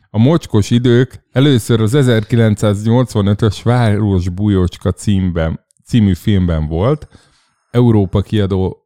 [0.09, 7.07] A mocskos idők először az 1985-ös Város Bújócska címben, című filmben volt.
[7.71, 8.77] Európa kiadó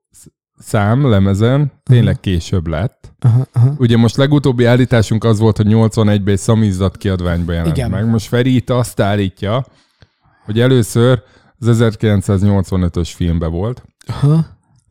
[0.57, 3.13] szám lemezen, tényleg később lett.
[3.19, 3.73] Aha, aha.
[3.77, 7.89] Ugye most legutóbbi állításunk az volt, hogy 81-ben egy szamizdat kiadványba jelent Igen.
[7.89, 8.05] meg.
[8.09, 9.65] Most Feri itt azt állítja,
[10.45, 11.23] hogy először
[11.59, 13.83] az 1985-ös filmbe volt.
[14.07, 14.45] Aha.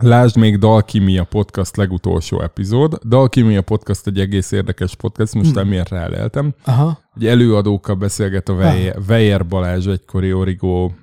[0.05, 2.98] Lásd még Dalkimia podcast legutolsó epizód.
[3.05, 5.59] Dalkimia podcast egy egész érdekes podcast, most hmm.
[5.59, 6.55] emiatt ráleltem.
[6.64, 6.98] Aha.
[7.16, 10.94] Egy előadókkal beszélget a Weyer, Weyer Balázs, egykori origó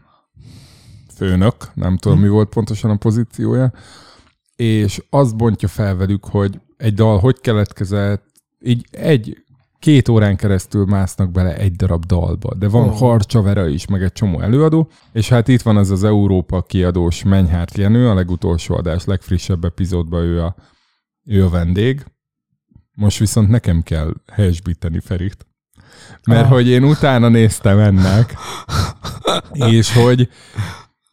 [1.16, 2.28] főnök, nem tudom, hmm.
[2.28, 3.72] mi volt pontosan a pozíciója,
[4.56, 8.26] és azt bontja fel velük, hogy egy dal hogy keletkezett,
[8.60, 9.44] így egy
[9.82, 12.98] két órán keresztül másznak bele egy darab dalba, de van oh.
[12.98, 17.24] Harcsa Vera is, meg egy csomó előadó, és hát itt van ez az Európa kiadós
[17.24, 20.56] Menyhárt Jenő, a legutolsó adás, legfrissebb epizódban ő a,
[21.26, 22.06] ő a vendég.
[22.96, 25.48] Most viszont nekem kell helyesbíteni Ferit.
[26.28, 26.52] mert Ah.
[26.52, 28.36] hogy én utána néztem ennek,
[29.72, 30.30] és hogy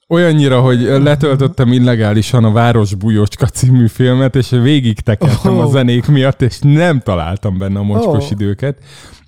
[0.09, 5.63] olyannyira, hogy letöltöttem illegálisan a Város Bujocska című filmet, és végig tekertem Oh.
[5.63, 8.31] a zenék miatt, és nem találtam benne a mocskos Oh.
[8.31, 8.79] időket.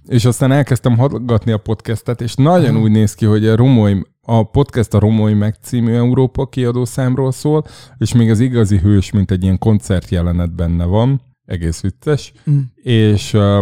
[0.07, 2.83] És aztán elkezdtem hallgatni a podcastet, és nagyon Hmm.
[2.83, 7.33] úgy néz ki, hogy a Romoly, a podcast a Romoly meg című Európa kiadó számról
[7.33, 7.65] szól,
[7.99, 12.59] és még az igazi hős, mint egy ilyen koncertjelenet benne van, egész vicces, Mm.
[12.83, 13.59] és uh,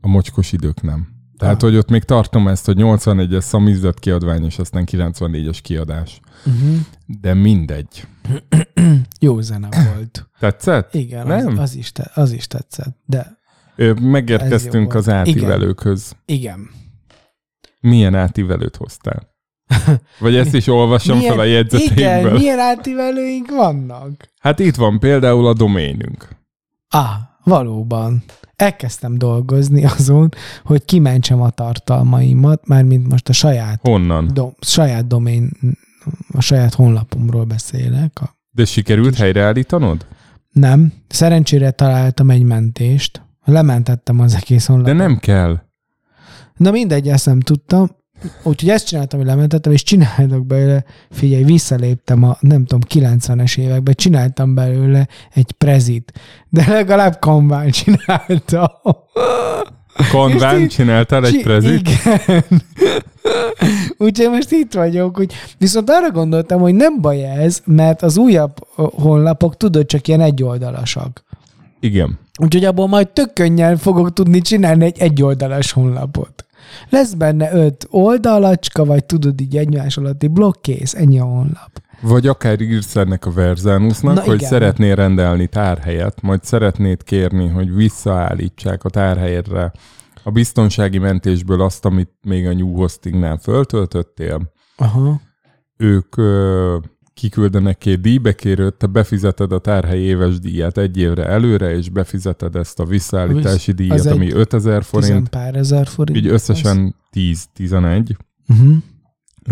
[0.00, 1.08] a mocskos idők nem.
[1.38, 6.20] Tehát, hogy ott még tartom ezt, hogy 81-es szamizdat kiadvány, és aztán 94-es kiadás.
[6.46, 6.76] Uh-huh.
[7.20, 8.06] De mindegy.
[9.20, 10.28] Jó zene volt.
[10.38, 10.94] Tetszett?
[10.94, 11.46] Igen, Nem?
[11.46, 12.96] Az, az, is te, az is tetszett.
[13.06, 13.38] De
[13.76, 16.12] Ö, Ez Megérkeztünk az átívelőkhöz.
[16.24, 16.70] igen.
[17.80, 19.36] Milyen átívelőt hoztál?
[20.18, 22.32] Vagy ezt is olvassam fel a igen, jegyzeteimből?
[22.32, 24.28] milyen átívelőink vannak?
[24.40, 26.28] Hát itt van például a doménünk.
[26.88, 27.10] Ah,
[27.48, 28.22] valóban.
[28.56, 30.28] Elkezdtem dolgozni azon,
[30.64, 34.30] hogy kimentsem a tartalmaimat, mármint most a saját, Honnan?
[34.34, 35.50] do, saját domén,
[36.32, 38.20] a saját honlapomról beszélek.
[38.20, 40.06] A, De sikerült helyreállítanod?
[40.52, 44.96] nem, szerencsére találtam egy mentést, lementettem az egész De honlapot.
[44.96, 45.60] nem kell.
[46.56, 47.90] Na mindegy, ezt nem tudtam.
[48.42, 53.94] Úgyhogy ezt csináltam, hogy lementettem, és csináltak belőle, figyelj, visszaléptem a, nem tudom, 90-es években,
[53.94, 56.12] csináltam belőle egy prezit,
[56.48, 58.66] de legalább kanván csináltam.
[60.10, 61.88] Kanván csináltál egy prezit?
[61.88, 62.44] Igen.
[63.98, 68.52] Úgyhogy most itt vagyok, hogy viszont arra gondoltam, hogy nem baj ez, mert az újabb
[68.76, 71.24] honlapok, tudod, csak ilyen egyoldalasak.
[71.80, 72.18] Igen.
[72.38, 76.46] Úgyhogy abból majd tök könnyen fogok tudni csinálni egy egyoldalas honlapot.
[76.88, 81.70] Lesz benne öt oldalacska, vagy tudod így egymás alatti blokk, kész, ennyi a honlap.
[82.00, 84.48] Vagy akár írsz ennek a Verzánusnak, Na hogy igen.
[84.48, 89.72] szeretnél rendelni tárhelyet, majd szeretnéd kérni, hogy visszaállítsák a tárhelyedre
[90.22, 94.52] a biztonsági mentésből azt, amit még a New Hostingnál föltöltöttél.
[94.76, 95.20] Aha.
[95.76, 96.76] Ők ö,
[97.18, 102.80] kiküldenek két díjbekérőt, te befizeted a tárhely éves díjat egy évre előre, és befizeted ezt
[102.80, 106.18] a visszaállítási díjat, ami 5000 Tizen forint, pár ezer forint.
[106.18, 108.16] így összesen 10-11,
[108.50, 108.76] Uh-huh.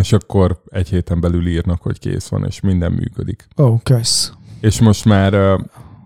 [0.01, 3.49] és akkor egy héten belül írnak, hogy kész van, és minden működik.
[3.57, 4.33] Ó, oh, kösz.
[4.61, 5.59] És most már,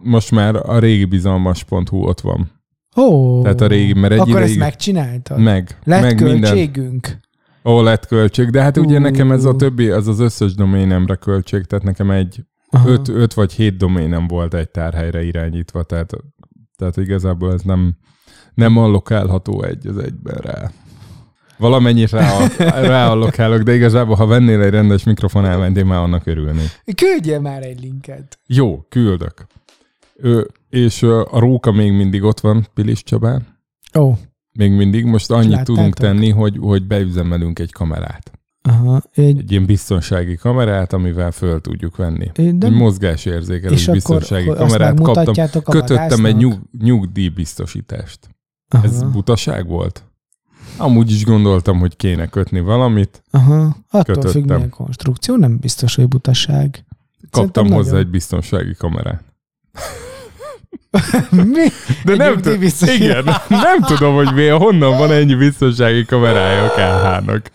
[0.03, 2.51] most már a régi bizalmas.hu ott van.
[2.97, 4.49] Ó, oh, Tehát a régi, mert egy Akkor ideig...
[4.49, 5.39] ezt megcsináltad?
[5.39, 6.41] meg, Lett meg minden.
[6.41, 7.07] költségünk?
[7.09, 7.30] Ó,
[7.63, 9.01] lett költség, de hát ugye Ú.
[9.01, 12.89] nekem ez a többi, az az összes doménemre költség, tehát nekem egy Aha.
[12.89, 16.13] öt, öt vagy hét doménem volt egy tárhelyre irányítva, tehát,
[16.77, 17.97] tehát igazából ez nem,
[18.55, 20.71] nem allokálható egy az egyben rá.
[21.59, 22.47] Valamennyit rá,
[22.81, 26.83] ráallokálok, de igazából, ha vennél egy rendes mikrofon elment, én már annak örülnék.
[26.95, 28.39] Küldjél már egy linket.
[28.47, 29.47] Jó, küldök.
[30.17, 33.47] Ö, és a róka még mindig ott van Pilis Csabán.
[33.99, 34.17] Ó, oh,
[34.53, 35.05] Még mindig.
[35.05, 35.75] Most annyit Láttátok?
[35.75, 38.31] tudunk tenni, hogy, hogy beüzemelünk egy kamerát.
[38.63, 39.03] aha.
[39.13, 42.31] Egy, Egy ilyen biztonsági kamerát, amivel föl tudjuk venni.
[42.35, 42.67] de.
[42.67, 45.35] Egy mozgásérzékelő és akkor biztonsági azt kamerát kaptam.
[45.55, 48.29] a Kötöttem egy nyug, nyugdíjbiztosítást.
[48.69, 48.85] Aha.
[48.85, 50.05] Ez butaság volt?
[50.77, 53.23] Amúgy is gondoltam, hogy kéne kötni valamit.
[53.31, 53.77] Aha.
[53.89, 54.31] Attól kötöttem.
[54.31, 56.85] függ, milyen konstrukció, nem biztos, hogy butaság.
[57.31, 58.05] Kaptam Szerintem hozzá nagyon.
[58.05, 59.23] egy biztonsági kamerát.
[61.31, 61.67] Mi?
[62.05, 63.01] De nem, nyugdíjbiztosítás.
[63.01, 63.25] igen,
[63.69, 67.51] nem tudom, hogy mi, honnan van ennyi biztonsági kamerája a KH-nak.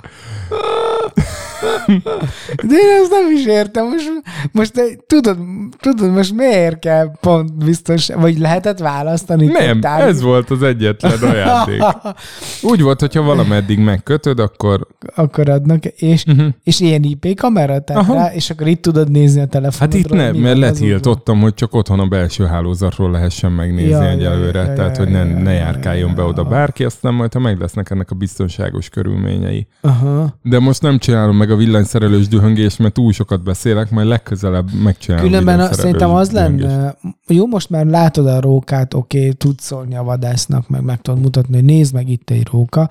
[2.67, 3.85] De én ezt nem is értem.
[3.85, 4.11] Most,
[4.51, 5.37] most te, tudod,
[5.79, 9.45] tudod, most miért kell pont biztos, vagy lehetett választani?
[9.45, 11.83] Nem, Tár- ez volt az egyetlen ajándék.
[12.71, 16.47] Úgy volt, hogyha valameddig megkötöd, akkor akkor adnak, és, uh-huh.
[16.63, 20.19] és ilyen IP kamera tehát rá, és akkor itt tudod nézni a Hát telefonodról.
[20.19, 24.65] itt nem, mert letiltottam, hogy csak otthon a belső hálózatról lehessen megnézni Ja, egyelőre, ja,
[24.65, 27.39] ja, tehát ja, hogy ne, ja, ne járkáljon ja, be oda bárki, aztán majd, ha
[27.39, 29.67] meg lesznek ennek a biztonságos körülményei.
[29.81, 30.39] Aha.
[30.41, 35.25] De most nem csinálom meg a villanyszerelős dühöngést, mert túl sokat beszélek, majd legközelebb megcsinálom
[35.25, 36.95] Különben a, szerintem az lenne,
[37.27, 41.21] jó, most már látod a rókát, oké, okay, tudsz szólni a vadásznak, meg meg tudod
[41.21, 42.89] mutatni, hogy nézd meg itt egy róka,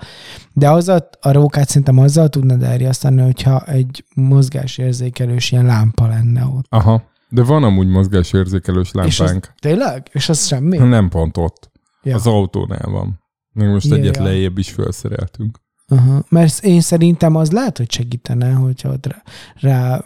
[0.53, 6.45] de az a, a rókát szerintem azzal tudnád elriasztani, hogyha egy mozgásérzékelős ilyen lámpa lenne
[6.45, 6.65] ott.
[6.69, 9.53] Aha, de van amúgy mozgásérzékelős És az, lámpánk.
[9.59, 10.09] tényleg?
[10.11, 10.77] És az semmi?
[10.77, 11.71] Nem pont ott.
[12.03, 12.15] Ja.
[12.15, 13.23] Az autónál van.
[13.51, 14.23] Még most Ja, egyet ja.
[14.23, 15.63] lejjebb is felszereltünk.
[15.87, 16.25] Aha.
[16.29, 19.23] Mert én szerintem az lehet, hogy segítene, hogyha ott rá,
[19.55, 20.05] rá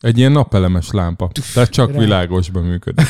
[0.00, 1.30] Egy ilyen napelemes lámpa.
[1.54, 1.98] Tehát csak Rá.
[1.98, 3.06] világosban működik.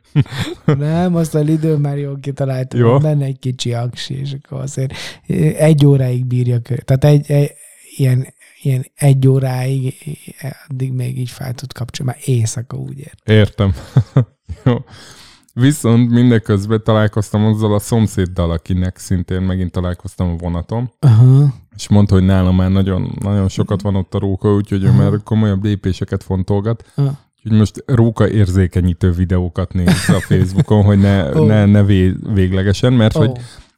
[0.64, 2.98] nem, azt a Lidl már jól kitalálta, Jó.
[2.98, 4.92] benne egy kicsi aksi, és akkor azért
[5.56, 6.76] egy óráig bírja kö.
[6.76, 7.52] Tehát egy, egy
[7.96, 8.26] ilyen,
[8.62, 9.94] ilyen egy óráig,
[10.68, 13.28] addig még így fel tud kapcsolni, már éjszaka úgy ért.
[13.28, 13.74] Értem.
[14.64, 14.84] Jó.
[15.60, 21.46] Viszont mindeközben találkoztam azzal a szomszéddal, akinek szintén megint találkoztam a vonatom, Aha.
[21.76, 25.10] és mondta, hogy nálam már nagyon, nagyon sokat van ott a róka, úgyhogy ő már
[25.24, 26.84] komolyabb lépéseket fontolgat.
[26.94, 27.04] Ah.
[27.36, 31.44] Úgyhogy most róka érzékenyítő videókat néz a Facebookon, hogy ne, Ó.
[31.44, 33.20] ne, ne vé- véglegesen, mert Ó.
[33.20, 33.32] hogy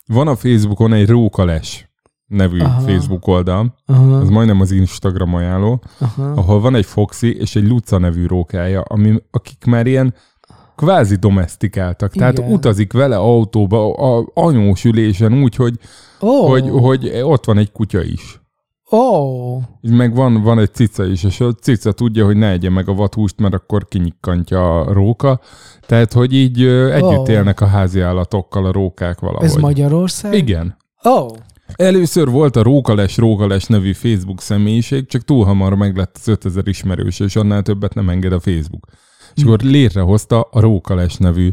[0.06, 1.90] van a Facebookon egy rókales
[2.26, 2.80] nevű Aha.
[2.80, 4.16] Facebook oldal, Aha.
[4.16, 6.32] az majdnem az Instagram ajánló, Aha.
[6.32, 10.14] ahol van egy Foxy és egy Luca nevű rókája, ami, akik már ilyen
[10.80, 12.12] kvázi domestikáltak.
[12.12, 12.52] Tehát Igen.
[12.52, 15.74] utazik vele autóba, a anyós ülésen úgy, hogy,
[16.20, 16.46] Ó.
[16.48, 18.40] hogy, hogy ott van egy kutya is.
[19.80, 22.88] Így Meg van, van egy cica is, és a cica tudja, hogy ne egye meg
[22.88, 25.40] a vathúst, mert akkor kinyikkantja a róka.
[25.86, 27.30] Tehát, hogy így együtt Ó.
[27.30, 29.44] élnek a házi állatokkal a rókák valahogy.
[29.44, 30.34] Ez Magyarország?
[30.34, 30.76] Igen.
[31.08, 31.26] Ó.
[31.74, 37.20] Először volt a Rókales Rókales nevű Facebook személyiség, csak túl hamar meglett az 5000 ismerős,
[37.20, 38.86] és annál többet nem enged a Facebook.
[39.40, 41.52] És akkor létrehozta a Rókales nevű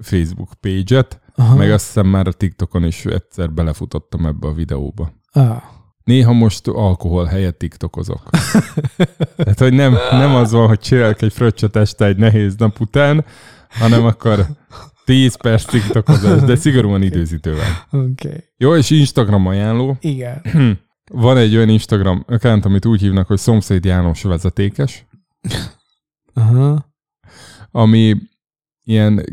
[0.00, 1.56] Facebook page-et, Aha.
[1.56, 5.12] meg azt hiszem már a TikTokon is egyszer belefutottam ebbe a videóba.
[5.32, 5.62] Ah.
[6.04, 8.30] Néha most alkohol helyett tiktokozok.
[9.36, 13.24] Tehát, hogy nem, nem az van, hogy csinálok egy fröccsöt este egy nehéz nap után,
[13.68, 14.46] hanem akkor
[15.04, 17.86] 10 perc tiktokozás, de szigorúan időzítővel.
[17.90, 18.44] Okay.
[18.56, 19.96] Jó, és Instagram ajánló.
[20.00, 20.42] Igen.
[21.12, 25.06] Van egy olyan Instagram account, amit úgy hívnak, hogy Szomszéd János vezetékes,
[26.34, 26.85] Aha.
[27.70, 28.16] Ami
[28.84, 29.24] ilyen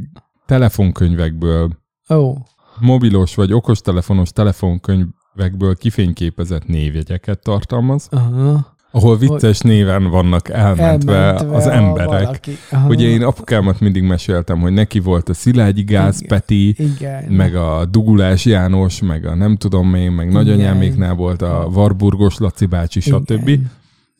[0.46, 1.70] telefonkönyvekből,
[2.10, 2.34] Ó.
[2.80, 8.76] mobilos vagy okostelefonos telefonkönyvekből kifényképezett névjegyeket tartalmaz, Aha.
[8.92, 12.08] ahol vicces néven vannak elmentve, Elmentve az emberek.
[12.08, 12.58] valaki.
[12.72, 12.88] Aha.
[12.90, 16.28] Ugye én apukámat mindig meséltem, hogy neki volt a Szilágyi Gáz Igen.
[16.28, 17.24] Peti, Igen.
[17.32, 22.66] meg a Dugulás János, meg a nem tudom én, meg nagyanyáméknál volt a Varburgos Laci
[22.66, 23.50] bácsi, stb.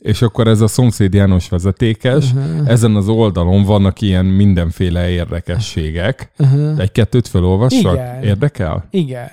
[0.04, 2.66] És akkor ez a szomszéd János vezetékes, Aha.
[2.66, 6.32] ezen az oldalon vannak ilyen mindenféle érdekességek.
[6.38, 6.78] Aha.
[6.78, 7.94] Egy-kettőt felolvassak?
[7.94, 8.24] Igen.
[8.24, 8.88] Érdekel?
[8.90, 9.32] Igen.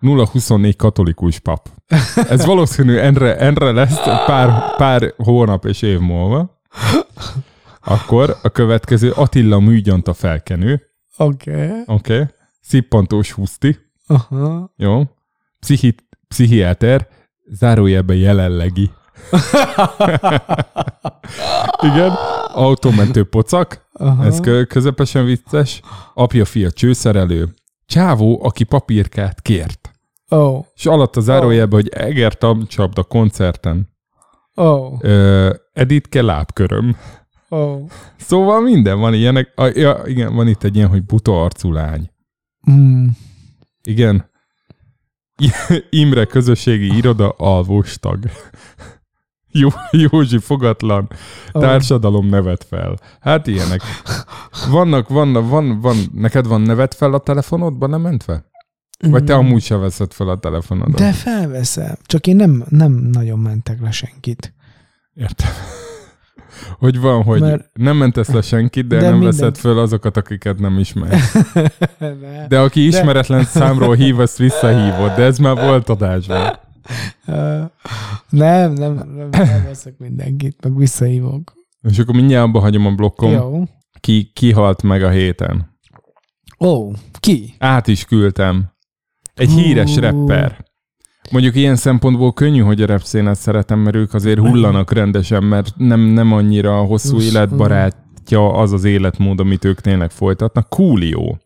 [0.00, 1.68] 0-24 katolikus pap.
[2.28, 6.60] Ez valószínű enre, enre lesz pár, pár hónap és év múlva.
[7.80, 10.82] Akkor a következő Attila műgyanta felkenő.
[11.16, 11.50] Oké.
[11.52, 11.80] Okay.
[11.86, 12.14] Oké.
[12.14, 12.26] Okay.
[12.60, 13.78] Szippantós huszti.
[14.06, 14.72] Aha.
[14.76, 15.02] Jó.
[15.60, 15.94] Pszichi,
[16.28, 17.08] pszichiáter.
[17.50, 18.90] Zárójelben jelenlegi.
[21.92, 22.12] Igen.
[22.54, 23.86] Automentő pocak.
[23.92, 24.24] Aha.
[24.24, 25.80] Ez kö- közepesen vicces.
[26.14, 27.54] Apja fia csőszerelő.
[27.86, 29.90] Csávó, aki papírkát kért.
[30.30, 30.60] Ó.
[30.74, 33.90] És alatt a zárójelben, hogy Eger Tamcsapda koncerten.
[34.56, 34.92] Ó.
[35.00, 36.96] Ö, Editke lábköröm.
[37.50, 37.74] Ó.
[38.16, 39.52] Szóval minden van ilyenek.
[39.56, 42.10] A, ja, igen, van itt egy ilyen, hogy buta arcú lány.
[42.70, 43.06] Mm.
[43.82, 44.30] Igen.
[45.90, 48.18] Imre közösségi iroda alvós tag.
[49.52, 51.08] Jó, Józsi fogatlan,
[51.52, 52.98] társadalom nevet fel.
[53.20, 53.80] Hát ilyenek.
[54.70, 58.44] Vannak, vannak, van, van, neked van nevet fel a telefonodban, nem mentve?
[59.08, 59.38] Vagy te Mm.
[59.38, 60.94] amúgy se veszed fel a telefonodon?
[60.94, 61.94] De felveszem.
[62.06, 64.54] Csak én nem, nem nagyon mentek le senkit.
[65.14, 65.50] Értem.
[66.78, 69.78] Hogy van, hogy Mert- nem mentesz le senkit, de, De de nem minden- veszed föl
[69.78, 71.34] azokat, akiket nem ismersz.
[71.98, 72.46] De.
[72.48, 76.50] De aki ismeretlen számról hív, azt visszahívod, de ez már volt adásban.
[78.28, 81.52] Nem, nem, nem, nem veszek mindenkit, meg visszahívok.
[81.88, 83.32] És akkor mindjárt abba hagyom a blokkom.
[83.32, 83.62] Jó.
[84.00, 85.78] Ki, ki halt meg a héten?
[86.60, 86.90] Ó,
[87.20, 87.54] ki?
[87.58, 88.72] Át is küldtem.
[89.34, 89.58] Egy Hú.
[89.58, 90.64] híres rapper.
[91.30, 95.74] Mondjuk ilyen szempontból könnyű, hogy a rap szénet szeretem, mert ők azért hullanak rendesen, mert
[95.76, 100.68] nem, nem annyira hosszú életbarátja az az életmód, amit ők tényleg folytatnak.
[100.68, 101.36] Coolio.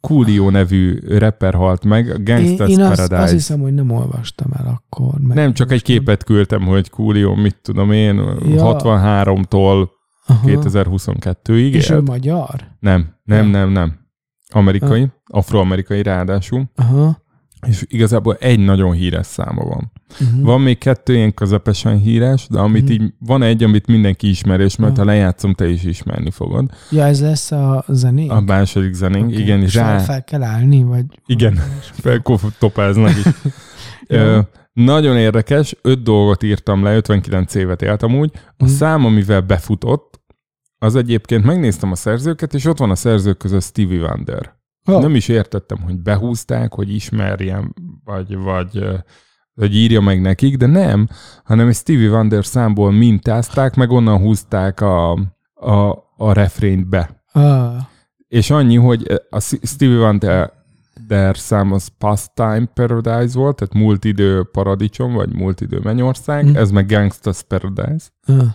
[0.00, 3.22] Coolio nevű rapper halt meg, a Én, Gangsta's én azt, Paradise.
[3.22, 5.18] azt hiszem, hogy nem olvastam el akkor.
[5.20, 8.76] Meg Nem, csak egy képet küldtem, hogy Coolio, mit tudom én, Ja.
[8.76, 9.88] 63-tól
[10.26, 10.40] Aha.
[10.48, 12.50] 2022-ig És ő magyar?
[12.80, 13.98] Nem, nem, nem, nem.
[14.52, 17.22] Amerikai, afroamerikai ráadásul, Aha.
[17.66, 19.92] és igazából egy nagyon híres száma van.
[20.20, 20.42] Uh-huh.
[20.42, 22.92] Van még kettő ilyen közepesen híres, de amit Mhm.
[22.92, 25.00] így, van egy, amit mindenki ismer, és majd Aha.
[25.00, 26.70] ha lejátszom, te is ismerni fogod.
[26.90, 28.30] Ja, ez lesz a zenénk?
[28.32, 29.40] A második zenénk, Oké.
[29.40, 31.04] igen, És rá, fel, kell állni, vagy...
[31.26, 31.54] Igen.
[32.02, 33.24] felkofotopáznak is.
[34.08, 34.40] Ö,
[34.72, 38.30] nagyon érdekes, öt dolgot írtam le, 59 évet éltem úgy.
[38.34, 38.72] A Mhm.
[38.72, 40.20] szám, amivel befutott,
[40.78, 44.54] az egyébként megnéztem a szerzőket, és ott van a szerzők között Stevie Wonder.
[44.88, 45.00] Oh.
[45.00, 47.74] Nem is értettem, hogy behúzták, hogy ismerjem,
[48.04, 48.84] vagy, vagy,
[49.56, 51.08] vagy írja meg nekik, de nem,
[51.44, 55.12] hanem egy Stevie Wonder számból mintázták, meg onnan húzták a,
[55.54, 57.22] a, a refrént be.
[57.32, 57.74] Ah.
[58.28, 60.52] És annyi, hogy a Stevie Wonder
[61.06, 66.54] der szám az Pastime Paradise volt, tehát múlt idő paradicsom, vagy múlt idő mennyország, Mm.
[66.56, 68.06] ez meg Gangsta's Paradise.
[68.26, 68.46] Ah.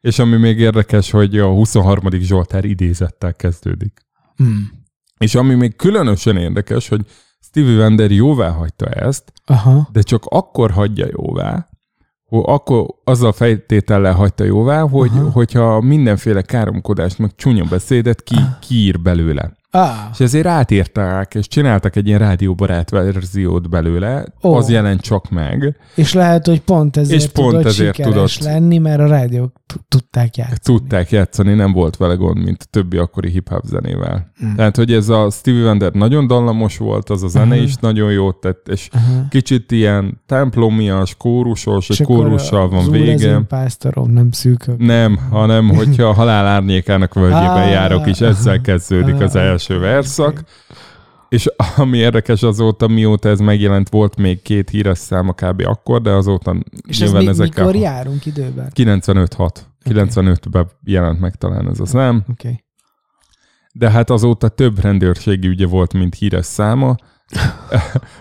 [0.00, 2.10] És ami még érdekes, hogy a 23.
[2.10, 4.06] Zsoltár idézettel kezdődik.
[4.36, 4.70] Hmm.
[5.18, 7.06] És ami még különösen érdekes, hogy
[7.40, 9.88] Stevie Wonder jóvá hagyta ezt, Aha.
[9.92, 11.68] de csak akkor hagyja jóvá,
[12.24, 15.30] hogy akkor azzal fejtétellel hagyta jóvá, hogy, Aha.
[15.30, 19.56] hogyha mindenféle káromkodást, meg csúnya beszédet ki, kiír belőle.
[19.78, 24.56] Ah, És ezért átírták, és csináltak egy ilyen rádióbarát verziót belőle, oh.
[24.56, 25.76] az jelent csak meg.
[25.94, 28.52] és lehet, hogy pont ezért És pont tudott ezért sikeres tudott.
[28.52, 29.52] lenni, mert a rádiók
[29.88, 30.58] tudták játszani.
[30.78, 34.32] Tudták játszani, nem volt vele gond, mint a többi akkori hip-hop zenével.
[34.44, 34.54] Mm.
[34.54, 37.62] Tehát, hogy ez a Stevie Wonder nagyon dallamos volt, az a zene Aha.
[37.62, 39.26] is nagyon jót tett, és Aha.
[39.30, 43.40] kicsit ilyen templomias, kórusos, akkor kórussal van vége.
[43.48, 44.78] Pásztorom, nem szűkök.
[44.78, 50.42] Nem, hanem hogyha a halál árnyékának völgyében járok is, ezzel kezdődik az Ah, első verszak.
[51.28, 51.46] És
[51.76, 55.62] ami érdekes azóta, mióta ez megjelent, volt még két híres száma kb.
[55.66, 57.66] akkor, de azóta És ez nyilván mi, ezekkel...
[57.66, 58.72] mikor járunk időben?
[58.74, 59.48] 95-6.
[59.84, 62.30] 95-ben jelent meg talán ez a szám, Oké.
[62.30, 62.64] Okay.
[63.72, 66.96] de hát azóta több rendőrségi ügye volt, mint híres száma.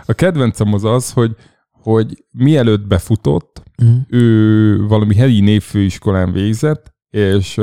[0.06, 1.36] A kedvencem az az, hogy,
[1.72, 3.98] hogy mielőtt befutott, Mm.
[4.08, 7.62] ő valami helyi névfőiskolán végzett, és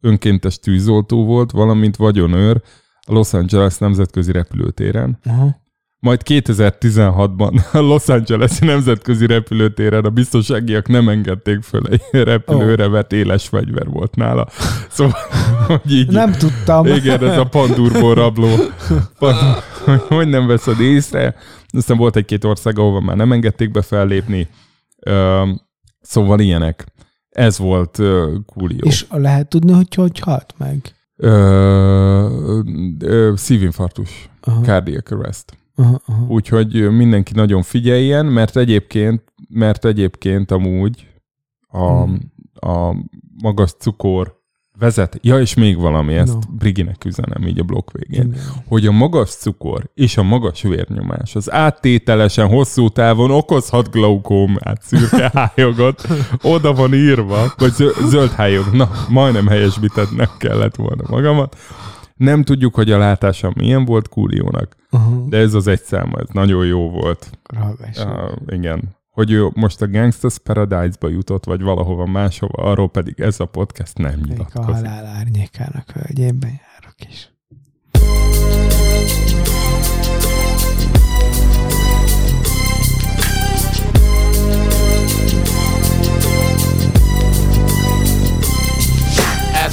[0.00, 2.62] önkéntes tűzoltó volt, valamint vagyonőr
[3.06, 5.18] a Los Angeles nemzetközi repülőtéren.
[5.24, 5.62] Aha.
[5.98, 13.12] Majd 2016-ban a Los Angeles-i nemzetközi repülőtéren a biztonságiak nem engedték föl egy repülőre, mert
[13.12, 14.48] éles fegyver volt nála.
[14.90, 15.18] Szóval,
[15.66, 16.08] hogy így...
[16.08, 16.86] Nem tudtam.
[16.86, 18.48] Igen, ez a pandurból rabló.
[19.16, 19.34] Hogy,
[20.08, 21.36] hogy nem veszed észre.
[21.68, 24.48] Aztán volt egy-két ország, ahova már nem engedték be fellépni.
[26.00, 26.84] Szóval ilyenek.
[27.28, 28.86] Ez volt uh, Coolio.
[28.86, 30.94] És lehet tudni, hogy hogy halt meg?
[31.16, 31.30] Ö,
[33.00, 34.60] ö, szívinfarktus, Aha.
[34.60, 35.58] cardiac arrest.
[35.76, 36.26] Aha, aha.
[36.28, 41.08] Úgyhogy mindenki nagyon figyeljen, mert egyébként, mert egyébként amúgy
[41.68, 42.18] a, Hmm.
[42.60, 42.94] a
[43.42, 44.42] magas cukor
[44.78, 45.18] vezet.
[45.22, 46.38] Ja, és még valami, ezt No.
[46.58, 48.24] Briginek üzenem így a blokk végén.
[48.26, 48.40] Igen.
[48.68, 55.30] hogy a magas cukor és a magas vérnyomás az áttételesen hosszú távon okozhat glaukómát, szürke
[55.34, 56.06] hályogot.
[56.42, 58.64] Oda van írva, vagy zö- zöld hályog.
[58.72, 61.56] Na, majdnem helyesbítetnek kellett volna magamat.
[62.16, 65.24] Nem tudjuk, hogy a látása milyen volt Kúriónak, Aha.
[65.28, 67.30] de ez az egy száma, ez nagyon jó volt.
[67.54, 68.96] Uh, igen.
[69.14, 73.98] Hogy ő most a Gangsters Paradise-ba jutott, vagy valahova máshova, arról pedig ez a podcast
[73.98, 74.74] nem Még a nyilatkozik.
[74.74, 77.32] halál árnyékának völgyében járok is.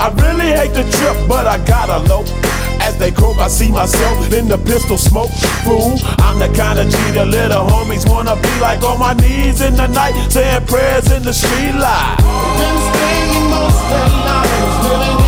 [0.00, 2.22] I really hate the trip, but I gotta low.
[2.80, 5.30] As they croak, I see myself in the pistol smoke.
[5.64, 9.60] Fool, I'm the kind of G the little homies wanna be like on my knees
[9.60, 12.16] in the night, saying prayers in the street light.
[12.58, 15.27] Been spending most their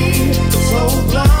[1.13, 1.40] long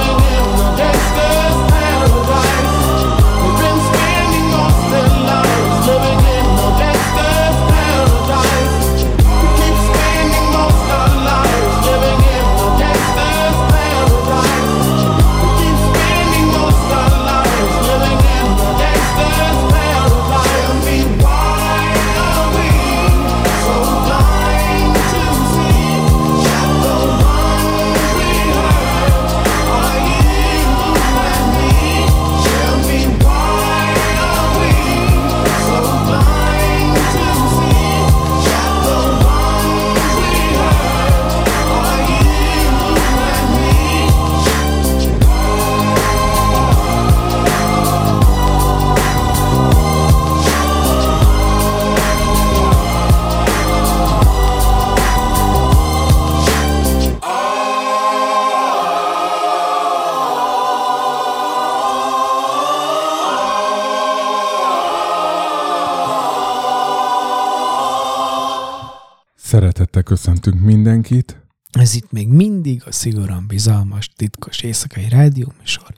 [70.11, 71.39] Köszöntünk mindenkit.
[71.71, 75.93] Ez itt még mindig a szigorúan bizalmas, titkos éjszakai rádióműsor.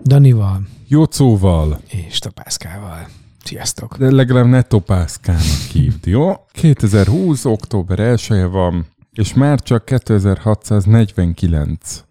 [0.00, 3.08] Danival Jócóval, és Tapászkával.
[3.44, 3.98] Sziasztok!
[3.98, 5.42] de legalább ne topászkának
[5.72, 6.32] hívd, jó?
[6.52, 7.44] 2020.
[7.44, 12.04] október 1 van, és már csak 2649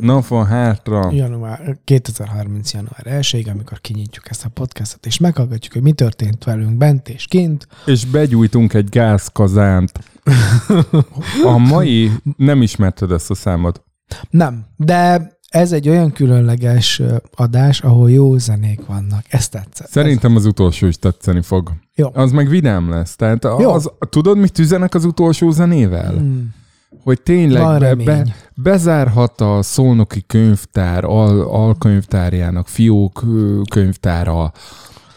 [0.00, 1.10] nap van hátra.
[1.12, 2.72] Január, 2030.
[2.72, 7.26] január 1 amikor kinyitjuk ezt a podcastot, és meghallgatjuk, hogy mi történt velünk bent és
[7.26, 7.66] kint.
[7.86, 9.92] és begyújtunk egy gázkazánt.
[11.54, 13.84] A mai nem ismerted ezt a számot.
[14.30, 17.02] Nem, de ez egy olyan különleges
[17.34, 19.24] adás, ahol jó zenék vannak.
[19.28, 19.88] Ezt tetszett.
[19.88, 21.72] Szerintem az utolsó is tetszeni fog.
[21.94, 22.08] Jó.
[22.12, 23.16] Az meg vidám lesz.
[23.16, 23.70] Tehát Jó.
[23.70, 26.12] az, tudod, mit üzenek az utolsó zenével?
[26.12, 26.54] Hmm.
[27.02, 33.24] Hogy tényleg be, be, bezárhat a szolnoki könyvtár, al, alkönyvtárjának, fiók
[33.70, 34.52] könyvtára,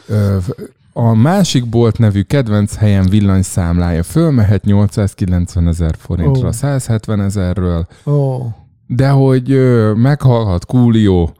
[0.08, 0.38] ö,
[0.94, 6.52] a másik bolt nevű kedvenc helyen villanyszámlája fölmehet 890 ezer forintra, Ó.
[6.52, 8.48] 170 ezerről, Ó,
[8.88, 11.36] de hogy ö, meghalhat Kúlió,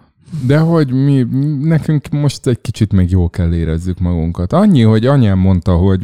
[0.46, 1.28] de hogy mi,
[1.62, 4.54] nekünk most egy kicsit még jól kell érezzük magunkat.
[4.54, 6.02] Annyi, hogy anyám mondta, hogy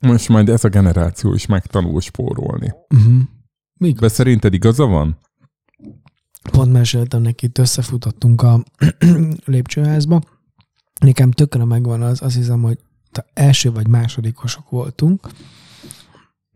[0.00, 2.74] most majd ez a generáció is megtanul spórolni.
[2.94, 3.14] uh-huh.
[3.74, 5.18] Még De szerinted igaza van?
[6.50, 8.62] pont meséltem neki, itt összefutottunk a
[9.44, 10.20] lépcsőházba.
[11.00, 12.78] Nekem tökre megvan az, azt hiszem, hogy
[13.32, 15.28] első vagy másodikosok voltunk.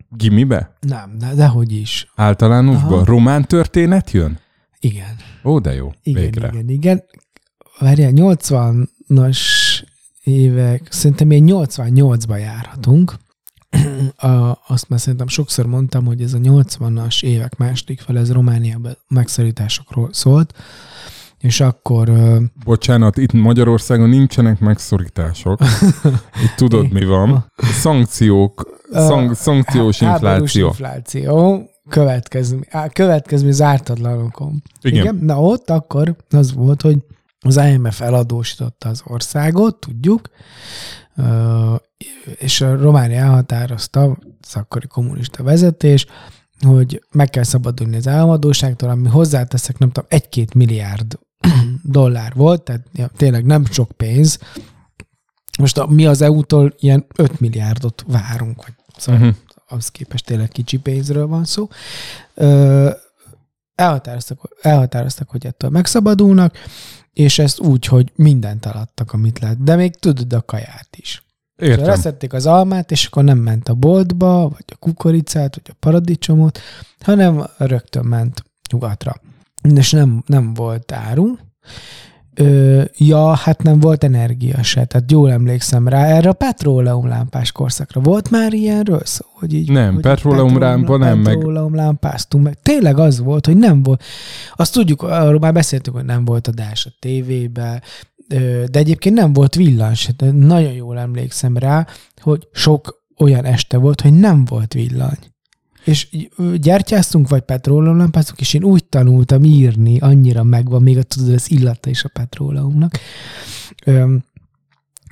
[0.09, 0.77] Gimibe?
[0.81, 2.11] Nem, de, de hogy is.
[2.15, 2.93] Általánosban?
[2.93, 3.05] Aha.
[3.05, 4.39] Román történet jön?
[4.81, 5.17] Igen.
[5.45, 5.93] Ó, de jó.
[6.03, 6.49] Igen, Végre.
[6.53, 7.05] igen, igen.
[7.79, 9.39] Várjál, 80-as
[10.23, 13.15] évek, szerintem még 88-ba járhatunk.
[14.17, 18.97] A, azt már szerintem sokszor mondtam, hogy ez a 80-as évek második fel, ez Romániában
[19.09, 20.55] megszorításokról szólt,
[21.47, 22.13] és akkor
[22.65, 25.61] Bocsánat, itt Magyarországon nincsenek megszorítások.
[26.45, 27.53] Itt tudod, mi van.
[27.57, 30.67] Szankciók, szank, szankciós infláció.
[30.67, 34.63] infláció következmény, á, következmény zártatlanokon.
[34.81, 35.01] Igen.
[35.01, 35.19] Igen.
[35.23, 36.97] Na ott akkor az volt, hogy
[37.41, 40.31] az IMF eladósította az országot, tudjuk,
[42.39, 46.07] és a Románia elhatározta, az akkori kommunista vezetés,
[46.67, 51.19] hogy meg kell szabadulni az államadóságtól, ami hozzáteszek, nem tudom, egy-két milliárd
[51.83, 54.39] dollár volt, tehát ja, tényleg nem sok pénz.
[55.59, 59.37] Most a, mi az EU-tól ilyen 5 milliárdot várunk, vagy szóval Uh-huh.
[59.67, 61.69] az képest tényleg kicsi pénzről van szó.
[62.35, 62.91] Ö,
[63.75, 66.57] elhatároztak, elhatároztak, hogy ettől megszabadulnak,
[67.13, 69.63] és ezt úgy, hogy mindent eladtak, amit lehet.
[69.63, 71.25] De még tudod a kaját is.
[71.57, 71.87] Szóval Értem.
[71.89, 76.59] leszették az almát, és akkor nem ment a boltba, vagy a kukoricát, vagy a paradicsomot,
[77.01, 79.21] hanem rögtön ment nyugatra.
[79.75, 81.35] És nem, nem volt áru.
[82.35, 86.05] Ö, ja, hát nem volt energia se, tehát jól emlékszem rá.
[86.05, 89.25] Erre a petróleumlámpás korszakra volt már ilyenről szó?
[89.33, 92.59] Hogy így, Nem, hogy petróleumlámpa nem, meg- Petróleumlámpáztunk meg.
[92.63, 94.03] Tényleg az volt, hogy nem volt.
[94.55, 97.83] Azt tudjuk, arról már beszéltünk, hogy nem volt adás a tévébe,
[98.71, 101.87] de egyébként nem volt villany, de nagyon jól emlékszem rá,
[102.21, 105.19] hogy sok olyan este volt, hogy nem volt villany.
[105.87, 106.09] És
[106.57, 111.91] gyertyáztunk, vagy petróleumlámpáztunk, és én úgy tanultam írni, annyira megvan még a, tudod, az illata
[111.91, 112.99] is a petróleumnak,
[113.85, 114.25] Öm,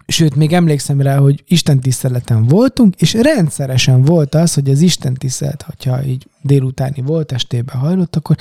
[0.06, 5.14] Sőt, még emlékszem rá, hogy Isten tiszteleten voltunk, és rendszeresen volt az, hogy az Isten
[5.14, 8.36] tisztelet, hogyha így délutáni volt, estében hajlott, akkor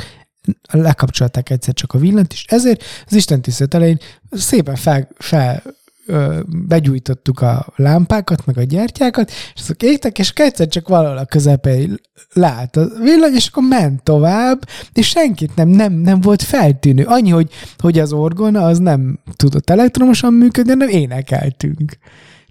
[0.71, 3.97] lekapcsolták egyszer csak a villant, és ezért az Isten tisztelet elején
[4.31, 5.63] szépen fel, fel
[6.05, 11.25] ö, begyújtottuk a lámpákat, meg a gyertyákat, és azok égtek, és egyszer csak valahol a
[11.25, 11.99] közepén
[12.33, 17.03] lát a villany, és akkor ment tovább, és senkit nem, nem, nem volt feltűnő.
[17.03, 21.97] Annyi, hogy, hogy az orgona az nem tudott elektromosan működni, hanem énekeltünk.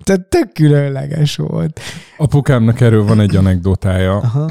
[0.04, 1.80] Tehát tök különleges volt.
[2.16, 4.16] Apukámnak erről van egy anekdotája.
[4.16, 4.50] Aha.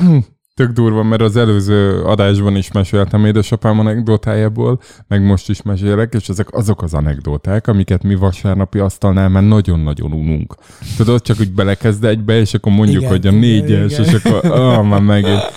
[0.61, 6.29] Tök durva, mert az előző adásban is meséltem édesapám anekdotájából, meg most is mesélek, és
[6.29, 10.55] ezek azok az anekdoták, amiket mi vasárnapi asztalnál már nagyon-nagyon ununk.
[10.97, 14.05] Tudod, csak úgy belekezd egybe, és akkor mondjuk, Igen, hogy a négyes, igen.
[14.05, 15.51] és akkor, ah, már megint.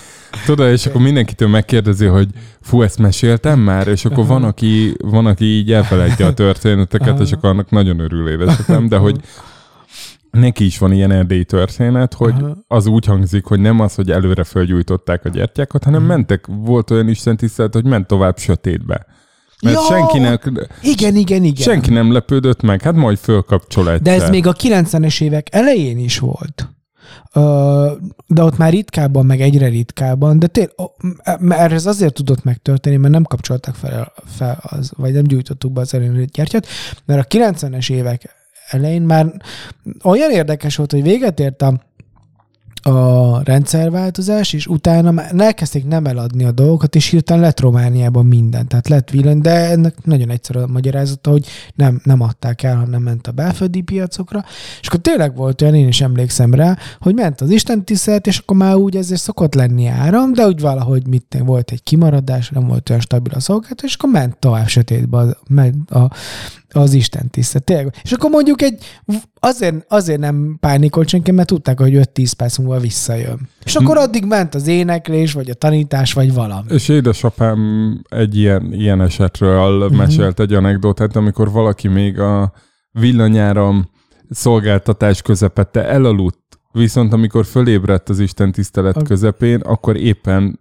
[0.45, 2.29] Tudod, és akkor mindenkitől megkérdezi, hogy
[2.61, 7.33] fú, ezt meséltem már, és akkor van, aki, van, aki így elfelejtje a történeteket, és
[7.33, 9.21] akkor annak nagyon örül édesapám, de hogy
[10.35, 12.65] neki is van ilyen erdélyi történet, hogy Aha.
[12.69, 17.09] az úgy hangzik, hogy nem az, hogy előre fölgyújtották a gyertyákat, hanem mentek, volt olyan
[17.09, 19.07] Isten tisztelet, hogy ment tovább sötétbe.
[19.63, 19.97] Mert Ja!
[19.97, 20.51] senkinek,
[20.83, 21.63] Igen, igen, igen.
[21.63, 24.19] senki nem lepődött meg, hát majd fölkapcsol egyszer.
[24.19, 26.69] De ez még a 90-es évek elején is volt.
[28.27, 30.69] De ott már ritkábban, meg egyre ritkábban, de tél,
[31.39, 35.81] mert ez azért tudott megtörténni, mert nem kapcsolták fel, fel az, vagy nem gyújtottuk be
[35.81, 36.67] az előre gyertyát,
[37.05, 39.27] mert a 90-es évek elején már
[40.03, 41.81] olyan érdekes volt, hogy véget ért a,
[42.85, 48.69] a rendszerváltozás, és utána már elkezdték nem eladni a dolgokat, és hirtelen lett Romániában minden.
[48.69, 53.03] Tehát lett villany, de ennek nagyon egyszerű a magyarázata, hogy nem, nem adták el, hanem
[53.03, 54.45] ment a belföldi piacokra.
[54.81, 58.39] És akkor tényleg volt olyan, én is emlékszem rá, hogy ment az Isten tisztelet, és
[58.39, 62.67] akkor már úgy ezért szokott lenni áram, de úgy valahogy mit volt egy kimaradás, nem
[62.67, 66.11] volt olyan stabil a szolgáltatás, és akkor ment tovább sötétbe a, a,
[66.71, 67.67] az Isten tisztelet.
[67.67, 67.95] Tényleg.
[68.03, 68.85] És akkor mondjuk egy,
[69.45, 73.49] azért, azért nem pánikolt senki, mert tudták, hogy 5-10 perc múlva visszajön.
[73.65, 76.73] És akkor addig ment az éneklés, vagy a tanítás, vagy valami.
[76.73, 77.59] És édesapám
[78.09, 79.97] egy ilyen, ilyen esetről uh-huh.
[79.97, 82.53] mesélt egy anekdotát, amikor valaki még a
[82.91, 83.91] villanyáram
[84.31, 90.59] szolgáltatás közepette elaludt, viszont amikor fölébredt az Isten tisztelet közepén, akkor éppen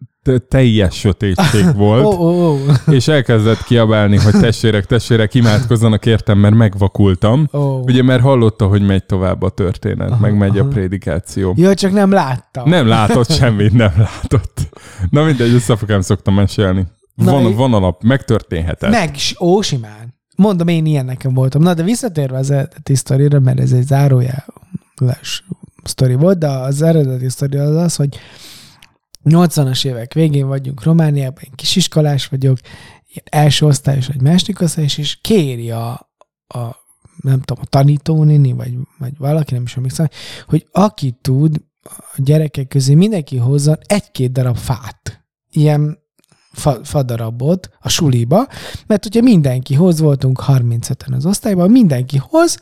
[0.48, 2.58] teljes sötétség volt, Ó, ó, ó.
[2.92, 7.48] és elkezdett kiabálni, hogy testvérek, testvérek, imádkozzanak értem, mert megvakultam.
[7.54, 7.60] Ó.
[7.80, 10.70] Ugye, mert hallotta, hogy megy tovább a történet, Aha, meg megy a aha.
[10.70, 11.54] prédikáció.
[11.58, 12.70] Ja, csak nem láttam.
[12.70, 14.70] Nem látott semmit, nem látott.
[15.10, 16.86] Na mindegy, ezt apukám szoktam mesélni.
[17.16, 18.92] Na, Van, én- van alap, megtörténhetett.
[18.92, 20.14] Meg, ó, simán.
[20.36, 21.62] Mondom, én ilyen nekem voltam.
[21.62, 25.44] Na, de visszatérve az eredeti sztorira, mert ez egy zárójeles
[25.84, 28.20] sztori volt, de az eredeti sztori az az, hogy
[29.24, 32.58] 80-as évek végén vagyunk Romániában, én kisiskolás vagyok,
[33.24, 35.92] első osztályos vagy második osztályos, és kéri a,
[36.48, 36.82] a
[37.22, 40.08] nem tudom, a tanítónéni, vagy, vagy valaki, nem is emlékszem,
[40.48, 45.26] hogy aki tud, a gyerekek közé mindenki hozzon egy-két darab fát.
[45.52, 45.98] Ilyen
[46.52, 48.48] fa, fadarabot a suliba,
[48.88, 52.60] mert ugye mindenki hoz, voltunk 35-en az osztályban, mindenki hoz,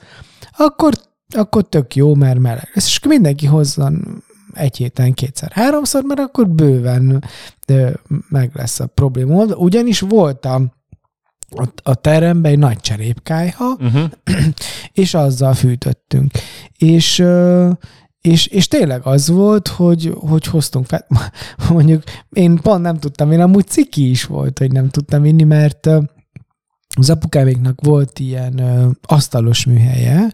[0.58, 0.94] akkor,
[1.36, 2.70] akkor tök jó, mert meleg.
[2.74, 7.23] És akkor mindenki hozzon egy héten kétszer, háromszor, mert akkor bőven
[7.65, 7.94] de
[8.30, 9.44] meg lesz a probléma.
[9.44, 10.61] Ugyanis volt a,
[11.84, 14.11] a, teremben egy nagy cserépkályha, Uh-huh.
[14.94, 16.32] és azzal fűtöttünk.
[16.78, 17.23] És,
[18.22, 21.07] és, és tényleg az volt, hogy, hogy hoztunk fel,
[21.69, 25.90] mondjuk én pont nem tudtam, én amúgy ciki is volt, hogy nem tudtam vinni, mert
[26.98, 30.34] az apukáméknak volt ilyen ö, asztalos műhelye,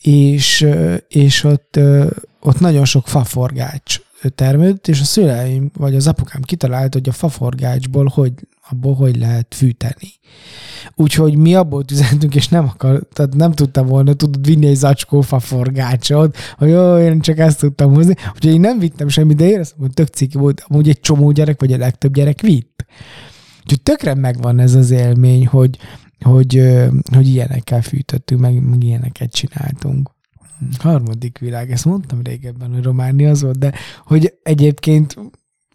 [0.00, 2.06] és, ö, és ott, ö,
[2.40, 4.00] ott nagyon sok faforgács
[4.34, 8.32] termődött, és a szüleim, vagy az apukám kitalált, hogy a faforgácsból hogy,
[8.70, 10.12] abból hogy lehet fűteni.
[10.94, 15.20] Úgyhogy mi abból tüzeltünk, és nem akar, tehát nem tudtam volna, tudod vinni egy zacskó
[15.20, 18.14] faforgácsot, hogy jó, én csak ezt tudtam hozni.
[18.34, 21.60] Úgyhogy én nem vittem semmit, de éreztem, hogy tök ciki volt, amúgy egy csomó gyerek,
[21.60, 22.84] vagy a legtöbb gyerek vitt.
[23.68, 25.78] Úgyhogy tökre megvan ez az élmény, hogy,
[26.20, 26.62] hogy,
[27.14, 30.10] hogy ilyenekkel fűtöttünk, meg, meg ilyeneket csináltunk.
[30.78, 33.72] Harmadik világ, ezt mondtam régebben, hogy Románia az volt, de
[34.04, 35.16] hogy egyébként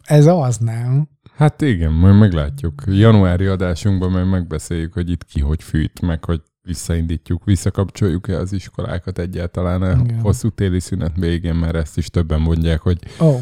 [0.03, 1.07] ez az, nem?
[1.35, 2.83] Hát igen, majd meglátjuk.
[2.87, 9.19] Januári adásunkban majd megbeszéljük, hogy itt ki hogy fűt, meg hogy visszaindítjuk, visszakapcsoljuk-e az iskolákat
[9.19, 10.19] egyáltalán a Igen.
[10.19, 13.41] hosszú téli szünet végén, mert ezt is többen mondják, hogy oh.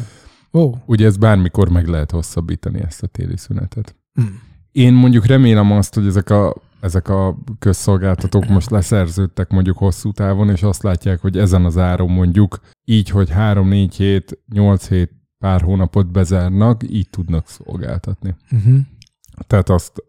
[0.50, 0.76] Oh.
[0.86, 3.96] ugye ez bármikor meg lehet hosszabbítani ezt a téli szünetet.
[4.20, 4.24] Mm.
[4.72, 10.50] Én mondjuk remélem azt, hogy ezek a, ezek a közszolgáltatók most leszerződtek mondjuk hosszú távon,
[10.50, 15.60] és azt látják, hogy ezen az áron mondjuk így, hogy 3-4 hét, 8 hét, pár
[15.60, 18.34] hónapot bezárnak, így tudnak szolgáltatni.
[18.50, 18.78] Uh-huh.
[19.46, 20.04] Tehát azt,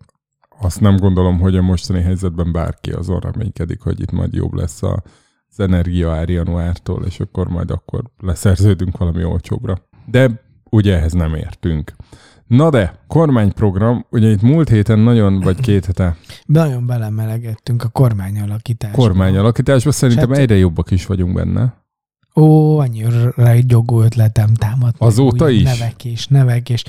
[0.59, 4.83] azt nem gondolom, hogy a mostani helyzetben bárki azon reménykedik, hogy itt majd jobb lesz
[4.83, 5.03] a,
[5.49, 9.87] az energiaár januártól, és akkor majd akkor leszerződünk valami olcsóbbra.
[10.05, 11.93] De ugye ehhez nem értünk.
[12.55, 16.15] Na de, kormányprogram, ugye itt múlt héten nagyon, vagy két hete
[16.45, 18.97] Nagyon belemelegettünk a kormányalakításba.
[18.97, 21.73] kormányalakításban, szerintem Hát- egyre jobbak is vagyunk benne.
[22.35, 24.95] Ó, annyira egy jogó ötletem támadt.
[24.97, 25.63] Azóta is?
[25.63, 26.83] Nevek és nevek és...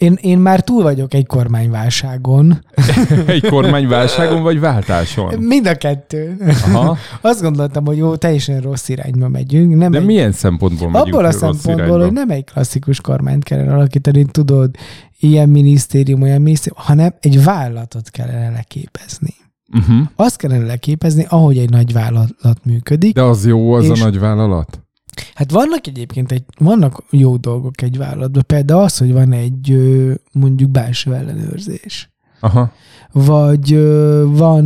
[0.00, 2.64] Én, én már túl vagyok egy kormányválságon.
[3.26, 5.38] Egy kormányválságon vagy váltáson?
[5.38, 6.36] Mind a kettő.
[6.64, 6.96] Aha.
[7.30, 9.76] Azt gondoltam, hogy jó, teljesen rossz irányba megyünk.
[9.76, 12.04] Nem De egy, milyen szempontból megyünk abból a szempontból, irányba?
[12.04, 14.70] hogy nem egy klasszikus kormányt kellene alakítani, tudod,
[15.18, 19.34] ilyen minisztérium, olyan minisztérium, hanem egy vállalatot kellene leképezni.
[19.78, 20.06] Uh-huh.
[20.16, 23.14] Azt kellene leképezni, ahogy egy nagy vállalat működik.
[23.14, 24.80] De az jó, az És- a nagy vállalat?
[25.34, 29.76] Hát vannak egyébként egy, vannak jó dolgok egy vállalatban, például az, hogy van egy
[30.32, 32.10] mondjuk belső ellenőrzés.
[32.40, 32.72] Aha.
[33.12, 33.74] Vagy
[34.24, 34.64] van,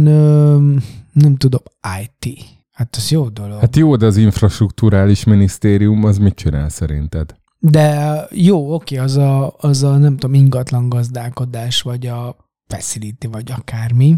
[1.13, 1.63] nem tudom,
[2.03, 2.39] IT.
[2.73, 3.61] Hát az jó dolog.
[3.61, 7.35] Hát, jó, de az infrastruktúrális minisztérium az mit csinál szerinted?
[7.59, 13.53] De jó, oké, az a, az a nem tudom, ingatlan gazdálkodás, vagy a facility, vagy
[13.57, 14.17] akármi.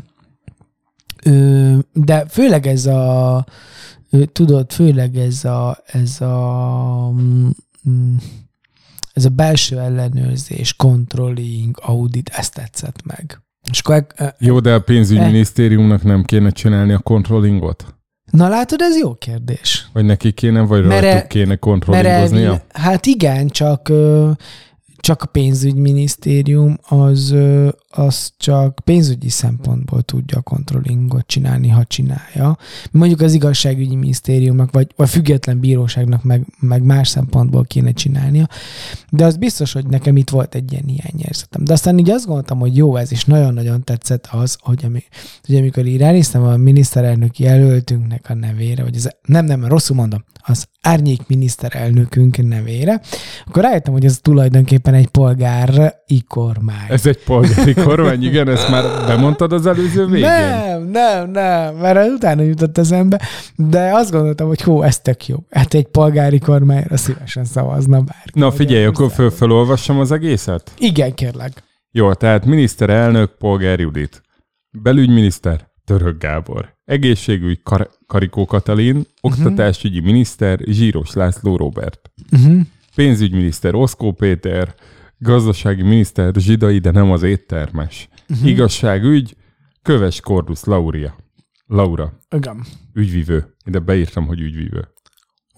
[1.25, 3.45] Ö, de főleg ez a,
[4.25, 7.49] tudod, főleg ez a, ez a, mm,
[7.89, 8.15] mm,
[9.13, 13.41] ez a belső ellenőrzés, controlling, audit, ezt tetszett meg.
[13.71, 14.07] És akkor,
[14.39, 17.95] Jó, de a pénzügyminisztériumnak nem kéne csinálni a controllingot?
[18.31, 19.89] na látod, ez jó kérdés.
[19.93, 22.63] Vagy neki kéne, vagy Mert rajtuk e- kéne Mert kontrollingoznia?
[22.73, 23.93] hát igen, csak
[24.97, 27.35] csak a pénzügyminisztérium az,
[27.99, 32.59] az csak pénzügyi szempontból tudja a controllingot csinálni, ha csinálja.
[32.91, 38.49] Mondjuk az igazságügyi minisztériumnak, vagy, vagy független bíróságnak meg, meg más szempontból kéne csinálnia.
[39.11, 41.65] De az biztos, hogy nekem itt volt egy ilyen hiányérzetem.
[41.65, 45.03] De aztán így azt gondoltam, hogy jó ez, és nagyon-nagyon tetszett az, hogy, ami,
[45.47, 50.25] hogy amikor így ránéztem a miniszterelnök jelöltünknek a nevére, vagy az, nem, nem, rosszul mondom,
[50.49, 53.01] az árnyék miniszterelnökünk nevére,
[53.47, 56.87] akkor rájöttem, hogy ez tulajdonképpen egy polgári kormány.
[56.89, 57.86] Ez egy polgári kormány,
[58.21, 60.29] igen, ezt már bemondtad az előző végén?
[60.29, 63.21] Nem, nem, nem, mert utána jutott eszembe,
[63.57, 65.37] de azt gondoltam, hogy hó, ez tök jó.
[65.51, 68.39] Hát egy polgári kormányra szívesen szavazna bárki.
[68.39, 70.73] Na figyelj, akkor föl, felolvassam az egészet?
[70.79, 71.63] Igen, kérlek.
[71.91, 74.23] Jó, tehát miniszterelnök Polgár Judit.
[74.83, 76.75] Belügyminiszter Török Gábor.
[76.85, 79.07] Egészségügy Kar- Karikó Katalin.
[79.21, 82.11] Oktatásügyi miniszter Zsíros László Robert.
[82.33, 82.61] Uh-huh.
[82.95, 84.75] Pénzügyminiszter Oszkó Péter.
[85.19, 88.09] Gazdasági miniszter Zsidai, de nem az éttermes.
[88.29, 88.49] Uh-huh.
[88.49, 89.37] Igazságügy
[89.83, 91.17] Köves Kordusz Lauria.
[91.67, 92.13] Laura.
[92.31, 92.65] Igen.
[92.93, 93.57] Ügyvivő.
[93.65, 94.89] Ide beírtam, hogy ügyvivő.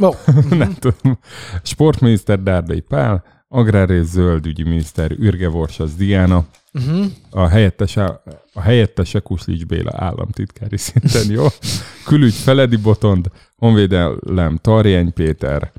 [0.03, 0.11] Ó,
[0.65, 1.19] nem tudom.
[1.63, 7.07] Sportminiszter Dárdai Pál, Agrár és Zöldügyi miniszter Ürge Vorsasz Diana, uh-huh.
[7.31, 8.23] a helyettese,
[8.53, 11.47] a helyettese Kuslics Béla államtitkári szinten, jó?
[12.05, 15.73] Külügy Feledi Botond, Honvédelem Tarjeny Péter,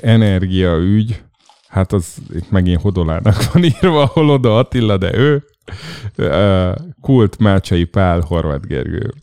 [0.00, 1.22] Energiaügy,
[1.68, 5.44] hát az itt megint Hodolának van írva, hol oda Attila, de ő,
[6.16, 9.14] Ö, Kult Mácsai Pál, Horváth Gergő,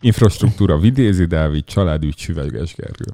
[0.00, 3.04] Infrastruktúra Vidézi Dávid, Családügy Süveges Gergő.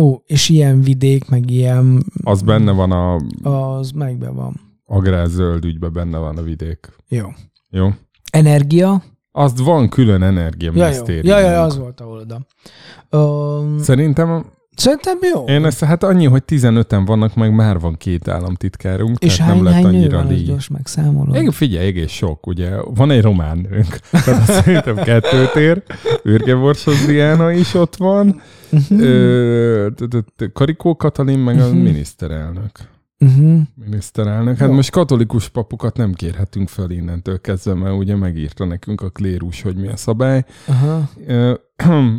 [0.00, 3.16] Ó, és ilyen vidék, meg ilyen, Az benne van a
[3.50, 4.60] az megbe van.
[4.84, 6.92] agrár zöld ügyben benne van a vidék.
[7.08, 7.28] Jó.
[7.70, 7.88] Jó?
[8.30, 9.02] Energia.
[9.32, 10.34] Azt van külön Ja, jó.
[10.36, 11.26] energiaminisztérium.
[11.26, 12.46] Ja, ja, az volt ahol oda.
[13.18, 15.44] Um, Szerintem szerintem jó.
[15.44, 19.62] én ezt, hát annyi, hogy 15-en vannak, meg már van két államtitkárunk, és tehát hány,
[19.62, 20.46] nem lett hány nő annyira van, az légy.
[20.46, 21.34] gyors megszámolod?
[21.36, 22.70] Igen, figyelj, egész sok, ugye.
[22.94, 25.82] Van egy román nőnk, tehát szerintem kettőt ér.
[26.58, 28.40] Borsos Diana is ott van.
[30.36, 31.76] T- Karikó Katalin, meg a Mhm.
[31.76, 32.70] miniszterelnök.
[33.18, 33.60] Uh-huh.
[33.74, 34.56] Miniszterelnök.
[34.56, 34.74] Hát Jó.
[34.74, 39.76] most katolikus papukat nem kérhetünk fel innentől kezdve, mert ugye megírta nekünk a klérus, hogy
[39.76, 40.44] mi a szabály.
[40.66, 41.08] Aha.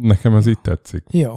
[0.00, 1.02] Nekem ez így tetszik.
[1.10, 1.32] Jó.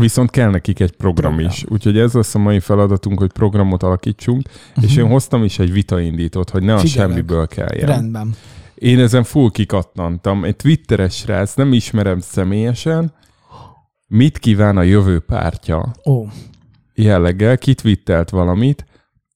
[0.00, 1.50] Viszont kell nekik egy program, Program.
[1.52, 1.64] is.
[1.68, 4.84] Úgyhogy ez lesz a mai feladatunk, hogy programot alakítsunk, uh-huh.
[4.84, 6.84] és én hoztam is egy vitaindítót, hogy ne a Mhm.
[6.86, 7.10] Figyelek.
[7.10, 7.86] semmiből kelljen.
[7.86, 8.34] Rendben.
[8.74, 10.44] Én ezen full kikattantam.
[10.44, 13.12] Egy twitteres srác, nem ismerem személyesen,
[14.06, 16.26] mit kíván a jövő pártja Ó.
[16.94, 18.84] jelleggel, kitwittelt valamit,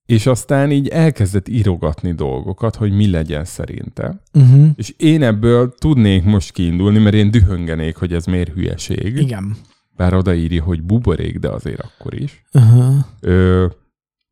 [0.07, 4.23] és aztán így elkezdett írogatni dolgokat, hogy mi legyen szerinte.
[4.33, 4.67] Uh-huh.
[4.77, 9.17] És én ebből tudnék most kiindulni, mert én dühöngenék, hogy ez miért hülyeség.
[9.17, 9.57] Igen.
[9.97, 12.45] Bár odaírja, hogy buborék, de azért akkor is.
[12.53, 12.95] Uh-huh.
[13.21, 13.67] Ö,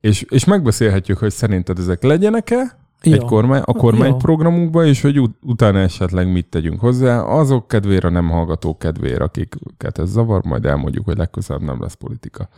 [0.00, 3.12] és, és megbeszélhetjük, hogy szerinted ezek legyenek-e Jó.
[3.12, 3.80] egy kormány, a Jó.
[3.80, 7.20] kormányprogramunkban, és hogy ut- utána esetleg mit tegyünk hozzá.
[7.20, 12.48] Azok kedvére, nem hallgatók kedvére, akiket ez zavar, majd elmondjuk, hogy legközelebb nem lesz politika.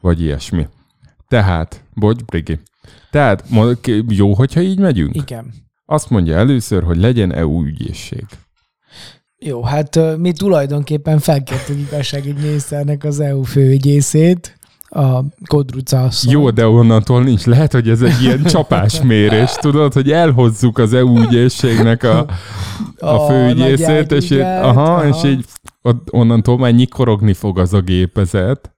[0.00, 0.68] Vagy ilyesmi.
[1.28, 2.58] Tehát, bocs, Brigi.
[3.10, 3.44] Tehát
[4.08, 5.14] jó, hogyha így megyünk?
[5.14, 5.52] Igen.
[5.86, 8.26] Azt mondja először, hogy legyen EU ügyészség.
[9.40, 14.58] Jó, hát mi tulajdonképpen felkértük igazságügyminiszternek az EU főügyészét,
[14.88, 16.32] a Kodruca asszony.
[16.32, 17.44] Jó, de onnantól nincs.
[17.44, 22.26] Lehet, hogy ez egy ilyen csapásmérés, tudod, hogy elhozzuk az EU ügyészségnek a,
[22.98, 25.06] a főügyészét, és, így, aha, aha.
[25.08, 25.44] és így
[26.10, 28.72] onnantól már nyikorogni fog az a gépezet.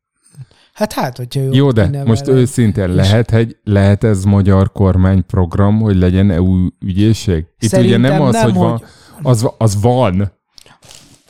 [0.73, 5.97] Hát hát, hogyha jó, Jó, de most őszintén lehet, egy, lehet ez magyar kormányprogram, hogy
[5.97, 7.47] legyen EU ügyészség?
[7.59, 8.83] Itt Szerintem ugye nem az, nem, hogy van, hogy-
[9.23, 10.33] az, az van.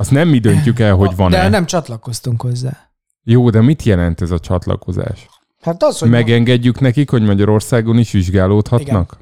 [0.01, 1.49] Azt nem mi döntjük el, hogy De van-e.
[1.49, 2.91] nem csatlakoztunk hozzá.
[3.23, 5.29] Jó, de mit jelent ez a csatlakozás?
[5.61, 9.19] Hát az, hogy Megengedjük nekik, hogy Magyarországon is vizsgálódhatnak?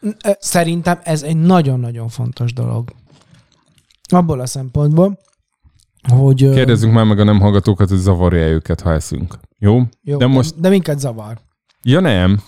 [0.00, 2.92] Ö, Szerintem ez egy nagyon-nagyon fontos dolog.
[4.08, 5.18] Abból a szempontból,
[6.08, 6.36] hogy...
[6.36, 9.34] Kérdezzünk már meg a nem hallgatókat, hogy zavarja őket, ha eszünk.
[9.58, 9.82] Jó?
[10.02, 10.60] Jó, de most...
[10.60, 11.38] de minket zavar.
[11.82, 12.40] Ja nem.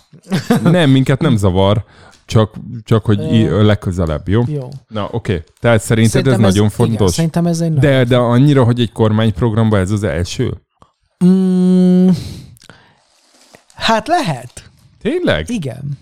[0.63, 1.85] Nem, minket nem zavar.
[2.27, 2.55] Csak,
[2.85, 4.43] csak hogy i- legközelebb, jó?
[4.47, 4.69] Jó.
[4.89, 5.17] Na, oké.
[5.33, 5.45] Okay.
[5.61, 7.15] Tehát szerinted Szerintem ez nagyon Igen, fontos?
[7.15, 10.55] szerintem ez egy De, de annyira, hogy egy kormányprogramban ez az első?
[11.25, 12.09] Mm,
[13.75, 14.71] hát lehet.
[15.03, 15.51] Tényleg?
[15.51, 15.99] Igen.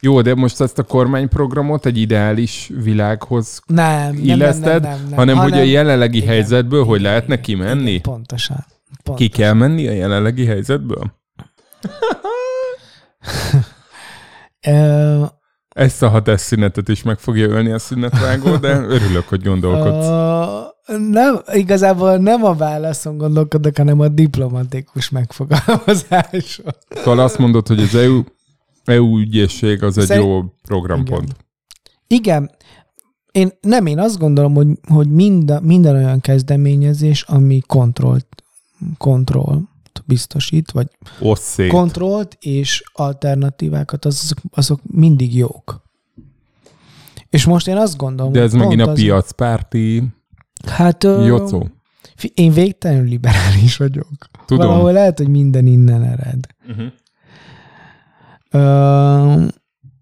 [0.00, 5.18] Jó, de most ezt a kormányprogramot egy ideális világhoz Nem, illeszted, nem, nem, nem, nem.
[5.18, 7.90] hanem, hogy a jelenlegi igen, helyzetből hogy igen, lehetne igen, kimenni?
[7.90, 8.64] Igen, pontosan.
[9.02, 9.18] Pont.
[9.18, 11.12] Ki kell menni a jelenlegi helyzetből?
[15.74, 20.06] Ezt a hat szünetet is meg fogja ölni a szünetvágó, de örülök, hogy gondolkodsz.
[21.10, 26.74] nem, igazából nem a válaszon gondolkodok, hanem a diplomatikus megfogalmazáson.
[26.88, 28.22] Szóval azt mondod, hogy az EU,
[28.84, 31.36] EU ügyészség az egy Szerint- jó programpont.
[32.06, 32.50] Igen,
[33.32, 38.26] én nem, én azt gondolom, hogy, hogy minden, minden olyan kezdeményezés, ami kontrollt,
[38.98, 39.72] kontrollt
[40.06, 40.86] biztosít, vagy
[41.20, 41.70] Ossz szét.
[41.70, 45.82] kontrollt és alternatívákat, az- azok, azok mindig jók.
[47.30, 50.02] És most én azt gondolom, De ez hogy megint a az- piacpárti
[50.66, 51.68] Hát, ö, jocó.
[52.34, 54.08] én végtelenül liberális vagyok.
[54.46, 54.66] Tudom.
[54.66, 56.46] Valahol lehet, hogy minden innen ered.
[56.68, 56.86] Uh-huh.
[58.50, 59.46] Ö,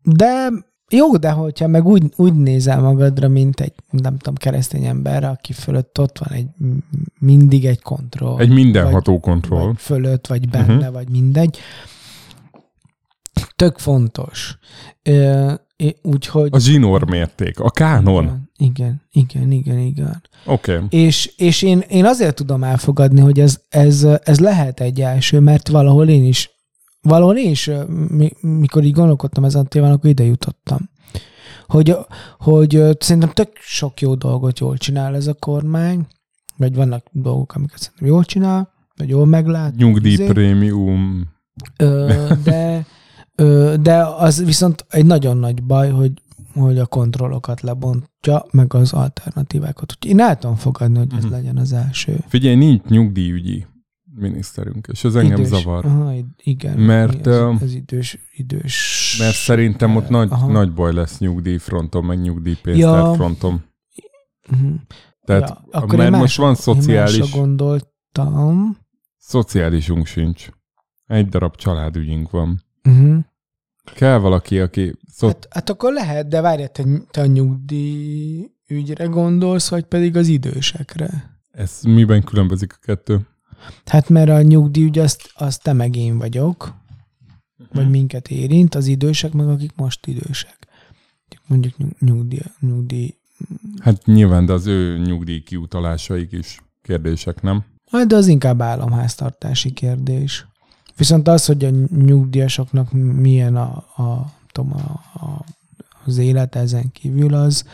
[0.02, 0.48] de
[0.92, 5.52] jó, de hogyha meg úgy, úgy nézel magadra, mint egy, nem tudom, keresztény ember, aki
[5.52, 6.46] fölött ott van egy
[7.18, 8.38] mindig egy kontroll.
[8.38, 9.66] Egy mindenható kontroll.
[9.66, 10.92] Vagy fölött, vagy benne, uh-huh.
[10.92, 11.58] vagy mindegy.
[13.56, 14.58] Tök fontos.
[15.02, 15.52] Ö,
[16.02, 16.48] Úgyhogy...
[16.52, 18.50] A zsinór mérték, a kánon.
[18.56, 20.22] Igen, igen, igen, igen.
[20.46, 20.74] Oké.
[20.74, 20.86] Okay.
[20.90, 25.68] És, és én, én azért tudom elfogadni, hogy ez, ez, ez lehet egy első, mert
[25.68, 26.50] valahol én is,
[27.02, 27.70] valahol én is,
[28.40, 30.90] mikor így gondolkodtam ezen a témán, akkor ide jutottam.
[31.66, 31.96] Hogy,
[32.38, 36.06] hogy szerintem tök sok jó dolgot jól csinál ez a kormány,
[36.56, 39.76] vagy vannak dolgok, amiket szerintem jól csinál, vagy jól meglát.
[39.76, 40.26] Nyugdíj izé.
[42.44, 42.86] de,
[43.34, 46.12] ö, de az viszont egy nagyon nagy baj, hogy,
[46.54, 49.92] hogy a kontrollokat lebontja, meg az alternatívákat.
[49.92, 51.32] Úgyhogy én el tudom fogadni, hogy ez Mhm.
[51.32, 52.24] legyen az első.
[52.28, 53.66] Figyelj, nincs nyugdíjügyi
[54.14, 55.48] miniszterünk, és ez engem idős.
[55.48, 55.84] zavar.
[55.84, 56.78] Aha, igen.
[56.78, 59.16] Mert, ez, ez idős, idős.
[59.18, 60.46] Mert szerintem ott nagy, Aha.
[60.46, 63.10] nagy baj lesz nyugdíjfronton, meg nyugdíjpénztár Ja.
[64.50, 64.74] Uh-huh.
[65.24, 68.76] Tehát, ja, akkor mert én most van szociális, Én gondoltam.
[69.18, 70.48] szociálisunk sincs.
[71.06, 72.62] Egy darab családügyünk van.
[72.84, 73.18] Uh-huh.
[73.94, 74.92] Kell valaki, aki...
[75.12, 80.16] Szo- Hát, hát akkor lehet, de várj, te, te a nyugdíj ügyre gondolsz, vagy pedig
[80.16, 81.30] az idősekre?
[81.50, 83.26] ez miben különbözik a kettő?
[83.84, 86.74] Hát mert a nyugdíj azt, azt te meg én vagyok,
[87.72, 90.66] vagy minket érint, az idősek meg akik most idősek.
[91.46, 93.14] Mondjuk nyug- nyugdíj, nyugdíj.
[93.80, 97.64] Hát nyilván, de az ő nyugdíj kiutalásaik is kérdések, nem?
[97.90, 100.46] Hát de az inkább államháztartási kérdés.
[100.96, 101.70] Viszont az, hogy a
[102.04, 105.44] nyugdíjasoknak milyen a, a, tudom, a, a,
[106.04, 107.64] az élet ezen kívül, az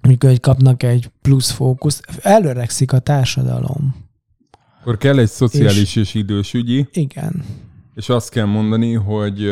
[0.00, 4.07] mikor kapnak egy plusz fókuszt, előrekszik a társadalom.
[4.88, 7.44] Akkor kell egy szociális és, és idősügyi, Igen.
[7.94, 9.46] és azt kell mondani, hogy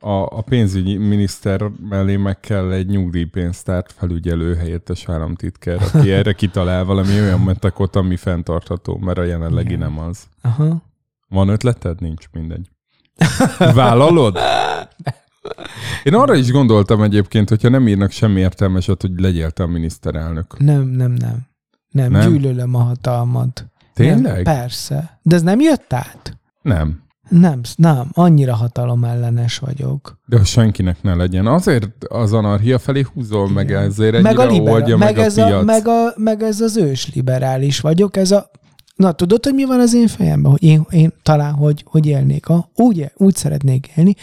[0.00, 6.84] a, a pénzügyi miniszter mellé meg kell egy nyugdíjpénztárt felügyelő helyettes államtitkár, aki erre kitalál
[6.84, 9.78] valami olyan metekot, ami fenntartható, mert a jelenlegi Igen.
[9.78, 10.24] nem az.
[10.42, 10.82] Aha.
[11.28, 12.00] Van ötleted?
[12.00, 12.70] Nincs, mindegy.
[13.58, 14.38] Vállalod?
[16.04, 20.58] Én arra is gondoltam egyébként, hogyha nem írnak semmi értelmeset, hogy legyél te a miniszterelnök.
[20.58, 21.46] Nem, nem, nem.
[21.90, 22.10] Nem, Nem?
[22.10, 22.32] nem.
[22.32, 23.66] gyűlölöm a hatalmat.
[23.98, 24.34] Tényleg?
[24.34, 25.18] Nem, persze.
[25.22, 26.38] De ez nem jött át?
[26.62, 27.02] Nem.
[27.28, 28.08] Nem, nem.
[28.12, 30.18] Annyira hatalomellenes vagyok.
[30.26, 31.46] De hogy senkinek ne legyen.
[31.46, 33.82] Azért az anarchia felé húzol, meg Igen.
[33.82, 35.60] ezért ennyire meg a liberál, oldja meg, meg, ez a piac.
[35.60, 38.50] a, meg, a, meg ez az ős liberális vagyok, ez a
[38.98, 40.50] Na, tudod, hogy mi van az én fejemben?
[40.50, 42.48] Hogy én, én talán, hogy, hogy élnék.
[42.48, 44.14] A, úgy, úgy szeretnék élni,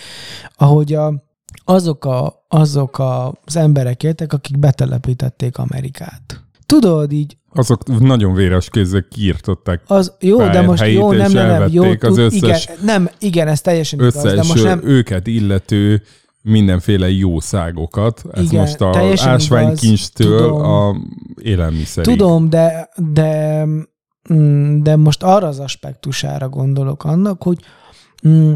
[0.56, 1.24] ahogy a,
[1.66, 6.44] azok, a, azok a, az emberek éltek, akik betelepítették Amerikát.
[6.66, 11.68] Tudod, így Azok nagyon véres kézzel kiirtották az, jó, de most jó, nem, nem, nem,
[11.72, 16.02] jó, az összes- igen, nem, igen, ez teljesen igaz, összes de most nem, őket illető
[16.42, 18.24] mindenféle jószágokat.
[18.34, 20.64] Ez Igen, most a ásványkincstől igaz, tudom.
[20.64, 20.96] a
[21.42, 22.18] élelmiszerig.
[22.18, 23.64] Tudom, de, de,
[24.34, 27.58] mm, de most arra az aspektusára gondolok annak, hogy
[28.28, 28.54] mm,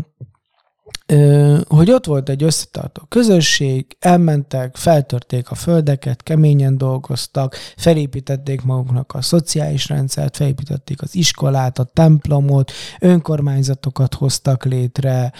[1.68, 9.22] hogy ott volt egy összetartó közösség, elmentek, feltörték a földeket, keményen dolgoztak, felépítették maguknak a
[9.22, 15.32] szociális rendszert, felépítették az iskolát, a templomot, önkormányzatokat hoztak létre,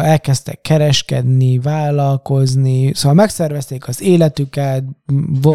[0.00, 4.84] elkezdtek kereskedni, vállalkozni, szóval megszervezték az életüket,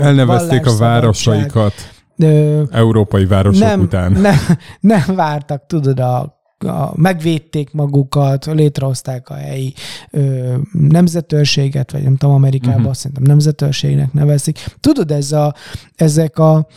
[0.01, 1.73] Elnevezték a városaikat
[2.71, 4.11] európai városok nem, után.
[4.11, 4.37] Nem,
[4.79, 9.73] nem vártak, tudod, a, a, megvédték magukat, létrehozták a helyi
[10.11, 12.93] ö, nemzetőrséget, vagy nem tudom, Amerikában uh-huh.
[12.93, 14.65] szerintem nemzetőrségnek nevezik.
[14.79, 15.55] Tudod, ez a,
[15.95, 16.67] ezek a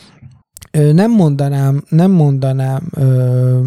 [0.71, 3.61] ö, nem mondanám, nem mondanám ö,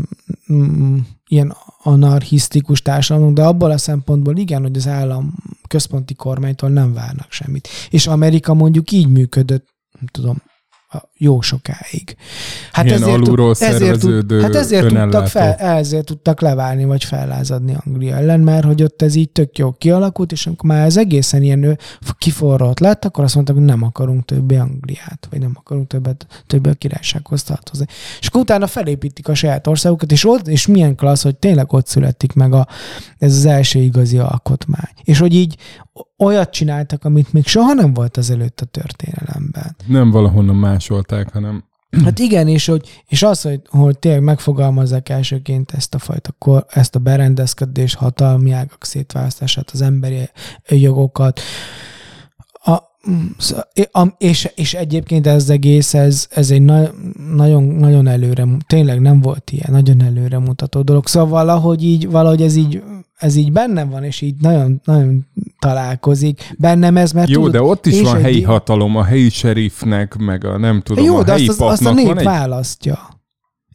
[0.52, 0.96] mm,
[1.28, 5.34] ilyen anarchisztikus társadalom, de abból a szempontból igen, hogy az állam
[5.68, 7.68] központi kormánytól nem várnak semmit.
[7.90, 9.66] És Amerika mondjuk így működött,
[9.98, 10.42] nem tudom,
[11.22, 12.16] jó sokáig.
[12.72, 15.26] Hát Ilyen alulról tud- ezért, tud, hát ezért tudtak, önellátó.
[15.26, 19.72] fel, ezért tudtak leválni, vagy fellázadni Anglia ellen, mert hogy ott ez így tök jó
[19.72, 21.78] kialakult, és amikor már ez egészen ilyen
[22.18, 26.70] kiforrott lett, akkor azt mondták, hogy nem akarunk többé Angliát, vagy nem akarunk többet, többé
[26.70, 27.86] a királysághoz tartozni.
[28.20, 31.86] És akkor utána felépítik a saját országukat, és, ott, és milyen klassz, hogy tényleg ott
[31.86, 32.66] születik meg a,
[33.18, 34.92] ez az első igazi alkotmány.
[35.04, 35.56] És hogy így
[36.20, 39.76] olyat csináltak, amit még soha nem volt az előtt a történelemben.
[39.86, 40.56] Nem valahonnan
[41.10, 41.68] másolták, hanem
[42.04, 46.64] Hát igen, és, hogy, és az, hogy, hogy tényleg megfogalmazzák elsőként ezt a fajta, kor,
[46.68, 50.28] ezt a berendezkedés, hatalmi ágak szétválasztását, az emberi
[50.68, 51.40] jogokat,
[54.18, 56.90] és, és egyébként ez egész, ez, ez egy na,
[57.34, 61.06] nagyon, nagyon előre, tényleg nem volt ilyen, nagyon előre mutató dolog.
[61.06, 62.82] Szóval valahogy így, valahogy ez így,
[63.16, 65.26] ez így bennem van, és így nagyon, nagyon
[65.58, 66.54] találkozik.
[66.58, 70.16] Bennem ez, mert Jó, tudod, de ott is van egy- helyi hatalom, a helyi serifnek,
[70.16, 72.24] meg a nem tudom, Jó, a de helyi azt, az, azt a nép van egy...
[72.24, 72.98] választja.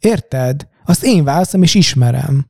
[0.00, 0.68] Érted?
[0.84, 2.46] Azt én választom, és ismerem.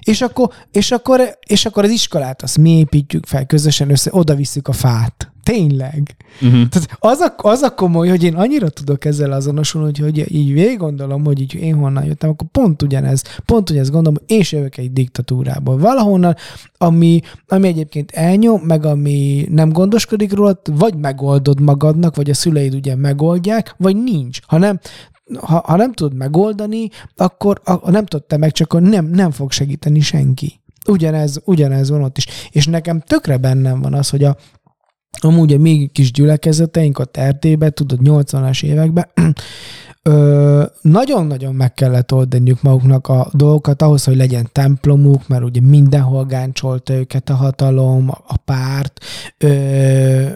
[0.00, 4.34] És akkor, és, akkor, és akkor az iskolát azt mi építjük fel, közösen össze, oda
[4.34, 5.33] visszük a fát.
[5.44, 6.16] Tényleg.
[6.40, 6.68] Uh-huh.
[6.68, 10.52] Tehát az a, az a komoly, hogy én annyira tudok ezzel azonosulni, hogy, hogy így
[10.52, 14.44] végig gondolom, hogy így én honnan jöttem, akkor pont ugyanez, pont ugyanez gondolom, hogy én
[14.50, 15.78] jövök egy diktatúrából.
[15.78, 16.36] Valahonnan,
[16.78, 22.74] ami, ami egyébként elnyom, meg ami nem gondoskodik róla, vagy megoldod magadnak, vagy a szüleid
[22.74, 24.38] ugye megoldják, vagy nincs.
[24.46, 24.80] Ha nem,
[25.40, 29.30] ha, ha nem tudod megoldani, akkor ha nem tudod te meg, csak akkor nem, nem
[29.30, 30.60] fog segíteni senki.
[30.86, 32.26] Ugyanez, ugyanez van ott is.
[32.50, 34.36] És nekem tökre bennem van az, hogy a,
[35.20, 39.08] amúgy a még kis gyülekezeteink ott Erdélyben, tudod, 80-as években,
[40.02, 46.24] ö, nagyon-nagyon meg kellett oldaniuk maguknak a dolgokat ahhoz, hogy legyen templomuk, mert ugye mindenhol
[46.24, 49.00] gáncsolta őket a hatalom, a, a párt,
[49.38, 50.26] ö,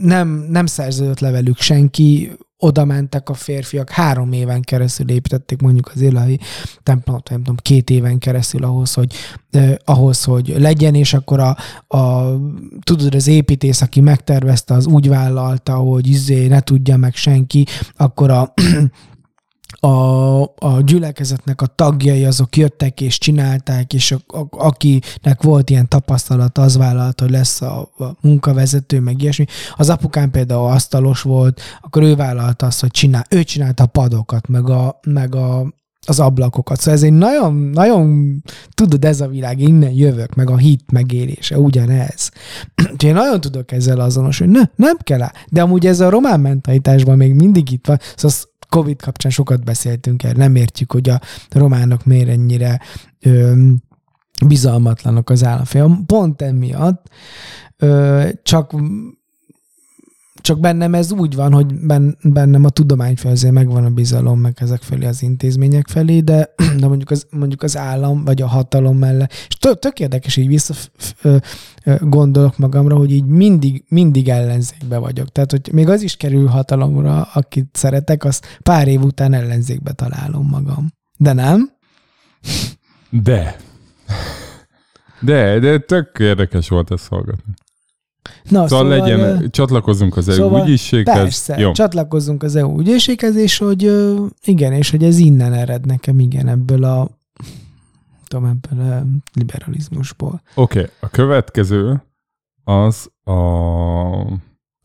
[0.00, 2.30] nem, nem szerződött le velük senki,
[2.64, 6.38] oda mentek a férfiak, három éven keresztül építették mondjuk az élelmi
[6.82, 9.12] templomot, nem tudom, két éven keresztül ahhoz, hogy,
[9.50, 11.56] eh, ahhoz, hogy legyen, és akkor a,
[11.96, 12.36] a,
[12.82, 17.66] tudod, az építész, aki megtervezte, az úgy vállalta, hogy izé ne tudja meg senki,
[17.96, 18.52] akkor a
[19.86, 25.88] a, a gyülekezetnek a tagjai azok jöttek és csinálták, és a, a, akinek volt ilyen
[25.88, 29.44] tapasztalat, az vállalt, hogy lesz a, a munkavezető, meg ilyesmi.
[29.76, 34.48] Az apukám például asztalos volt, akkor ő vállalta azt, hogy csinál, ő csinálta a padokat,
[34.48, 35.74] meg, a, meg a,
[36.06, 36.78] az ablakokat.
[36.78, 38.36] Szóval ez egy nagyon, nagyon,
[38.74, 42.30] tudod, ez a világ, innen jövök, meg a hit megélése, ugyanez.
[42.92, 45.28] Úgyhogy én nagyon tudok ezzel azonos, hogy ne, nem kell.
[45.48, 47.98] De amúgy ez a román mentalitásban még mindig itt van.
[48.16, 51.20] Szóval Covid kapcsán sokat beszéltünk el, nem értjük, hogy a
[51.50, 52.80] románok miért ennyire
[53.20, 53.52] ö,
[54.46, 56.02] bizalmatlanok az államfél.
[56.06, 57.06] Pont emiatt,
[57.76, 58.72] ö, csak
[60.40, 64.40] csak bennem ez úgy van, hogy ben, bennem a tudomány felé azért megvan a bizalom,
[64.40, 68.46] meg ezek felé az intézmények felé, de, de mondjuk, az, mondjuk az állam, vagy a
[68.46, 69.32] hatalom mellett.
[69.48, 70.74] És tök, tök érdekes, így vissza
[72.00, 75.28] gondolok magamra, hogy így mindig, mindig ellenzékbe vagyok.
[75.28, 80.46] Tehát, hogy még az is kerül hatalomra, akit szeretek, az pár év után ellenzékbe találom
[80.46, 80.92] magam.
[81.16, 81.70] De nem?
[83.10, 83.56] De.
[85.20, 87.54] De, de tök érdekes volt ezt hallgatni.
[88.22, 91.16] Na, Szóval, szóval legyen, ö, csatlakozunk az EU szóval ügyészséghez.
[91.16, 91.72] Persze, Jó.
[91.72, 96.48] csatlakozzunk az EU ügyészséghez, és hogy ö, igen, és hogy ez innen ered nekem, igen,
[96.48, 97.08] ebből a
[98.32, 99.02] tudom, ebből a
[99.34, 100.42] liberalizmusból.
[100.54, 100.90] Oké, okay.
[101.00, 102.02] a következő
[102.64, 103.32] az a...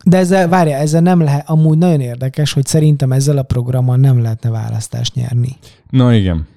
[0.06, 4.22] De ezzel, várja, ezzel nem lehet, amúgy nagyon érdekes, hogy szerintem ezzel a programmal nem
[4.22, 5.58] lehetne választást nyerni.
[5.90, 6.48] Na igen.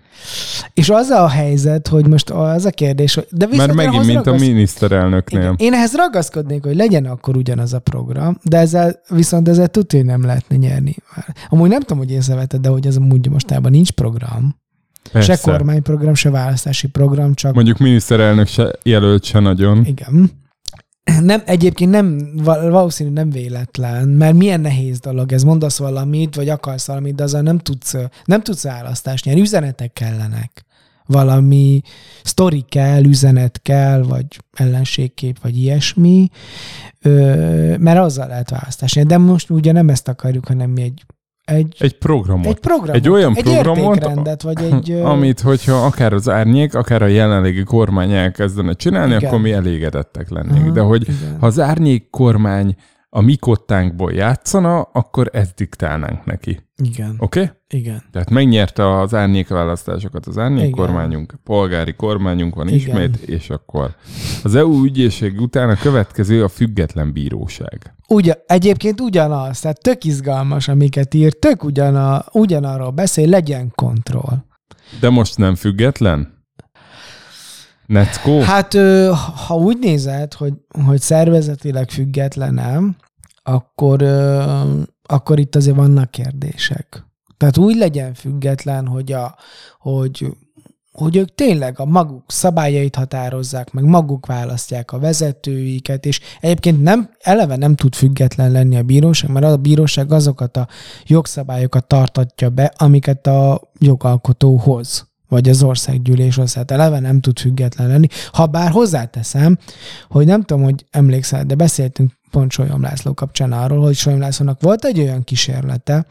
[0.75, 3.27] És az a helyzet, hogy most az a kérdés, hogy...
[3.31, 5.41] De viszont megint, ahhoz mint a ragasz- miniszterelnöknél.
[5.41, 5.55] Igen.
[5.59, 10.09] Én ehhez ragaszkodnék, hogy legyen akkor ugyanaz a program, de ezzel viszont ezzel tudja, hogy
[10.09, 10.97] nem lehetne nyerni.
[11.49, 14.59] Amúgy nem tudom, hogy észrevetted, de hogy ez amúgy mostában nincs program.
[15.13, 15.37] Persze.
[15.37, 19.85] Se kormányprogram, se választási program, csak Mondjuk miniszterelnök se jelölt se nagyon.
[19.85, 20.31] Igen.
[21.21, 25.43] Nem, egyébként nem, val- valószínű nem véletlen, mert milyen nehéz dolog ez.
[25.43, 29.41] Mondasz valamit, vagy akarsz valamit, de azzal nem tudsz, nem tudsz választást nyerni.
[29.41, 30.65] Üzenetek kellenek.
[31.07, 31.81] Valami
[32.23, 36.29] sztori kell, üzenet kell, vagy ellenségkép, vagy ilyesmi,
[37.03, 39.11] ö, mert azzal lehet választást nyerni.
[39.11, 41.05] De most ugye nem ezt akarjuk, hanem mi egy,
[41.51, 42.47] egy, Egy programot.
[42.47, 44.91] egy programot, egy olyan egy programot, vagy egy...
[45.13, 49.29] Amit, hogyha akár az árnyék, akár a jelenlegi kormány elkezdene csinálni, Igen.
[49.29, 50.65] akkor mi elégedettek lennénk.
[50.65, 51.37] Aha, De hogy igen.
[51.41, 52.75] ha az árnyék kormány
[53.13, 56.61] a mi kottánkból játszana, akkor ezt diktálnánk neki.
[56.77, 57.41] Igen, Oké?
[57.41, 57.51] Okay?
[57.69, 58.03] igen.
[58.13, 60.73] Tehát megnyerte az árnyék választásokat az árnyék Igen.
[60.73, 62.79] kormányunk, polgári kormányunk van Igen.
[62.79, 63.95] ismét, és akkor
[64.45, 67.95] az EU ügyészség után a következő a független bíróság.
[68.09, 74.45] Ugyan, egyébként ugyanaz, tehát tök izgalmas, amiket ír, tök ugyana, ugyanarról beszél, legyen kontroll.
[75.01, 76.40] De most nem független?
[77.91, 78.41] Necko?
[78.41, 78.75] Hát,
[79.47, 80.53] ha úgy nézed, hogy,
[80.85, 82.97] hogy szervezetileg függetlenem,
[83.43, 84.03] akkor,
[85.03, 87.05] akkor itt azért vannak kérdések.
[87.37, 89.37] Tehát úgy legyen független, hogy, a,
[89.79, 90.27] hogy,
[90.93, 97.11] hogy ők tényleg a maguk szabályait határozzák, meg maguk választják a vezetőiket, és egyébként nem,
[97.19, 100.69] eleve nem tud független lenni a bíróság, mert a bíróság azokat a
[101.05, 106.55] jogszabályokat tartatja be, amiket a jogalkotó hoz vagy az országgyűlés hoz.
[106.55, 108.07] Hát eleve nem tud független lenni.
[108.33, 109.59] Ha bár hozzáteszem,
[110.09, 114.61] hogy nem tudom, hogy emlékszel, de beszéltünk pont Solyom László kapcsán arról, hogy Solyom Lászlónak
[114.61, 116.07] volt egy olyan kísérlete,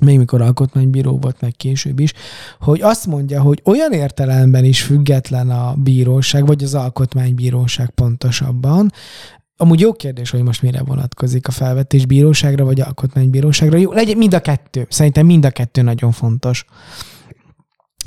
[0.00, 2.12] még mikor alkotmánybíró volt, meg később is,
[2.60, 8.92] hogy azt mondja, hogy olyan értelemben is független a bíróság, vagy az alkotmánybíróság pontosabban,
[9.60, 13.78] Amúgy jó kérdés, hogy most mire vonatkozik a felvetés bíróságra, vagy alkotmánybíróságra.
[13.78, 14.86] Jó, legyen mind a kettő.
[14.90, 16.64] Szerintem mind a kettő nagyon fontos.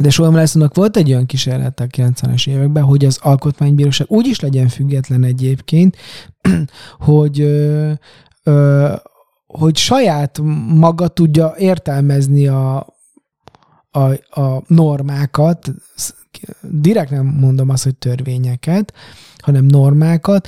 [0.01, 4.39] De Solyom Lászlónak volt egy olyan kísérlet a 90-es években, hogy az alkotmánybíróság úgy is
[4.39, 5.97] legyen független egyébként,
[7.09, 7.91] hogy ö,
[8.43, 8.93] ö,
[9.47, 12.87] hogy saját maga tudja értelmezni a,
[13.91, 13.99] a,
[14.41, 15.71] a normákat,
[16.61, 18.93] direkt nem mondom azt, hogy törvényeket,
[19.37, 20.47] hanem normákat,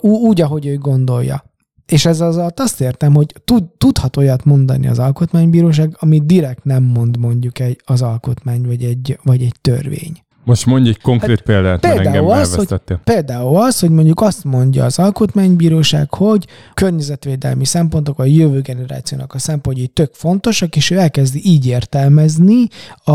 [0.00, 1.44] úgy, ahogy ő gondolja.
[1.86, 6.64] És ez az alatt azt értem, hogy tud, tudhat olyat mondani az alkotmánybíróság, amit direkt
[6.64, 10.23] nem mond mondjuk egy, az alkotmány, vagy egy, vagy egy törvény.
[10.44, 12.98] Most mondj egy konkrét példát, mert engem Hát például az, hogy-.
[13.04, 19.38] Például az, hogy mondjuk azt mondja az alkotmánybíróság, hogy környezetvédelmi szempontok a jövő generációnak a
[19.38, 22.68] szempontjai tök fontosak, és ő elkezdi így értelmezni
[23.04, 23.12] a,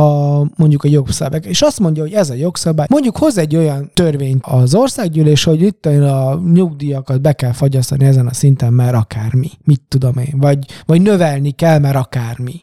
[0.56, 1.46] mondjuk a jogszabályok.
[1.46, 5.62] És azt mondja, hogy ez a jogszabály, mondjuk hoz egy olyan törvényt az országgyűlés, hogy
[5.62, 9.50] itt a nyugdíjakat be kell fagyasztani ezen a szinten, mert akármi.
[9.64, 10.34] Mit tudom én.
[10.38, 12.62] Vagy, vagy növelni kell, mert akármi.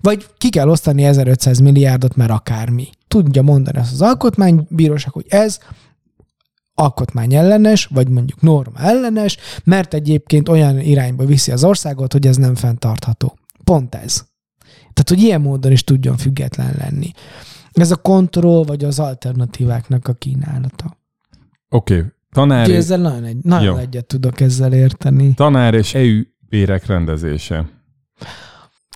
[0.00, 2.88] Vagy ki kell osztani 1500 milliárdot, mert akármi.
[3.08, 5.58] Tudja mondani azt az alkotmánybíróság, hogy ez
[6.74, 12.36] alkotmány ellenes, vagy mondjuk norma ellenes, mert egyébként olyan irányba viszi az országot, hogy ez
[12.36, 13.38] nem fenntartható.
[13.64, 14.24] Pont ez.
[14.92, 17.10] Tehát, hogy ilyen módon is tudjon független lenni.
[17.72, 20.96] Ez a kontroll, vagy az alternatíváknak a kínálata.
[21.68, 22.08] Oké, okay.
[22.32, 23.76] tanár, Úgyhogy ezzel nagyon, egy, nagyon Jó.
[23.76, 25.34] egyet tudok ezzel érteni.
[25.34, 27.68] tanár és EU bérek rendezése.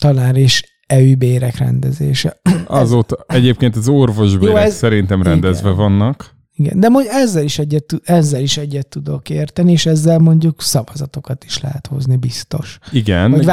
[0.00, 2.40] Talán is EU bérek rendezése.
[2.66, 5.80] Azóta egyébként az orvosbérek ez- szerintem rendezve igen.
[5.80, 6.40] vannak.
[6.54, 11.44] Igen, de mondjuk ezzel is, egyet, ezzel is egyet tudok érteni, és ezzel mondjuk szavazatokat
[11.44, 12.78] is lehet hozni, biztos.
[12.90, 13.44] Igen.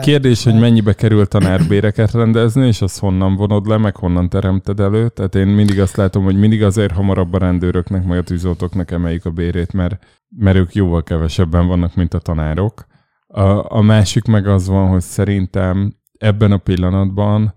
[0.00, 5.08] Kérdés, hogy mennyibe kerül tanárbéreket rendezni, és azt honnan vonod le, meg honnan teremted elő.
[5.08, 9.24] Tehát én mindig azt látom, hogy mindig azért hamarabb a rendőröknek, meg a tűzoltóknak emeljük
[9.24, 9.98] a bérét, mert,
[10.28, 12.86] mert ők jóval kevesebben vannak, mint a tanárok.
[13.26, 17.54] A, a másik meg az van, hogy szerintem ebben a pillanatban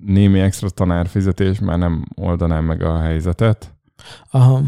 [0.00, 3.74] némi extra tanárfizetés már nem oldaná meg a helyzetet,
[4.30, 4.62] Aha,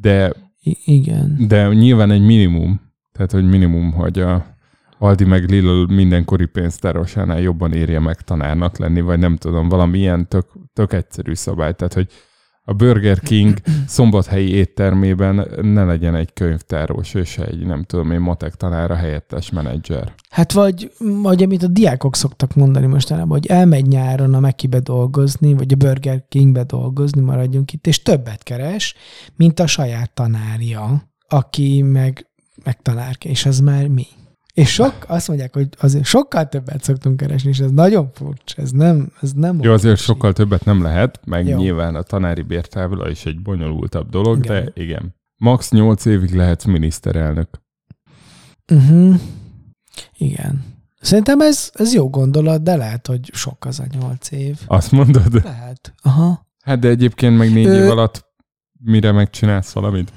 [0.00, 1.36] de I- igen.
[1.48, 2.80] de nyilván egy minimum,
[3.12, 4.52] tehát hogy minimum, hogy a
[4.98, 10.28] Aldi meg Lidl mindenkori pénztárosánál jobban érje meg tanárnak lenni, vagy nem tudom, valami ilyen
[10.28, 11.74] tök, tök egyszerű szabály.
[11.74, 12.08] Tehát, hogy
[12.64, 18.54] a Burger King szombathelyi éttermében ne legyen egy könyvtáros, és egy, nem tudom én, matek
[18.54, 20.14] tanára helyettes menedzser.
[20.30, 25.54] Hát vagy, vagy amit a diákok szoktak mondani mostanában, hogy elmegy nyáron a Mekibe dolgozni,
[25.54, 28.94] vagy a Burger Kingbe dolgozni, maradjunk itt, és többet keres,
[29.36, 32.26] mint a saját tanárja, aki meg
[32.64, 32.78] meg
[33.24, 34.06] és az már mi?
[34.52, 38.70] És sok, azt mondják, hogy azért sokkal többet szoktunk keresni, és ez nagyon furcsa, ez
[38.70, 40.02] nem, ez nem Jó, azért óriási.
[40.04, 41.56] sokkal többet nem lehet, meg Jó.
[41.58, 44.64] nyilván a tanári bértábla is egy bonyolultabb dolog, Igen.
[44.64, 45.14] de igen.
[45.36, 47.48] Max 8 évig lehetsz miniszterelnök.
[48.72, 49.14] Uh-huh.
[50.16, 50.64] Igen.
[51.00, 54.58] Szerintem ez, ez jó gondolat, de lehet, hogy sok az a nyolc év.
[54.66, 55.44] Azt mondod?
[55.44, 55.92] Lehet.
[56.02, 56.46] Aha.
[56.64, 58.24] Hát de egyébként meg négy Ö- év alatt
[58.84, 60.12] mire megcsinálsz valamit?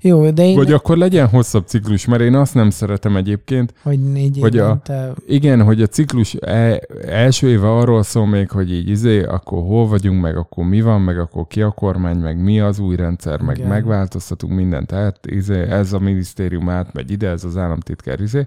[0.00, 3.74] Jó, de én, Vagy akkor legyen hosszabb ciklus, mert én azt nem szeretem egyébként.
[3.82, 4.82] hogy négy hogy a-.
[5.26, 9.86] Igen, hogy a ciklus e- első éve arról szól még, hogy így izé, akkor hol
[9.88, 13.40] vagyunk, meg akkor mi van, meg akkor ki a kormány, meg mi az új rendszer,
[13.40, 13.68] meg Igen.
[13.68, 14.86] megváltoztatunk mindent.
[14.86, 18.46] Tehát izé, ez a minisztérium átmegy ide, ez az államtitkár izé.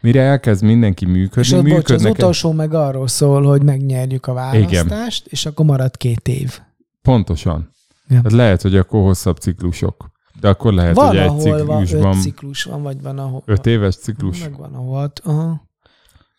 [0.00, 4.26] Mire elkezd mindenki működni, És az, bocs, az működnek utolsó meg arról szól, hogy megnyerjük
[4.26, 6.58] a választást, és akkor marad két év.
[7.02, 7.70] Pontosan.
[8.08, 8.20] Ja.
[8.22, 10.09] Hát lehet, hogy akkor hosszabb ciklusok.
[10.40, 13.42] De akkor lehet, van, hogy egy ciklusban öt ciklus van, vagy van, ahol...
[13.44, 14.42] öt éves ciklus.
[14.42, 15.12] Meg van, ahol...
[15.24, 15.68] Aha.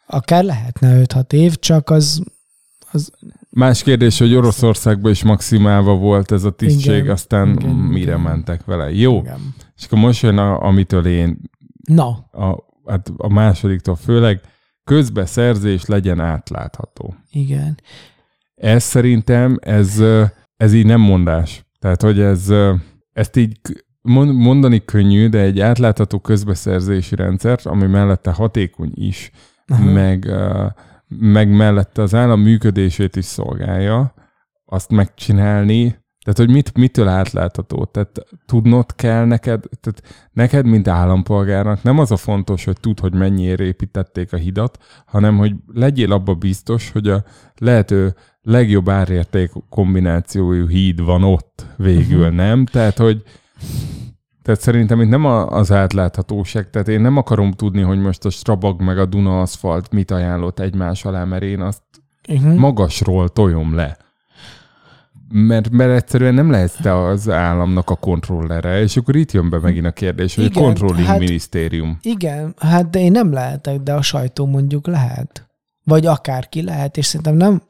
[0.08, 2.24] Akár lehetne 5-6 év, csak az...
[2.92, 3.12] az
[3.50, 8.20] Más kérdés, hogy Oroszországban is maximálva volt ez a tisztség, Igen, aztán igen, mire igen.
[8.20, 8.92] mentek vele.
[8.92, 9.56] Jó, igen.
[9.78, 11.40] és akkor most jön, a, amitől én,
[11.88, 14.42] Na, a, hát a másodiktól főleg,
[14.84, 17.16] közbeszerzés legyen átlátható.
[17.32, 17.80] igen.
[18.56, 20.04] Ez szerintem, ez,
[20.58, 21.66] ez így nem mondás.
[21.80, 22.54] Tehát, hogy ez,
[23.14, 23.60] ezt így
[24.34, 29.32] mondani könnyű, de egy átlátható közbeszerzési rendszert, ami mellette hatékony is,
[29.68, 29.84] Aha.
[29.84, 30.32] meg,
[31.08, 34.14] meg mellette az állam működését is szolgálja,
[34.66, 37.86] azt megcsinálni, tehát, hogy mit, mitől átlátható?
[37.86, 43.14] Tehát tudnod kell neked, tehát neked, mint állampolgárnak nem az a fontos, hogy tud, hogy
[43.14, 47.24] mennyiért építették a hidat, hanem, hogy legyél abba biztos, hogy a
[47.58, 52.36] lehető legjobb árérték kombinációjú híd van ott végül, Mhm.
[52.36, 52.66] nem?
[52.66, 53.24] Tehát, hogy
[54.44, 58.82] tehát szerintem itt nem az átláthatóság, tehát én nem akarom tudni, hogy most a Strabag
[58.82, 61.82] meg a Duna aszfalt mit ajánlott egymás alá, mert én azt
[62.30, 62.56] Uh-huh.
[62.56, 63.98] magasról toljom le.
[65.30, 69.60] Mert, mert egyszerűen nem lehetsz te az államnak a kontrollere, és akkor itt jön be
[69.60, 71.98] megint a kérdés, hogy Igen, a controlling hát- minisztérium.
[72.02, 75.48] Igen, hát de én nem lehetek, de a sajtó mondjuk lehet.
[75.84, 77.62] Vagy akárki lehet, és szerintem nem...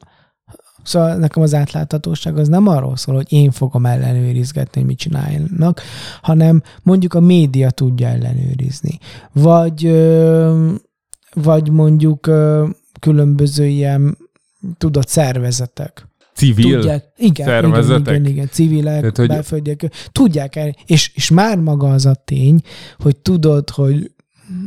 [0.83, 5.81] Szóval nekem az átláthatóság az nem arról szól, hogy én fogom ellenőrizgetni, hogy mit csináljanak,
[6.21, 8.99] hanem mondjuk a média tudja ellenőrizni.
[9.31, 9.91] Vagy,
[11.33, 12.29] vagy mondjuk
[12.99, 14.17] különböző ilyen,
[14.77, 16.09] tudod, szervezetek.
[16.33, 16.73] Civil.
[16.79, 17.99] tudják, igen, szervezetek?
[18.01, 22.13] Igen, igen, igen, civilek, Tehát, hogy- belföldiek, tudják el, és, és már maga az a
[22.25, 22.61] tény,
[22.99, 24.11] hogy tudod, hogy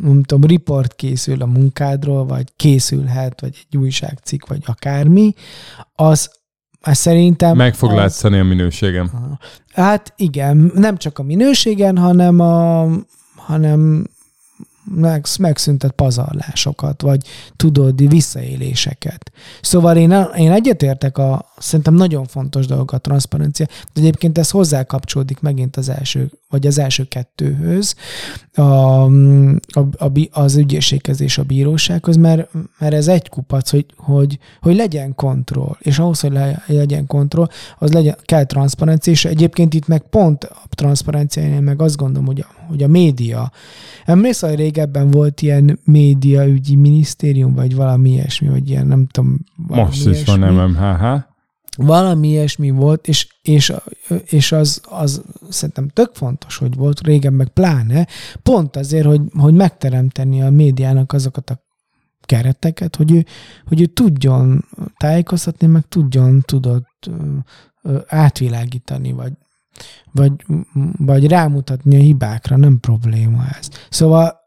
[0.02, 5.34] nem tudom, riport készül a munkádról, vagy készülhet, vagy egy újságcikk, vagy akármi,
[5.94, 6.30] az,
[6.80, 7.56] az szerintem...
[7.56, 9.10] Meg fog az, látszani a minőségem.
[9.72, 12.86] Hát igen, nem csak a minőségen, hanem a,
[13.36, 14.06] hanem
[14.84, 19.32] meg, megszüntet pazarlásokat, vagy tudod, visszaéléseket.
[19.60, 24.82] Szóval én, én egyetértek a, szerintem nagyon fontos dolog a transzparencia, de egyébként ez hozzá
[24.82, 27.94] kapcsolódik megint az első, vagy az első kettőhöz,
[28.54, 34.38] a, a, a, az ügyészséghez és a bírósághoz, mert, mert ez egy kupac, hogy, hogy,
[34.60, 37.48] hogy legyen kontroll, és ahhoz, hogy le, legyen kontroll,
[37.78, 42.40] az legyen, kell transzparencia, és egyébként itt meg pont a transzparenciáján meg azt gondolom, hogy
[42.40, 43.52] a, hogy a média,
[44.04, 50.06] emlékszel, hogy régebben volt ilyen médiaügyi minisztérium, vagy valami ilyesmi, vagy ilyen, nem tudom, Most
[50.06, 50.56] is van ilyesmi.
[50.56, 51.22] MMHH.
[51.76, 53.72] Valami ilyesmi volt, és, és,
[54.24, 58.06] és az, az szerintem tök fontos, hogy volt régen, meg pláne,
[58.42, 61.62] pont azért, hogy, hogy megteremteni a médiának azokat a
[62.20, 63.24] kereteket, hogy ő,
[63.66, 64.64] hogy ő tudjon
[64.96, 67.10] tájékoztatni, meg tudjon, tudott
[68.06, 69.32] átvilágítani, vagy,
[70.12, 70.32] vagy,
[70.98, 73.68] vagy rámutatni a hibákra, nem probléma ez.
[73.90, 74.43] Szóval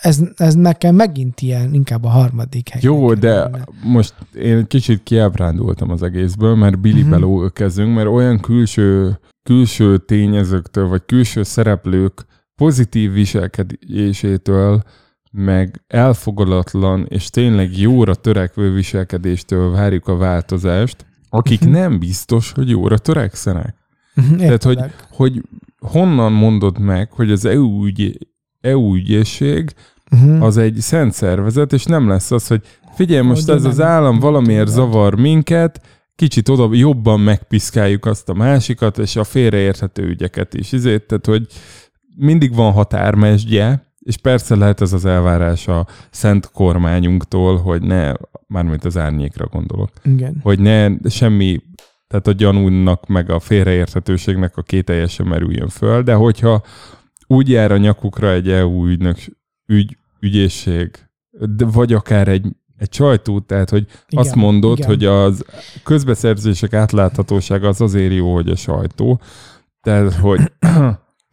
[0.00, 2.80] ez, ez nekem megint ilyen, inkább a harmadik hely.
[2.84, 3.50] Jó, de
[3.84, 7.12] most én egy kicsit kiábrándultam az egészből, mert Billy Mhm.
[7.12, 7.52] uh-huh.
[7.52, 14.82] kezdünk, mert olyan külső, külső tényezőktől, vagy külső szereplők pozitív viselkedésétől,
[15.32, 21.70] meg elfogadatlan és tényleg jóra törekvő viselkedéstől várjuk a változást, akik Mhm.
[21.70, 23.74] nem biztos, hogy jóra törekszenek.
[24.14, 24.78] Mhm, Tehát, hogy,
[25.10, 25.42] hogy
[25.78, 28.28] honnan mondod meg, hogy az EU, ügy,
[28.60, 29.74] EU ügyészség
[30.10, 30.42] Mhm.
[30.42, 32.62] az egy szent szervezet, és nem lesz az, hogy
[32.94, 35.80] figyelj, most Hogy ez az állam valamiért zavar minket,
[36.16, 40.72] kicsit oda jobban megpiszkáljuk azt a másikat, és a félreérthető ügyeket is.
[40.72, 41.46] Ezért, tehát, hogy
[42.16, 48.12] mindig van határmesdje, és persze lehet ez az elvárás a szent kormányunktól, hogy ne,
[48.46, 50.40] mármint az árnyékra gondolok, Igen.
[50.42, 51.60] hogy ne semmi,
[52.08, 56.62] tehát a gyanúnak meg a félreérthetőségnek a kételje sem merüljön föl, de hogyha
[57.30, 59.18] úgy jár a nyakukra egy EU ügynök,
[59.66, 60.90] ügy, ügyészség,
[61.30, 62.46] de vagy akár egy,
[62.76, 64.88] egy sajtó, tehát hogy igen, azt mondod, igen.
[64.88, 65.44] hogy az
[65.82, 69.20] közbeszerzések átláthatósága az azért jó, hogy a sajtó.
[69.80, 70.52] Tehát, hogy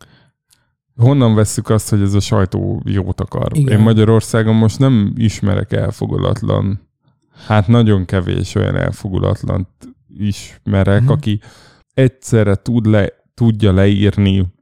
[1.05, 3.51] honnan vesszük azt, hogy ez a sajtó jót akar?
[3.53, 3.77] Igen.
[3.77, 6.79] Én Magyarországon most nem ismerek elfogulatlan,
[7.47, 9.67] hát nagyon kevés olyan elfogulatlan
[10.17, 11.07] ismerek, mm.
[11.07, 11.39] aki
[11.93, 14.55] egyszerre tud le, tudja leírni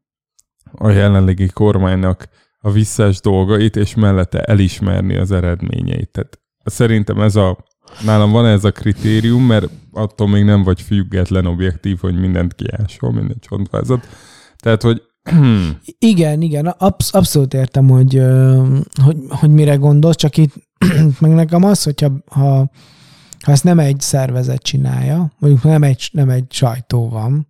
[0.78, 2.30] a jelenlegi kormánynak
[2.60, 6.10] a visszás dolgait, és mellette elismerni az eredményeit.
[6.12, 7.58] Tehát szerintem ez a,
[8.04, 13.12] nálam van ez a kritérium, mert attól még nem vagy független objektív, hogy mindent kiásol,
[13.12, 14.08] minden csontvázat.
[14.58, 15.02] Tehát, hogy
[16.12, 18.22] igen, igen, absz- abszolút értem, hogy,
[19.04, 20.54] hogy, hogy mire gondolsz, csak itt
[21.20, 22.70] meg nekem az, hogyha ha,
[23.44, 27.48] ha ezt nem egy szervezet csinálja, mondjuk nem egy, nem egy sajtó van,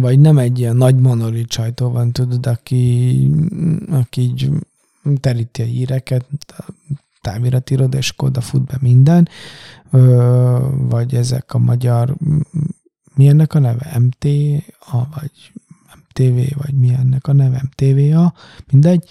[0.00, 3.30] vagy nem egy ilyen nagy monolit sajtó van, tudod, aki,
[3.90, 4.50] aki így
[5.20, 6.26] teríti a híreket,
[7.20, 9.28] táviratiroda, és akkor fut be minden,
[10.88, 12.16] vagy ezek a magyar,
[13.14, 13.98] mi ennek a neve?
[13.98, 14.24] MT,
[14.90, 15.52] vagy
[15.96, 17.62] MTV, vagy mi ennek a neve?
[17.64, 18.34] MTVA,
[18.70, 19.08] mindegy.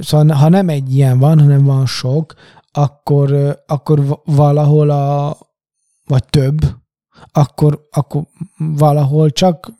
[0.00, 2.34] Szóval ha nem egy ilyen van, hanem van sok,
[2.72, 5.36] akkor, akkor valahol a,
[6.06, 6.79] vagy több,
[7.32, 8.22] akkor, akkor
[8.56, 9.72] valahol csak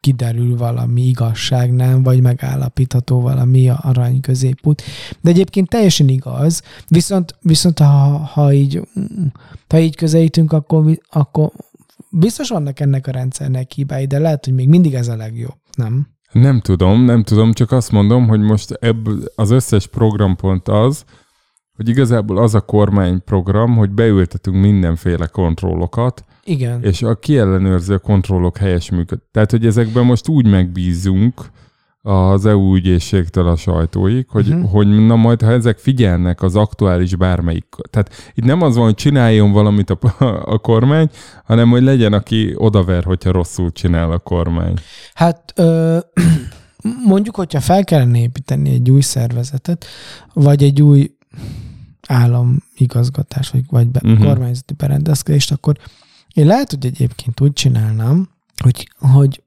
[0.00, 2.02] kiderül valami igazság, nem?
[2.02, 4.82] Vagy megállapítható valami arany középút.
[5.20, 8.80] De egyébként teljesen igaz, viszont, viszont ha, ha, így,
[9.68, 11.50] ha így közelítünk, akkor, akkor
[12.10, 16.06] biztos vannak ennek a rendszernek hibái, de lehet, hogy még mindig ez a legjobb, nem?
[16.32, 21.04] Nem tudom, nem tudom, csak azt mondom, hogy most ebből az összes programpont az,
[21.76, 26.82] hogy igazából az a kormányprogram, hogy beültetünk mindenféle kontrollokat, Igen.
[26.82, 29.18] és a kiellenőrző kontrollok helyes működ.
[29.30, 31.52] Tehát, hogy ezekben most úgy megbízunk
[32.06, 34.70] az EU ügyészségtől a sajtóig, hogy, uh-huh.
[34.70, 38.94] hogy na majd, ha ezek figyelnek az aktuális bármelyik, tehát itt nem az van, hogy
[38.94, 39.98] csináljon valamit a,
[40.54, 41.08] a kormány,
[41.44, 44.74] hanem hogy legyen, aki odaver, hogyha rosszul csinál a kormány.
[45.14, 45.98] Hát ö,
[47.06, 49.84] mondjuk, hogyha fel kellene építeni egy új szervezetet,
[50.32, 51.10] vagy egy új
[52.08, 54.26] államigazgatás, vagy, vagy be, uh-huh.
[54.26, 55.76] kormányzati berendezkedést, akkor
[56.34, 58.28] én lehet, hogy egyébként úgy csinálnám,
[58.62, 59.42] hogy, hogy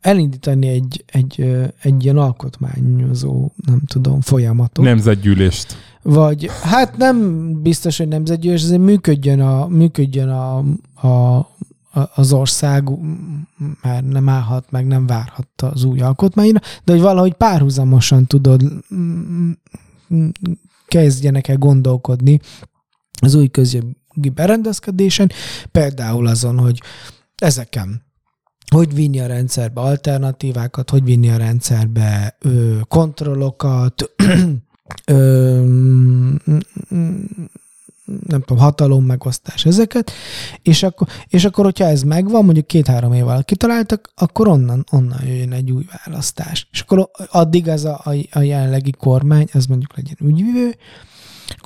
[0.00, 4.84] elindítani egy, egy, egy ilyen alkotmányozó, nem tudom, folyamatot.
[4.84, 5.76] Nemzetgyűlést.
[6.02, 10.56] Vagy, hát nem biztos, hogy nemzetgyűlés, azért működjön, a, működjön a,
[11.08, 11.48] a,
[12.14, 12.88] az ország,
[13.82, 18.62] mert nem állhat meg, nem várhat az új alkotmányra, de hogy valahogy párhuzamosan tudod
[20.94, 22.40] kezdjenek el gondolkodni
[23.20, 25.30] az új közjogi berendezkedésen,
[25.72, 26.82] például azon, hogy
[27.36, 28.02] ezeken
[28.74, 34.14] hogy vinni a rendszerbe alternatívákat, hogy vinni a rendszerbe ö, kontrollokat,
[35.04, 35.64] ö,
[38.04, 40.12] nem tudom, hatalom megosztás, ezeket,
[40.62, 45.18] és akkor, és akkor hogyha ez megvan, mondjuk két-három év alatt kitaláltak, akkor onnan, onnan
[45.26, 46.68] jöjjön egy új választás.
[46.72, 50.76] És akkor addig ez a, a, a jelenlegi kormány, ez mondjuk legyen ügyvívő,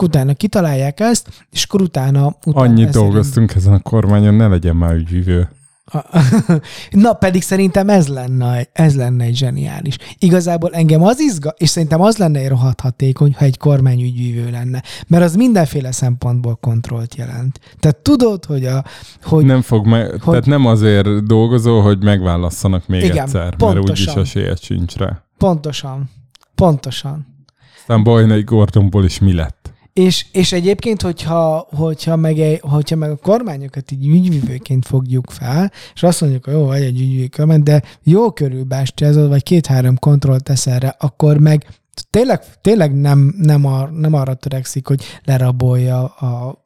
[0.01, 2.37] utána kitalálják ezt, és akkor utána...
[2.45, 5.49] utána Annyit dolgoztunk ezen a kormányon, ne legyen már ügyvívő.
[6.91, 9.97] Na, pedig szerintem ez lenne, ez lenne egy zseniális.
[10.19, 14.83] Igazából engem az izga, és szerintem az lenne egy rohadt hatékony, ha egy kormányügyvívő lenne.
[15.07, 17.61] Mert az mindenféle szempontból kontrollt jelent.
[17.81, 18.85] Tehát tudod, hogy a...
[19.23, 23.75] Hogy, nem fog me- hogy, tehát nem azért dolgozó, hogy megválasszanak még igen, egyszer, pontosan,
[23.75, 25.23] mert úgyis esélyed sincs rá.
[25.39, 26.11] Pontosan.
[26.55, 27.27] Pontosan.
[27.79, 29.58] Aztán Bajnai Gordonból is mi lett?
[29.99, 36.03] És, és egyébként, hogyha, hogyha, meg, hogyha meg a kormányokat így ügyvívőként fogjuk fel, és
[36.03, 40.97] azt mondjuk, hogy jó, vagy egy ügyvívő de jó körülbástyázod, vagy két-három kontrollt tesz erre,
[40.99, 41.67] akkor meg
[42.11, 46.63] tényleg, tényleg nem, nem, ar, nem arra törekszik, hogy lerabolja a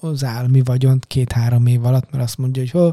[0.00, 2.92] az állami vagyont két-három év alatt, mert azt mondja, hogy ho,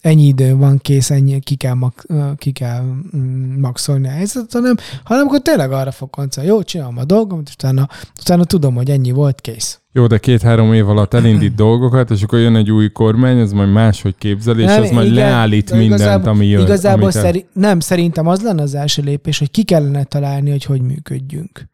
[0.00, 1.92] ennyi idő van, kész, ennyi, ki kell, mag,
[2.36, 2.82] ki kell
[3.16, 7.42] mm, maxolni a helyzetet, hanem, hanem akkor tényleg arra fog koncentrálni, jó, csinálom a dolgom,
[7.44, 7.88] és utána,
[8.20, 9.80] utána tudom, hogy ennyi volt, kész.
[9.92, 13.72] Jó, de két-három év alatt elindít dolgokat, és akkor jön egy új kormány, az majd
[13.72, 16.62] máshogy képzel, és nem, az majd igen, leállít mindent, igazából, ami jön.
[16.62, 20.80] Igazából szeri, nem, szerintem az lenne az első lépés, hogy ki kellene találni, hogy hogy
[20.80, 21.68] működjünk.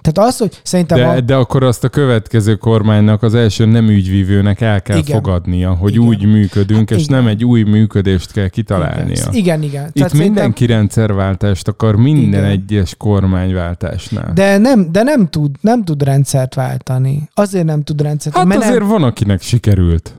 [0.00, 0.98] Tehát az, hogy szerintem...
[0.98, 1.20] De, a...
[1.20, 5.16] de akkor azt a következő kormánynak, az első nem ügyvívőnek el kell igen.
[5.16, 6.06] fogadnia, hogy igen.
[6.06, 7.18] úgy működünk, hát és igen.
[7.18, 9.28] nem egy új működést kell kitalálnia.
[9.30, 9.86] Igen, igen.
[9.86, 10.76] Itt Tehát mindenki szerintem...
[10.76, 12.44] rendszerváltást akar minden igen.
[12.44, 14.32] egyes kormányváltásnál.
[14.34, 17.28] De nem, de nem tud, nem tud rendszert váltani.
[17.34, 18.88] Azért nem tud rendszert Hát mert azért nem...
[18.88, 20.18] van, akinek sikerült.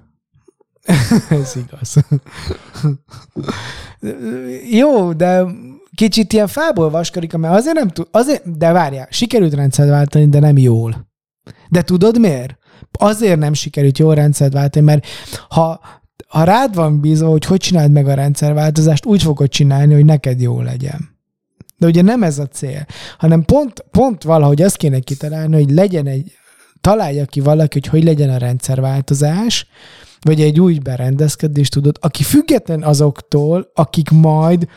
[1.29, 1.95] Ez igaz.
[4.79, 5.45] Jó, de
[5.95, 10.39] kicsit ilyen fából vaskarik, mert azért nem tud, azért, de várjál, sikerült rendszert váltani, de
[10.39, 11.07] nem jól.
[11.69, 12.57] De tudod miért?
[12.91, 15.05] Azért nem sikerült jól rendszert váltani, mert
[15.49, 15.79] ha,
[16.27, 20.41] ha rád van bízva, hogy hogy csináld meg a rendszerváltozást, úgy fogod csinálni, hogy neked
[20.41, 21.13] jó legyen.
[21.77, 22.85] De ugye nem ez a cél,
[23.17, 26.31] hanem pont, pont valahogy azt kéne kitalálni, hogy legyen egy,
[26.81, 29.67] találja ki valaki, hogy hogy legyen a rendszerváltozás,
[30.21, 34.67] vagy egy új berendezkedés, tudod, aki független azoktól, akik majd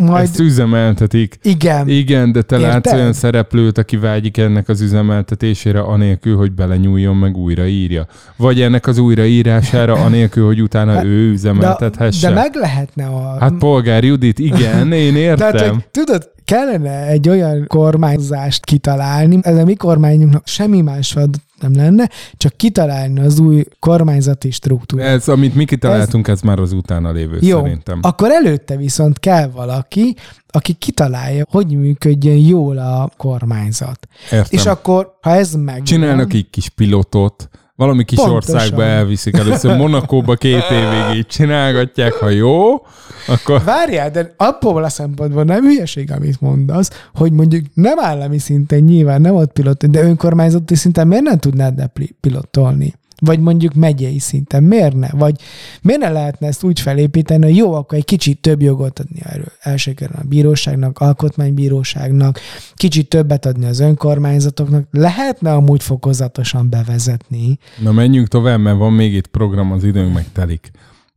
[0.00, 0.22] majd...
[0.22, 1.38] Ezt üzemeltetik.
[1.42, 1.88] Igen.
[1.88, 2.72] Igen, de te Érted?
[2.72, 8.06] látsz olyan szereplőt, aki vágyik ennek az üzemeltetésére, anélkül, hogy belenyúljon, meg újraírja.
[8.36, 12.28] Vagy ennek az újraírására, anélkül, hogy utána ő de, üzemeltethesse.
[12.28, 13.36] de meg lehetne a...
[13.40, 15.52] Hát polgár Judit, igen, én értem.
[15.52, 21.12] Tehát, hogy tudod, kellene egy olyan kormányzást kitalálni, ez a mi kormányunknak semmi más
[21.60, 25.08] nem lenne, csak kitalálni az új kormányzati struktúrát.
[25.08, 27.98] Ez, amit mi kitaláltunk, ez, ez már az utána lévő Jó, szerintem.
[28.02, 30.16] akkor előtte viszont kell valaki,
[30.48, 34.08] aki kitalálja, hogy működjön jól a kormányzat.
[34.24, 34.46] Értem.
[34.48, 35.82] És akkor, ha ez meg.
[35.82, 37.48] Csinálnak egy kis pilotot,
[37.80, 38.36] valami kis Pontosan.
[38.36, 42.86] országba elviszik először, Monakóba két évig így csinálgatják, ha jó,
[43.26, 48.78] akkor Várjál, de abból a szempontból nem hülyeség, amit mondasz, hogy mondjuk nem állami szinten
[48.78, 51.90] nyilván nem ott pilot, de önkormányzati szinten miért nem tudnád
[52.20, 52.94] pilotolni?
[53.20, 55.08] Vagy mondjuk megyei szinten, miért ne?
[55.10, 55.40] Vagy
[55.82, 59.52] miért ne lehetne ezt úgy felépíteni, hogy jó, akkor egy kicsit több jogot adni erről.
[59.60, 62.40] Első a bíróságnak, alkotmánybíróságnak,
[62.74, 64.86] kicsit többet adni az önkormányzatoknak.
[64.90, 67.58] Lehetne amúgy fokozatosan bevezetni.
[67.82, 70.70] Na menjünk tovább, mert van még itt program, az időnk megtelik.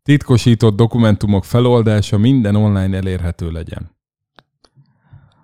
[0.04, 3.92] Titkosított dokumentumok feloldása minden online elérhető legyen.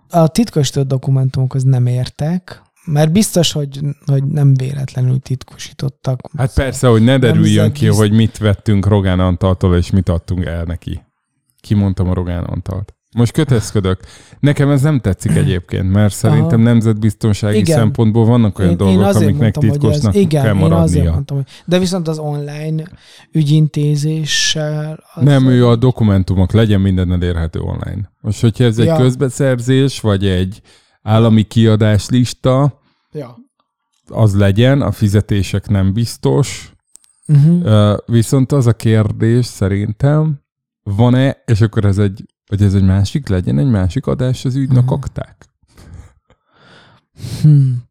[0.09, 2.61] A titkosított dokumentumokhoz nem értek,
[2.91, 6.19] mert biztos, hogy, hogy nem véletlenül titkosítottak.
[6.37, 10.45] Hát persze, hogy ne derüljön ki, Nemzetbizt- hogy mit vettünk Rogán Antaltól, és mit adtunk
[10.45, 11.01] el neki.
[11.61, 12.93] Kimondtam a Rogán Antalt.
[13.15, 13.99] Most kötözködök.
[14.39, 17.77] Nekem ez nem tetszik egyébként, mert szerintem nemzetbiztonsági Igen.
[17.77, 21.11] szempontból vannak olyan dolgok, amiknek titkosnak hogy ez, igen, kell én azért maradnia.
[21.11, 22.83] mondtam, hogy, de viszont az online
[23.31, 25.03] ügyintézéssel...
[25.13, 28.11] Az Nem, ő a dokumentumok, legyen minden elérhető online.
[28.21, 28.95] Most, hogyha ez egy Ja.
[28.95, 30.61] közbeszerzés, vagy egy
[31.01, 32.78] állami kiadáslista,
[33.11, 33.35] Ja.
[34.07, 36.73] az legyen, a fizetések nem biztos.
[37.27, 37.97] Uh-huh.
[38.05, 40.41] Viszont az a kérdés szerintem,
[40.83, 44.83] van-e, és akkor ez egy, hogy ez egy másik, legyen egy másik adás az ügynök
[44.83, 44.93] Mhm.
[44.93, 45.45] akták?
[47.41, 47.83] Hmm.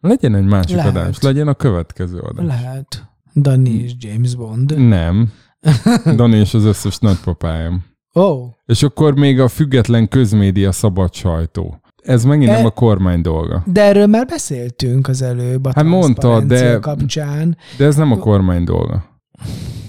[0.00, 0.96] Legyen egy másik Lehet.
[0.96, 2.46] adás, legyen a következő adás.
[2.46, 3.10] Lehet.
[3.34, 4.78] Dani és James Bond.
[4.88, 5.32] Nem.
[6.16, 7.84] Dani és az összes nagypapájam.
[8.12, 11.80] Oh, És akkor még a független közmédia szabad sajtó.
[12.02, 13.62] Ez megint E- nem a kormány dolga.
[13.66, 17.56] de erről már beszéltünk az előbb a Hát mondta, de- kapcsán.
[17.76, 19.04] De ez nem a kormány dolga.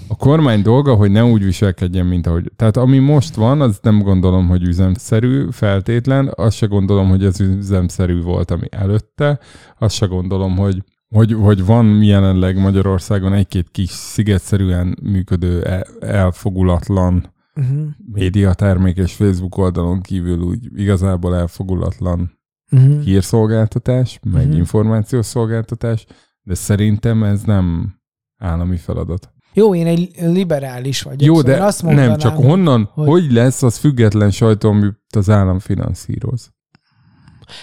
[0.08, 2.52] A kormány dolga, hogy ne úgy viselkedjen, mint ahogy...
[2.56, 7.40] Tehát ami most van, az nem gondolom, hogy üzemszerű feltétlen, azt se gondolom, hogy ez
[7.40, 9.38] üzemszerű volt, ami előtte,
[9.78, 10.82] azt se gondolom, hogy
[11.14, 17.86] hogy, hogy van jelenleg Magyarországon egy-két kis szigetszerűen működő, e- elfogulatlan Uh-huh.
[18.12, 23.00] médiatermék és Facebook oldalon kívül úgy igazából elfogulatlan Uh-huh.
[23.02, 24.56] hírszolgáltatás, meg Mhm.
[24.56, 26.06] információszolgáltatás,
[26.42, 27.94] de szerintem ez nem
[28.40, 29.32] állami feladat.
[29.52, 31.22] Jó, én egy liberális vagyok.
[31.22, 33.06] Jó, szóval de azt nem, mondanám, csak honnan, hogy...
[33.08, 36.53] hogy lesz az független sajtó, amit az állam finanszíroz?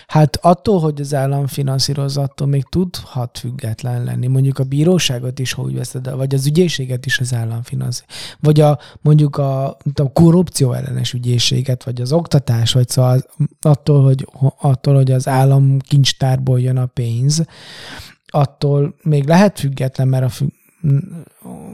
[0.08, 4.28] Hát attól, hogy az állam finanszírozza, attól még tudhat független lenni.
[4.28, 8.16] Mondjuk a bíróságot is, hogy veszed el, vagy az ügyészséget is az állam finanszírozza.
[8.40, 13.22] Vagy a, mondjuk a, a korrupció ellenes ügyészséget, vagy az oktatás, vagy szóval
[13.62, 14.28] attól, hogy,
[14.60, 17.46] attól, hogy az állam kincstárból jön a pénz,
[18.28, 20.54] attól még lehet független, mert a fü-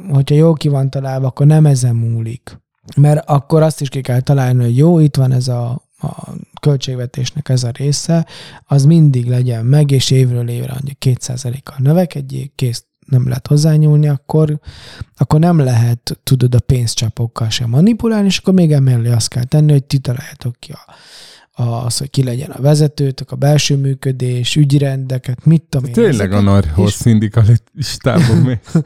[0.09, 2.59] hogyha jól ki van találva, akkor nem ezen múlik.
[2.95, 7.49] Mert akkor azt is ki kell találni, hogy jó, itt van ez a, a költségvetésnek
[7.49, 8.27] ez a része,
[8.65, 14.59] az mindig legyen meg, és évről évre mondjuk 2%-kal növekedjék, kész, nem lehet hozzányúlni, akkor,
[15.15, 19.71] akkor nem lehet, tudod, a pénzcsapokkal sem manipulálni, és akkor még emellé azt kell tenni,
[19.71, 20.93] hogy ti találjátok ki a,
[21.59, 25.93] az, hogy ki legyen a vezetőtök, a belső működés, ügyrendeket, mit tudom én.
[25.93, 28.59] Tényleg a narhoz és- szindikalitában még.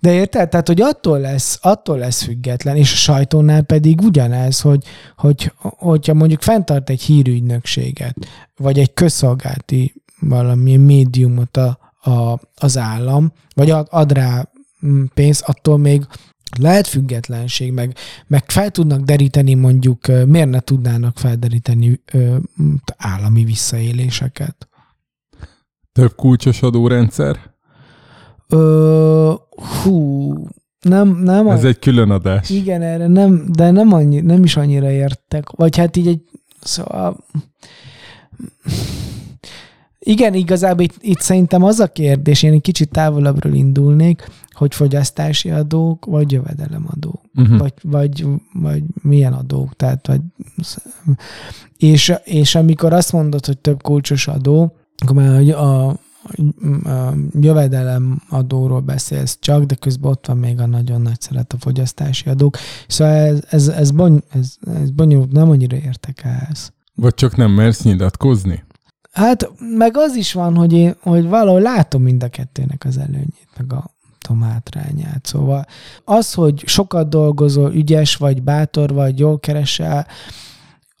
[0.00, 0.48] de érted?
[0.48, 4.84] Tehát, hogy attól lesz, attól lesz független, és a sajtónál pedig ugyanez, hogy,
[5.16, 8.16] hogy hogyha mondjuk fenntart egy hírügynökséget,
[8.56, 11.78] vagy egy közszolgálti valamilyen médiumot a,
[12.10, 14.48] a, az állam, vagy ad, ad rá
[14.86, 16.06] mm, pénzt, attól még
[16.58, 17.96] lehet függetlenség, meg,
[18.26, 22.36] meg fel tudnak deríteni mondjuk, miért ne tudnának felderíteni ö,
[22.96, 24.68] állami visszaéléseket.
[25.92, 27.54] Több kulcsos adórendszer?
[28.48, 29.32] Ö,
[29.82, 30.32] hú,
[30.80, 32.50] nem, nem Ez egy külön adás.
[32.50, 35.50] Igen, erre nem, de nem, annyi, nem is annyira értek.
[35.50, 36.22] Vagy hát így egy,
[36.60, 37.24] szóval...
[40.02, 45.50] Igen, igazából itt, itt szerintem az a kérdés, én egy kicsit távolabbról indulnék, hogy fogyasztási
[45.50, 47.56] adók, vagy jövedelemadók, Mhm.
[47.56, 49.76] vagy, vagy, vagy milyen adók.
[49.76, 50.20] Tehát, vagy,
[51.76, 55.96] és, és amikor azt mondod, hogy több kulcsos adó, akkor már a, a,
[56.84, 61.56] a jövedelem adóról beszélsz csak, de közben ott van még a nagyon nagy szeret a
[61.58, 62.56] fogyasztási adók.
[62.88, 66.72] Szóval ez, ez, ez, bony, ez, ez bonyolult, nem annyira értek ehhez.
[66.94, 68.64] Vagy csak nem mersz nyilatkozni?
[69.10, 73.48] Hát meg az is van, hogy én hogy valahol látom mind a kettőnek az előnyét,
[73.56, 75.26] meg a tudom, hátrányát.
[75.26, 75.66] Szóval
[76.04, 80.06] az, hogy sokat dolgozol, ügyes vagy, bátor vagy, jól keresel,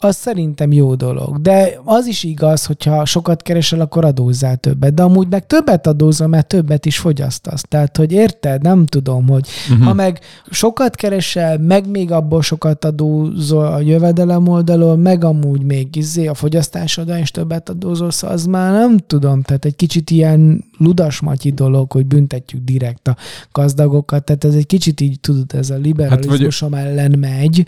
[0.02, 1.40] az szerintem jó dolog.
[1.40, 4.94] De az is igaz, hogyha sokat keresel, akkor adózzál többet.
[4.94, 7.62] De amúgy meg többet adózol, mert többet is fogyasztasz.
[7.68, 8.62] Tehát, hogy érted?
[8.62, 9.86] Nem tudom, hogy uh-huh.
[9.86, 10.20] ha meg
[10.50, 16.34] sokat keresel, meg még abból sokat adózol a jövedelem oldalon, meg amúgy még izé a
[16.34, 19.42] fogyasztásodon is többet adózol, szóval az már nem tudom.
[19.42, 23.16] Tehát egy kicsit ilyen ludasmatyi dolog, hogy büntetjük direkt a
[23.52, 24.24] gazdagokat.
[24.24, 27.66] Tehát ez egy kicsit így, tudod, ez a liberalizmusom hát, ellen megy.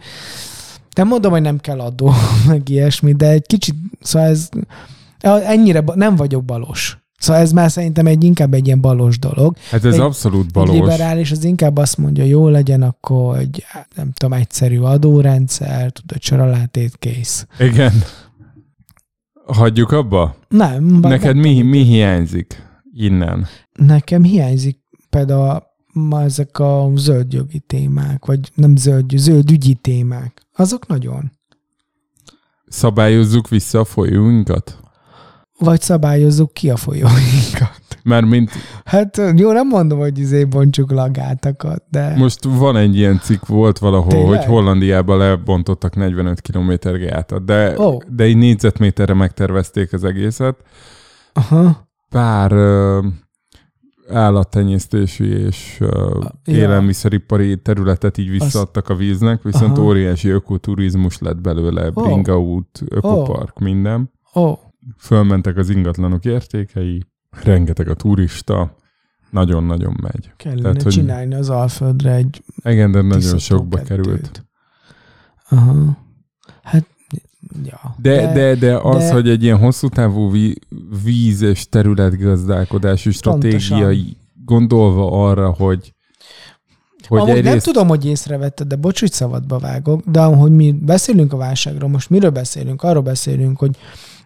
[0.95, 2.13] Nem mondom, hogy nem kell adó,
[2.49, 4.49] meg ilyesmi, de egy kicsit, szóval ez
[5.23, 6.97] ennyire nem vagyok balos.
[7.19, 9.57] Szóval ez már szerintem egy inkább egy ilyen balos dolog.
[9.71, 10.75] Hát ez Egy- abszolút Egy balos.
[10.77, 16.23] liberális az inkább azt mondja, jó legyen, akkor egy, hát nem tudom, egyszerű adórendszer, tudod,
[16.23, 17.47] soralátét kész.
[17.59, 17.93] Igen.
[19.47, 20.37] Hagyjuk abba?
[20.49, 20.85] Nem.
[20.85, 22.63] Neked nem mi, mi hiányzik
[22.95, 23.47] innen?
[23.73, 24.79] Nekem hiányzik
[25.11, 25.63] például
[25.93, 30.47] ma ezek a zöldjogi témák, vagy nem zöld, zöld ügyi témák.
[30.55, 31.33] Azok nagyon.
[32.67, 34.79] Szabályozzuk vissza a folyóinkat?
[35.59, 37.81] Vagy szabályozzuk ki a folyóinkat.
[38.03, 38.51] Mert mint
[38.85, 42.15] Hát jó, nem mondom, hogy izé bontsuk lagátakat, de...
[42.17, 44.39] most van egy ilyen cikk, volt valahol, Tényleg?
[44.39, 47.99] hogy Hollandiában lebontottak 45 km gátat, de, Ó.
[48.09, 50.57] de egy négyzetméterre megtervezték az egészet.
[51.33, 51.89] Aha.
[52.09, 52.53] Pár
[54.13, 56.55] állattenyésztési és ö, Ja.
[56.57, 59.87] élelmiszeripari területet így visszaadtak a víznek, viszont Aha.
[59.87, 62.03] óriási ökoturizmus lett belőle, Ó.
[62.03, 64.11] bringaút, ökopark, minden.
[64.35, 64.53] Ó,
[64.99, 67.03] Fölmentek az ingatlanok értékei,
[67.43, 68.77] rengeteg a turista,
[69.31, 70.33] nagyon-nagyon megy.
[70.37, 73.89] kellene Tehát, hogy- csinálni az Alföldre egy Igen, de nagyon sokba kettőt.
[74.05, 74.45] került.
[75.49, 75.97] Aha.
[76.63, 76.87] Hát,
[77.65, 77.95] ja.
[78.03, 80.67] De, de, de az, de- hogy egy ilyen hosszú távú ví-
[81.05, 85.93] víz- és területgazdálkodási stratégiai gondolva arra, hogy
[87.09, 90.73] hogy Amúgy nem egyrészt, tudom, hogy észrevetted, de bocs, hogy szabadba vágok, de hogy mi
[90.73, 92.83] beszélünk a válságról, most miről beszélünk?
[92.83, 93.77] Arról beszélünk, hogy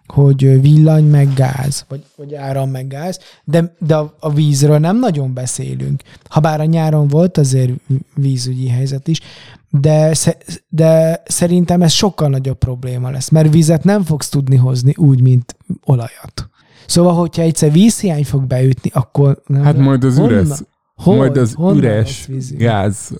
[0.07, 4.99] hogy villany meg gáz, vagy, vagy áram meg gáz, de, de a, a vízről nem
[4.99, 6.01] nagyon beszélünk.
[6.29, 7.71] Habár a nyáron volt azért
[8.15, 9.21] vízügyi helyzet is,
[9.69, 10.15] de,
[10.69, 15.57] de szerintem ez sokkal nagyobb probléma lesz, mert vizet nem fogsz tudni hozni úgy, mint
[15.85, 16.49] olajat.
[16.85, 19.41] Szóval, hogyha egyszer vízhiány fog beütni, akkor...
[19.45, 20.59] Nem, hát majd az honnan- üres,
[20.95, 21.17] Hogy?
[21.17, 23.11] majd az üres gáz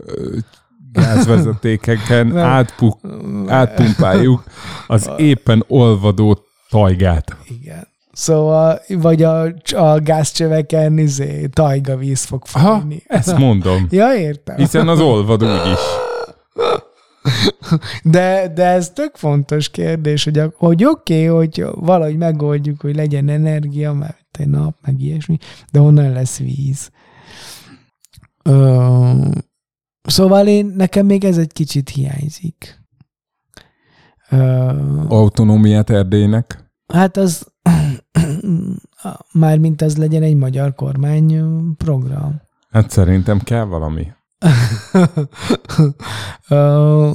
[0.92, 3.00] gázvezetékeken átpuk,
[3.48, 4.44] átpumpáljuk
[4.88, 7.38] az éppen olvadó tajgát.
[7.62, 7.88] Igen.
[8.12, 9.42] Szóval, vagy a,
[9.76, 13.04] a gázcsöveken izé, tajga víz fog Aha, folyni.
[13.08, 13.88] ezt mondom.
[13.90, 14.56] Ja, értem.
[14.58, 15.80] Hiszen az olvad úgyis.
[18.04, 22.96] De, de ez tök fontos kérdés, hogy, a- hogy oké, okay, hogy valahogy megoldjuk, hogy
[22.96, 25.38] legyen energia, mert egy nap, meg ilyesmi,
[25.72, 26.90] de honnan lesz víz?
[28.44, 29.12] Ö,
[30.04, 32.80] szóval én, nekem még ez egy kicsit hiányzik.
[35.08, 36.72] Autonómiát Erdélynek.
[36.94, 37.48] Hát az
[39.34, 41.44] mármint az legyen egy magyar kormány
[41.78, 42.42] program.
[42.70, 44.08] Hát szerintem kell valami.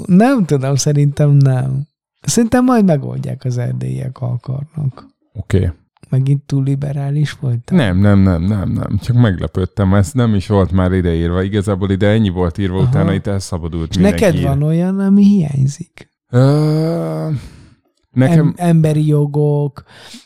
[0.06, 1.86] Nem tudom, szerintem nem.
[2.20, 5.06] Szerintem majd megoldják az erdélyiek ha akarnak.
[5.32, 5.56] Oké.
[5.56, 5.70] Okay.
[6.08, 7.76] Megint túl liberális voltam?
[7.76, 8.98] Nem, nem, nem, nem, nem.
[8.98, 9.94] Csak meglepődtem.
[9.94, 11.42] Ez nem is volt már ideírva.
[11.42, 12.88] Igazából ide ennyi volt írva, Aha.
[12.88, 14.24] utána itt elszabadult És mindenki.
[14.24, 16.11] neked van olyan, ami hiányzik?
[18.10, 18.46] Nekem...
[18.46, 19.82] Em- emberi jogok,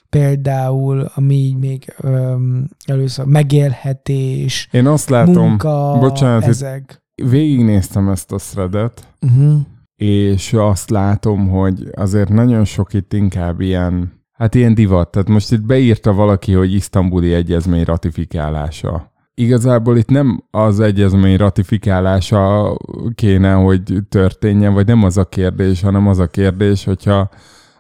[0.08, 7.02] például, ami így még öm, először megélhetés, Én azt látom, munka, bocsánat, ezek.
[7.14, 9.58] végignéztem ezt a threadet, Uh-huh.
[9.96, 15.10] és azt látom, hogy azért nagyon sok itt inkább ilyen, hát ilyen divat.
[15.10, 19.12] Tehát most itt beírta valaki, hogy isztambuli egyezmény ratifikálása.
[19.38, 22.76] Igazából itt nem az egyezmény ratifikálása
[23.14, 27.28] kéne, hogy történjen, vagy nem az a kérdés, hanem az a kérdés, hogyha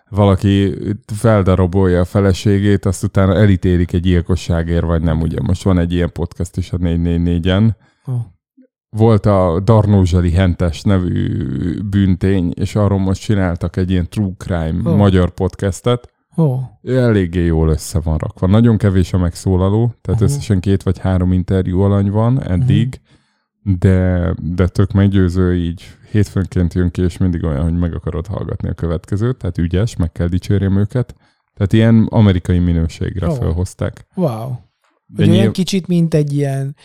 [0.08, 0.74] valaki
[1.14, 5.20] feldarabolja a feleségét, azt utána elítélik egy gyilkosságért, vagy nem.
[5.20, 7.70] Ugye most van egy ilyen podcast is a 444-en,
[8.06, 8.14] Oh.
[8.90, 11.28] volt a Darnózseli Hentes nevű
[11.82, 14.94] bűntény, és arról most csináltak egy ilyen true crime Ó.
[14.94, 16.12] magyar podcastet.
[16.36, 18.46] Ó, Eléggé jól össze van rakva.
[18.46, 20.30] Nagyon kevés a megszólaló, tehát Aha.
[20.30, 23.00] összesen két vagy három interjú alany van eddig,
[23.62, 28.68] de, de tök meggyőző így hétfőnként jön ki, és mindig olyan, hogy meg akarod hallgatni
[28.68, 31.14] a következőt, tehát ügyes, meg kell dicsérjem őket.
[31.54, 33.34] Tehát ilyen amerikai minőségre Ó.
[33.34, 34.06] felhozták.
[34.14, 34.52] wow.
[35.16, 36.76] Hogy olyan nyilv- kicsit, mint egy ilyen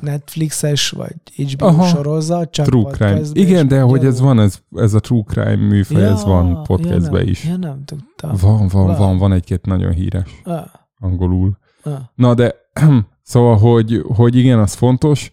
[0.00, 1.86] Netflixes vagy HBO Aha.
[1.86, 3.20] sorozat, csak True crime.
[3.32, 7.30] Igen, de hogy ez van, ez, ez a true crime műfaj, ez van podcastben ja,
[7.30, 7.44] is.
[7.44, 8.36] Ja, nem tudtam.
[8.40, 10.64] Van, van, van, van egy-két nagyon híres Ah,
[10.98, 11.58] angolul.
[11.82, 11.92] ah.
[12.14, 12.54] Na de,
[13.22, 15.32] szóval, hogy, hogy igen, az fontos,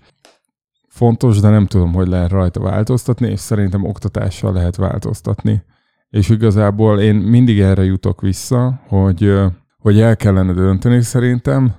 [0.88, 5.64] fontos, de nem tudom, hogy lehet rajta változtatni, és szerintem oktatással lehet változtatni.
[6.10, 9.34] És igazából én mindig erre jutok vissza, hogy,
[9.78, 11.76] hogy el kellene dönteni szerintem,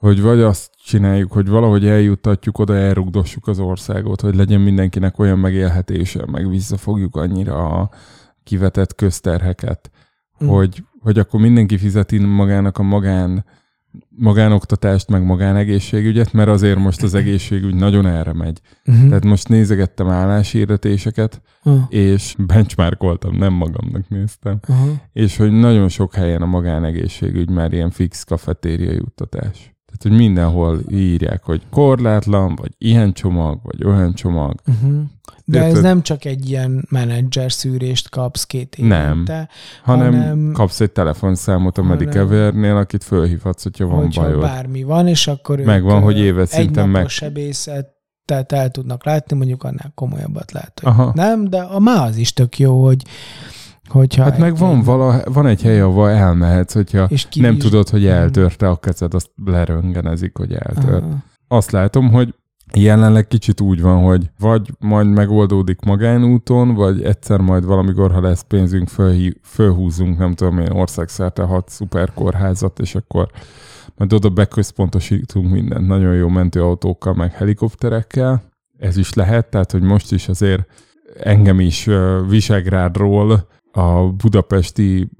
[0.00, 5.38] hogy vagy azt csináljuk, hogy valahogy eljuttatjuk oda, elrugdossuk az országot, hogy legyen mindenkinek olyan
[5.38, 7.90] megélhetése, meg visszafogjuk annyira a
[8.44, 9.90] kivetett közterheket,
[10.44, 10.48] Mm.
[10.48, 13.44] hogy, hogy akkor mindenki fizeti magának a magán,
[14.08, 18.60] magánoktatást, meg magánegészségügyet, mert azért most az egészségügy nagyon erre megy.
[18.86, 19.08] Uh-huh.
[19.08, 24.90] Tehát most nézegettem álláshirdetéseket, uh, és benchmarkoltam, nem magamnak néztem, uh-huh.
[25.12, 29.74] és hogy nagyon sok helyen a magánegészségügy már ilyen fix kafetéria juttatás.
[30.00, 34.54] Tehát, hogy mindenhol írják, hogy korlátlan, vagy ilyen csomag, vagy olyan csomag.
[34.66, 35.00] Uh-huh.
[35.44, 35.82] De ez Érted?
[35.82, 38.88] nem csak egy ilyen menedzser szűrést kapsz két Nem.
[38.88, 39.48] évente,
[39.82, 44.40] Hanem, Hanem- kapsz egy telefonszámot a Medicavernél, akit fölhívhatsz, hogyha van hogyha bajod.
[44.40, 47.88] bármi van, és akkor Megvan, ők, hogy ö, éves szinten meg- sebészet,
[48.24, 51.12] tehát el tudnak látni, mondjuk annál komolyabbat hogy Aha.
[51.14, 53.02] nem, de a má az is tök jó, hogy
[53.90, 57.88] hogyha Hát meg van, vala, van egy hely, ahol elmehetsz, hogyha és nem is- tudod,
[57.88, 61.02] hogy eltörte a kezed, azt leröngenezik, hogy eltört.
[61.02, 61.16] Aha.
[61.48, 62.34] Azt látom, hogy
[62.74, 68.42] jelenleg kicsit úgy van, hogy vagy majd megoldódik magánúton, vagy egyszer majd valamikor, ha lesz
[68.42, 73.28] pénzünk, fölhí, fölhúzunk, nem tudom én, országszerte hat szuperkórházat, és akkor
[73.96, 78.42] majd oda beközpontosítunk mindent nagyon jó mentőautókkal, meg helikopterekkel.
[78.78, 80.66] Ez is lehet, tehát, hogy most is azért
[81.20, 85.10] engem is ö, Visegrádról a budapesti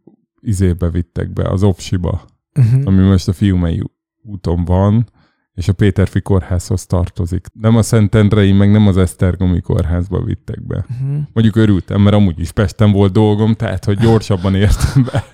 [0.40, 2.28] izébe vittek be, az Opsiba,
[2.59, 2.82] Uh-huh.
[2.85, 3.82] ami most a Fiumei
[4.22, 5.10] úton van,
[5.55, 7.47] és a Péterfi kórházhoz tartozik.
[7.52, 10.77] Nem a Szentendrei, meg nem az Esztergomi kórházba vittek be.
[10.90, 11.18] Uh-huh.
[11.32, 15.24] Mondjuk örültem, mert amúgy is Pesten volt dolgom, tehát hogy gyorsabban értem be.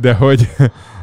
[0.00, 0.48] De hogy,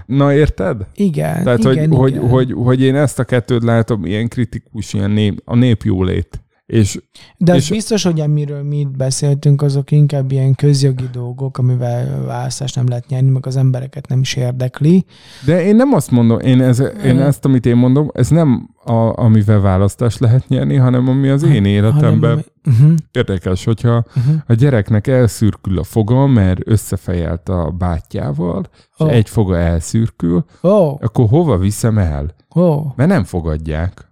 [0.05, 0.87] na érted?
[0.95, 2.29] Igen, Tehát, igen, hogy, igen.
[2.29, 6.42] Hogy, hogy, hogy én ezt a kettőt látom, ilyen kritikus, ilyen nép, a nép jólét.
[6.65, 7.01] És
[7.37, 12.23] De az és- biztos, hogy amiről mi itt beszéltünk, azok inkább ilyen közjogi dolgok, amivel
[12.25, 15.05] választást nem lehet nyerni, meg az embereket nem is érdekli.
[15.45, 19.21] De én nem azt mondom, én, ez, én ezt, amit én mondom, ez nem a,
[19.21, 24.35] amivel választást lehet nyerni, hanem ami az én életemben Uh-huh, érdekes, hogyha uh-huh.
[24.47, 28.63] a gyereknek elszürkül a foga, mert összefejelt a bátyjával,
[28.97, 29.07] és Ó.
[29.07, 32.35] egy foga elszürkül, Ó, akkor hova viszem el?
[32.55, 34.11] ó, Mert nem fogadják.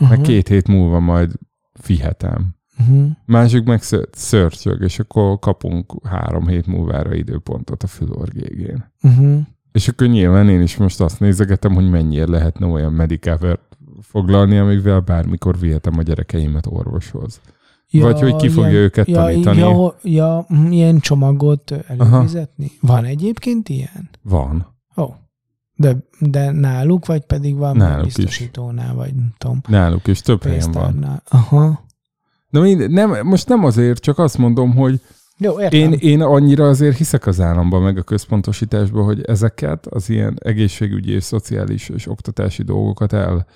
[0.00, 0.06] Ó.
[0.06, 1.32] Meg Uh-huh, két hét múlva majd
[1.72, 2.54] fihetem.
[2.78, 3.06] uh-huh.
[3.26, 8.92] Másik meg ször- szörcsög, és akkor kapunk három hét múlvára időpontot a fülorgégén.
[9.02, 9.40] Uh-huh.
[9.72, 15.00] És akkor nyilván én is most azt nézegetem, hogy mennyire lehetne olyan medicavert foglalni, amivel
[15.00, 17.40] bármikor vihetem a gyerekeimet orvoshoz.
[17.92, 19.58] Vagy hogy ki fogja őket ja, tanítani.
[19.58, 22.70] Ja, ja, ilyen csomagot előfizetni?
[22.80, 24.10] Van egyébként ilyen?
[24.22, 24.78] Van.
[25.80, 28.14] De, de náluk, vagy pedig van Náluk is.
[28.14, 31.22] biztosítónál, vagy nem tudom, Náluk is több helyen van.
[31.28, 31.84] Aha.
[32.50, 35.00] De mind, nem, most nem azért, csak azt mondom, hogy
[35.38, 35.80] Jó, értem.
[35.80, 41.12] én, én annyira azért hiszek az államban, meg a központosításban, hogy ezeket az ilyen egészségügyi
[41.12, 43.46] és szociális és oktatási dolgokat el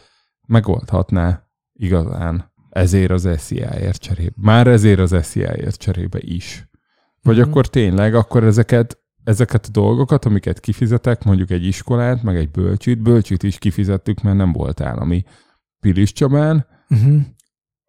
[0.47, 1.43] megoldhatná
[1.73, 4.33] igazán ezért az SZIA-ért cserébe.
[4.37, 6.69] Már ezért az SZIA-ért cserébe is.
[7.23, 7.49] Vagy Mhm.
[7.49, 13.03] akkor tényleg, akkor ezeket, ezeket a dolgokat, amiket kifizetek, mondjuk egy iskolát, meg egy bölcsűt,
[13.03, 15.25] bölcsűt is kifizettük, mert nem volt állami
[15.81, 17.21] Pilis Csabán, Uh-huh.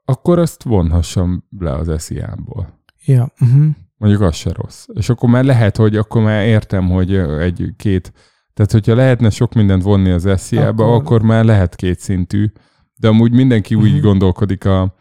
[0.05, 2.79] akkor azt vonhassam le az SZIA-ból.
[3.05, 3.31] Ja.
[3.41, 3.65] Uh-huh.
[3.97, 4.85] Mondjuk az se rossz.
[4.93, 8.13] És akkor már lehet, hogy akkor már értem, hogy egy-két,
[8.53, 10.95] tehát hogyha lehetne sok mindent vonni az SZIA-ba, akkor...
[11.01, 12.51] Akkor- már lehet két szintű,
[12.99, 14.01] de amúgy mindenki úgy Mhm.
[14.01, 14.95] gondolkodik a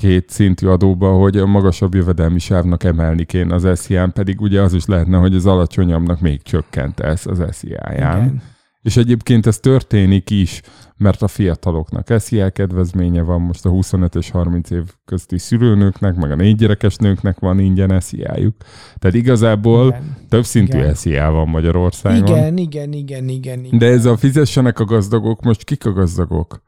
[0.00, 4.74] két szintű adóba, hogy a magasabb jövedelmi sávnak emelni kéne az SZIA-n, pedig ugye az
[4.74, 8.42] is lehetne, hogy az alacsonyabbnak még csökkentesz az SZIA-ján.
[8.82, 10.62] És egyébként ez történik is,
[10.96, 16.30] mert a fiataloknak SZIA kedvezménye van most a 25 és 30 év közti szülőnőknek, meg
[16.30, 18.56] a négy gyerekes nőknek van ingyen SZIA-juk.
[18.98, 20.16] Tehát igazából Igen.
[20.28, 20.92] több szintű.
[20.94, 22.36] SZIA van Magyarországon.
[22.36, 23.78] Igen, igen, igen, igen, igen.
[23.78, 26.62] De ez a fizessenek a gazdagok, most kik a gazdagok?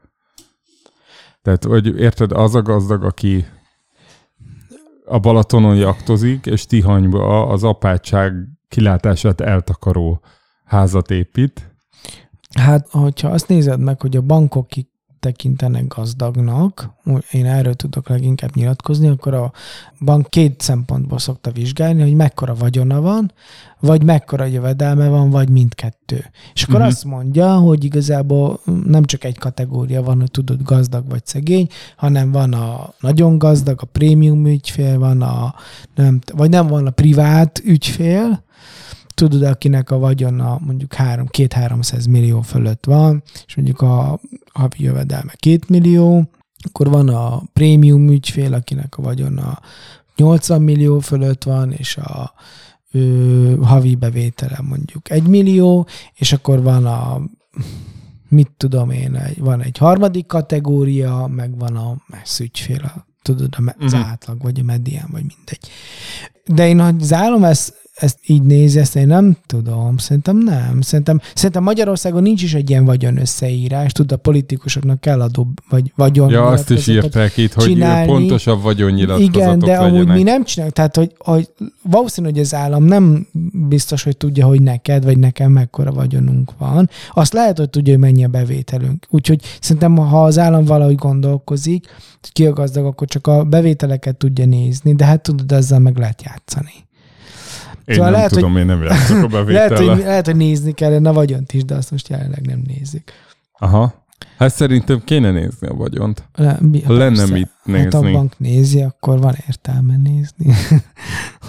[1.43, 3.45] Tehát, hogy érted, az a gazdag, aki
[5.05, 8.33] a Balatonon jaktozik, és Tihanyba az apátság
[8.67, 10.21] kilátását eltakaró
[10.65, 11.75] házat épít.
[12.59, 14.92] Hát, hogyha azt nézed meg, hogy a bankok kik
[15.23, 16.89] tekintenek gazdagnak,
[17.31, 19.51] én erről tudok leginkább nyilatkozni, akkor a
[19.99, 23.31] bank két szempontból szokta vizsgálni, hogy mekkora vagyona van,
[23.79, 26.25] vagy mekkora jövedelme van, vagy mindkettő.
[26.53, 26.91] És akkor uh-huh.
[26.91, 32.31] azt mondja, hogy igazából nem csak egy kategória van, hogy tudod gazdag vagy szegény, hanem
[32.31, 35.55] van a nagyon gazdag, a prémium ügyfél, van a
[35.95, 38.43] nem, vagy nem van a privát ügyfél,
[39.13, 44.19] tudod, akinek a vagyona mondjuk 3-2-300 millió fölött van, és mondjuk a
[44.53, 46.29] havi jövedelme 2 millió,
[46.63, 49.59] akkor van a prémium ügyfél, akinek a vagyona
[50.15, 52.33] 80 millió fölött van, és a
[52.91, 57.21] ő, havi bevétele mondjuk 1 millió, és akkor van a
[58.29, 63.93] mit tudom én, van egy harmadik kategória, meg van a messz ügyfél, a, tudod, az
[63.93, 64.09] uh-huh.
[64.09, 65.69] átlag, vagy a medián, vagy mindegy.
[66.45, 69.97] De én, az állam ezt ezt így nézi, ezt én nem tudom.
[69.97, 70.81] Szerintem nem.
[70.81, 73.91] Szerintem, szerintem Magyarországon nincs is egy ilyen vagyon összeírás.
[73.91, 76.29] Tud, a politikusoknak kell adó vagy vagyon.
[76.29, 78.07] Ja, azt is írták itt, hogy csinálni.
[78.07, 79.91] pontosabb vagyonnyilatkozatok Igen, de legyenek.
[79.91, 80.75] amúgy mi nem csináljuk.
[80.75, 81.49] Tehát, hogy, hogy
[81.81, 83.27] valószínű, hogy az állam nem
[83.67, 86.89] biztos, hogy tudja, hogy neked vagy nekem mekkora vagyonunk van.
[87.13, 89.05] Azt lehet, hogy tudja, hogy mennyi a bevételünk.
[89.09, 91.87] Úgyhogy szerintem, ha az állam valahogy gondolkozik,
[92.31, 96.23] ki a gazdag, akkor csak a bevételeket tudja nézni, de hát tudod, ezzel meg lehet
[96.23, 96.71] játszani.
[97.85, 99.69] Én szóval nem lehet, tudom, hogy, én nem játszok a bevétellel.
[99.69, 103.11] lehet, hogy, lehet, hogy nézni kellene a vagyont is, de azt most jelenleg nem nézik.
[103.59, 104.01] Aha.
[104.37, 106.23] Hát szerintem kéne nézni a vagyont.
[106.33, 107.83] Le, mi, ha lenne persze, mit nézni.
[107.83, 110.53] Hát a bank nézi, akkor van értelme nézni.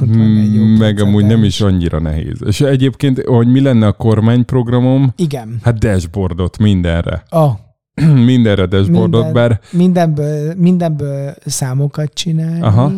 [0.04, 2.38] Mm, meg amúgy nem is annyira nehéz.
[2.46, 5.12] És egyébként, hogy mi lenne a kormányprogramom?
[5.16, 5.58] Igen.
[5.62, 7.22] Hát dashboardot mindenre.
[7.30, 7.52] Oh.
[8.24, 9.60] mindenre dashboardot, Minden, bár...
[9.70, 12.60] Mindenből, mindenből számokat csinálni.
[12.60, 12.92] Aha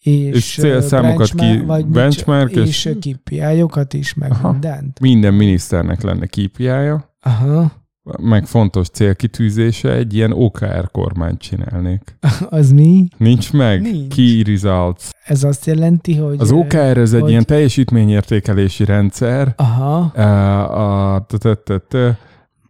[0.00, 5.00] és, és célszámokat ki, vagy benchmark, és, és KPI-okat is, meg aha, mindent.
[5.00, 7.14] Minden miniszternek lenne KPI-ja.
[7.20, 7.78] Aha.
[8.18, 12.18] Meg fontos célkitűzése, egy ilyen OKR kormányt csinálnék.
[12.48, 13.08] Az mi?
[13.16, 13.80] Nincs meg?
[13.80, 14.14] Nincs.
[14.14, 15.08] Key Results.
[15.24, 16.40] Ez azt jelenti, hogy...
[16.40, 19.54] Az OKR ez egy ilyen teljesítményértékelési rendszer.
[19.56, 19.96] Aha.
[19.96, 21.26] A, a,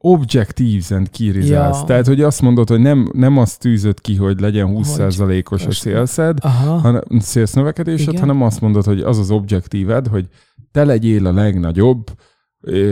[0.03, 1.79] Objectives and key results.
[1.79, 1.85] Ja.
[1.87, 6.39] Tehát, hogy azt mondod, hogy nem, nem azt tűzött ki, hogy legyen 20%-os a szélszed,
[6.83, 10.29] hanem szélsz növekedésed, hanem azt mondod, hogy az az objektíved, hogy
[10.73, 12.05] te legyél a legnagyobb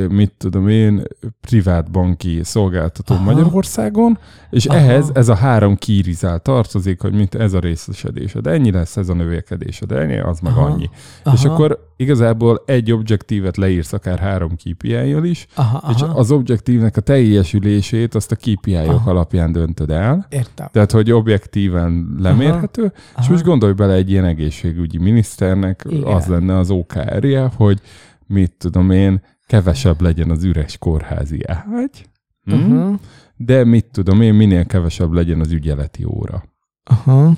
[0.08, 1.02] mit tudom én,
[1.40, 3.24] privát banki szolgáltató Aha.
[3.24, 4.18] Magyarországon,
[4.50, 4.78] és Aha.
[4.78, 9.14] ehhez ez a három kírizál tartozik, hogy mint ez a részesedésed, ennyi lesz ez a
[9.14, 10.64] növekedésed, ennyi, az meg Aha.
[10.64, 10.90] annyi.
[11.24, 11.36] Aha.
[11.36, 15.92] És akkor igazából egy objektívet leírsz akár három kpi is, Aha.
[15.94, 20.26] és az objektívnek a teljesülését azt a KPI-ok alapján döntöd el.
[20.28, 20.68] Értem.
[20.72, 22.92] Tehát, hogy objektíven lemérhető, Aha.
[22.94, 23.32] és Aha.
[23.32, 26.12] most gondolj bele egy ilyen egészségügyi miniszternek, Igen.
[26.12, 27.80] az lenne az OKR-je, hogy
[28.26, 32.08] mit tudom én, kevesebb legyen az üres kórházi ágy,
[32.44, 32.52] hm?
[32.52, 32.98] uh-huh.
[33.36, 36.44] de mit tudom én, minél kevesebb legyen az ügyeleti óra.
[36.84, 37.32] Aha.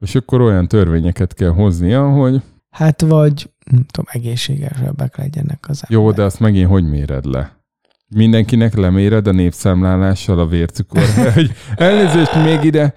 [0.00, 2.42] És akkor olyan törvényeket kell hoznia, hogy...
[2.70, 5.88] Hát vagy, nem tudom, egészségesebbek legyenek az emberek.
[5.88, 7.62] Jó, de azt megint hogy méred le?
[8.08, 11.02] Mindenkinek leméred a népszámlálással a vércukor.
[11.34, 12.94] hogy elnézést még ide,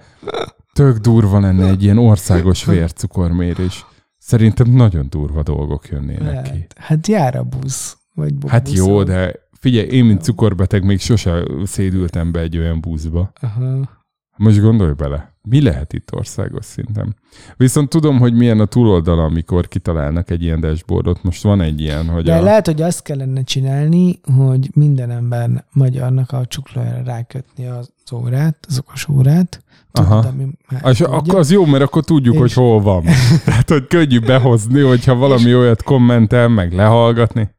[0.72, 3.86] tök durva lenne egy ilyen országos vércukormérés.
[4.18, 6.66] Szerintem nagyon durva dolgok jönnének hát, ki.
[6.76, 7.97] Hát jár a busz.
[8.18, 13.32] Vagy hát jó, de figyelj, én, mint cukorbeteg, még sose szédültem be egy olyan buszba.
[13.40, 13.88] Aha.
[14.36, 17.16] Most gondolj bele, mi lehet itt országos szinten?
[17.56, 21.22] Viszont tudom, hogy milyen a túloldala, amikor kitalálnak egy ilyen dashboardot.
[21.22, 22.42] Most van egy ilyen, hogy De a...
[22.42, 28.78] lehet, hogy azt kellene csinálni, hogy minden ember magyarnak a csuklójára rákötni az órát, az
[28.78, 29.62] okos órát.
[29.92, 30.28] Tudod, Aha.
[30.28, 30.46] Ami
[30.90, 32.40] és akkor az jó, mert akkor tudjuk, és...
[32.40, 33.04] hogy hol van.
[33.44, 35.54] Tehát, hogy könnyű behozni, hogyha valami és...
[35.54, 37.56] olyat kommentel, meg lehallgatni.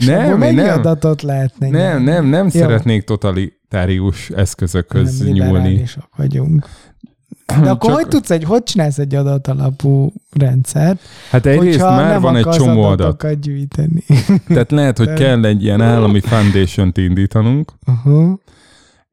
[0.00, 0.78] És nem, mennyi nem.
[0.78, 1.68] adatot lehetne?
[1.68, 2.50] Nem, nem, nem Jó.
[2.50, 5.84] szeretnék totalitárius eszközökhöz nem, nyúlni.
[6.16, 6.68] vagyunk.
[7.62, 7.98] De akkor Csak...
[7.98, 11.00] hogy tudsz egy, hogy csinálsz egy adatalapú rendszert?
[11.30, 13.40] Hát egyrészt már van egy csomó adat.
[13.40, 14.04] gyűjteni.
[14.46, 18.38] Tehát lehet, hogy kell egy ilyen állami foundation-t indítanunk, uh-huh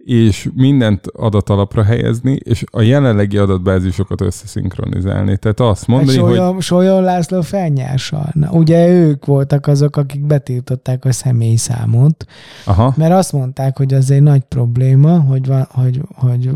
[0.08, 5.38] és mindent adatalapra helyezni, és a jelenlegi adatbázisokat összeszinkronizálni.
[5.38, 6.62] Tehát azt mondani, hát Solyon, hogy...
[6.62, 8.34] Solyon László felnyással.
[8.52, 12.26] Ugye ők voltak azok, akik betiltották a személyszámot,
[12.66, 12.94] Aha.
[12.98, 16.50] mert azt mondták, hogy az egy nagy probléma, hogy, van, hogy, hogy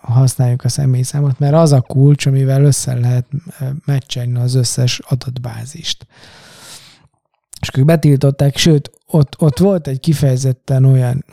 [0.00, 3.26] használjuk a személyszámot, mert az a kulcs, amivel össze lehet
[3.84, 6.06] meccselni az összes adatbázist.
[7.60, 11.24] És ők betiltották, sőt, ott, ott volt egy kifejezetten olyan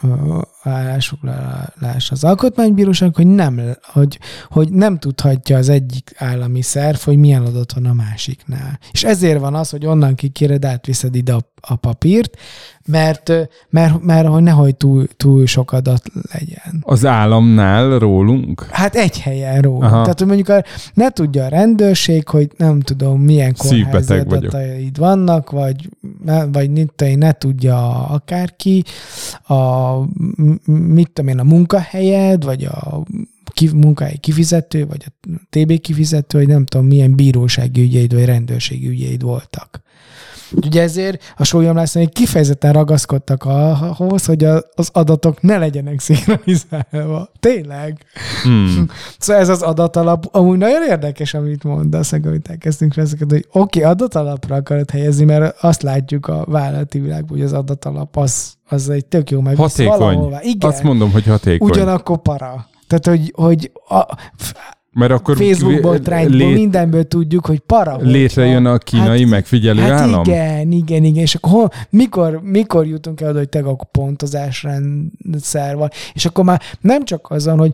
[0.63, 4.19] állásfoglalás az alkotmánybíróság, hogy nem, hogy,
[4.49, 8.79] hogy nem tudhatja az egyik állami szerv, hogy milyen adat van a másiknál.
[8.91, 12.37] És ezért van az, hogy onnan kikéred, átviszed ide a, a papírt,
[12.85, 13.31] mert,
[13.69, 16.81] mert, mert hogy nehogy túl, túl sok adat legyen.
[16.81, 18.67] Az államnál rólunk?
[18.71, 19.85] Hát egy helyen róla.
[19.85, 20.01] Aha.
[20.01, 24.53] Tehát, hogy mondjuk a, ne tudja a rendőrség, hogy nem tudom, milyen kórházi Szívbeteg vagyok.
[24.53, 25.89] adataid vannak, vagy,
[26.51, 28.83] vagy én, ne tudja akárki,
[29.41, 29.93] a,
[30.65, 33.03] mit tudom én, a munkahelyed, vagy a
[33.53, 38.87] ki, munkahelyi kifizető, vagy a TB kifizető, vagy nem tudom, milyen bírósági ügyeid, vagy rendőrségi
[38.87, 39.81] ügyeid voltak.
[40.55, 47.29] Ugye ezért a sólyomlászai kifejezetten ragaszkodtak ahhoz, hogy az adatok ne legyenek szinkronizálva.
[47.39, 47.97] Tényleg.
[48.43, 48.85] Hmm.
[49.19, 53.79] Szóval ez az adatalap, amúgy nagyon érdekes, amit mondasz, amit elkezdtünk rá ezeket, hogy oké,
[53.79, 58.89] okay, adatalapra akarod helyezni, mert azt látjuk a vállalati világban, hogy az adatalap az, az
[58.89, 60.33] egy tök jó meg Hatékony.
[60.41, 61.69] Igen, Azt mondom, hogy hatékony.
[61.69, 62.67] ugyanakkor para.
[62.87, 64.05] Tehát, hogy, hogy a,
[64.93, 67.97] Mert akkor Facebookból, trendból, lé- mindenből tudjuk, hogy para.
[68.01, 70.23] létrejön a kínai megfigyelő hát állam?
[70.23, 71.23] igen, igen, igen.
[71.23, 76.43] És akkor hol, mikor, mikor jutunk el oda, hogy te akkor pontozásrendszer van, és akkor
[76.43, 77.73] már nem csak azon, hogy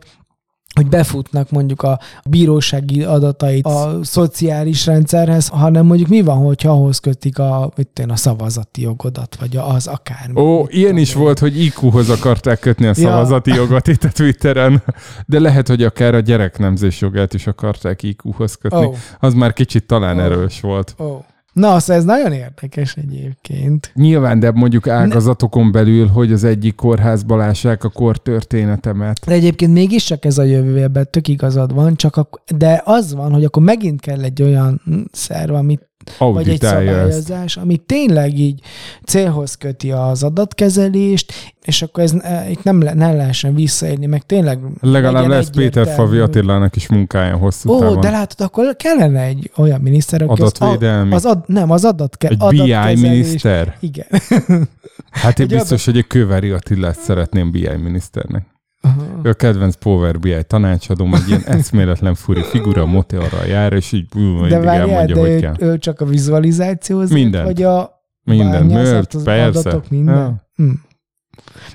[0.77, 1.99] hogy befutnak mondjuk a
[2.29, 8.15] bírósági adatait a szociális rendszerhez, hanem mondjuk mi van, hogyha ahhoz kötik a, én, a
[8.15, 10.41] szavazati jogodat, vagy az akármi.
[10.41, 12.93] Ó, ilyen tudom is volt, hogy IQ-hoz akarták kötni a Ja.
[12.93, 14.83] szavazati jogot itt a Twitteren,
[15.25, 18.85] de lehet, hogy akár a gyereknemzés jogát is akarták IQ-hoz kötni.
[18.85, 20.21] Ó, Az már kicsit talán Ó.
[20.21, 20.95] erős volt.
[20.99, 21.17] ó.
[21.57, 23.91] Na, szóval ez nagyon érdekes egyébként.
[23.93, 29.19] Nyilván, de mondjuk ágazatokon belül, hogy az egyik kórházba lássák a kortörténetemet.
[29.25, 33.33] De egyébként mégiscsak ez a jövő, ebben tök igazad van, csak ak- de az van,
[33.33, 35.87] hogy akkor megint kell egy olyan szerv, amit
[36.17, 38.59] vagy egy szabályozás, ami tényleg így
[39.05, 41.33] célhoz köti az adatkezelést,
[41.65, 45.87] és akkor ez eh, itt nem, le, nem lehessen visszaérni, meg tényleg Legalább lesz Péter.
[45.87, 47.99] Favi Attilának is munkája hosszú Ó, távon.
[47.99, 51.13] de látod, akkor kellene egy olyan miniszter, aki Adatvédelmi.
[51.13, 53.77] az ad, nem, az adatke, Egy BI adatkezelés- miniszter?
[53.79, 54.05] Igen.
[55.11, 58.45] Hát én Egy biztos, hogy egy Kövári Attilát szeretném BI miniszternek.
[58.81, 59.03] Aha.
[59.23, 64.07] Ő a kedvenc Power BI tanácsadóm, egy ilyen eszméletlen furi figura, moteorral jár, és így
[64.15, 65.53] ú, mindig De várjál, elmondja, de hogy ő, kell.
[65.59, 67.45] ő csak a vizualizációhoz, Mindent.
[67.45, 67.91] vagy a
[68.23, 69.59] Minden, mört, az persze.
[69.59, 70.15] adatok, minden?
[70.15, 70.47] Ja.
[70.55, 70.69] Hm.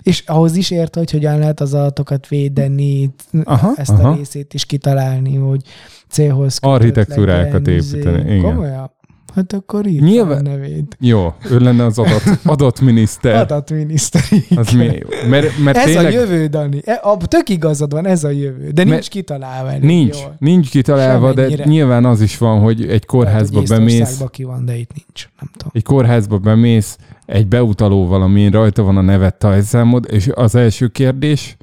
[0.02, 3.14] És ahhoz is ért, hogy hogyan lehet az adatokat védeni,
[3.44, 4.08] Aha, ezt aha.
[4.10, 5.62] a részét is kitalálni, hogy
[6.08, 8.36] célhoz Architektúrákat legyen, építeni, izé.
[8.36, 8.42] igen.
[8.54, 8.90] Komolyan?
[9.34, 10.96] Hát akkor írd Nyilván- a nevét.
[11.00, 13.34] Jó, ő lenne az adat, adatminiszter.
[13.34, 14.22] Adatminiszter.
[14.56, 14.86] Az igen.
[14.86, 15.28] mi?
[15.28, 16.80] Mert, mert Ez tényleg a jövő, Dani.
[16.84, 18.70] E, a, tök igazad van, ez a jövő.
[18.70, 20.36] De nincs Mert- kitalálva elég nincs, jól.
[20.38, 24.76] nincs kitalálva, de nyilván az is van, hogy egy kórházba hogy bemész, ki van, de
[24.76, 25.28] itt nincs.
[25.40, 25.72] Nem tudom.
[25.74, 31.56] egy kórházba bemész, egy beutalóval, amin rajta van a nevet tajszámod, és az első kérdés,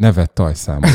[0.00, 0.88] nevet tajszámod.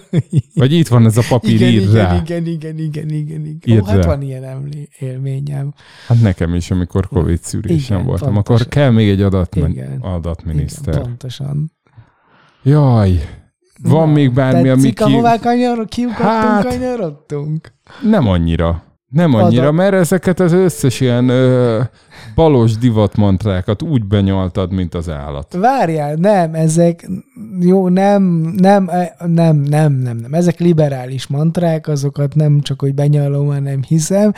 [0.54, 2.14] Vagy itt van ez a papír, igen, írd igen, rá.
[2.16, 3.80] igen, igen, igen, igen, igen.
[3.80, 4.06] Ó, hát rá.
[4.06, 5.72] van ilyen emlé- élményem.
[6.06, 8.54] Hát nekem is, amikor Covid szűrésen voltam, pontosan.
[8.60, 9.98] akkor kell még egy adatmen- Igen.
[10.00, 10.94] adatminiszter.
[10.94, 11.72] Igen, pontosan.
[12.62, 13.20] Jaj,
[13.82, 15.02] van Na, még bármi, ami tetszik, ki...
[15.02, 17.72] ahová kanyar, kiukadtunk, Hát- kanyarodtunk?
[18.02, 18.84] Nem annyira.
[19.08, 21.80] Nem annyira, Adat- mert ezeket az összes ilyen ö,
[22.34, 25.56] balos divatmantrákat úgy benyaltad, mint az állat.
[25.60, 27.08] Várjál, nem, ezek,
[27.60, 28.22] jó, nem,
[28.56, 30.34] nem, eh, nem, nem, nem, nem.
[30.34, 34.32] Ezek liberális mantrák, azokat nem csak, hogy benyalom, hanem hiszem.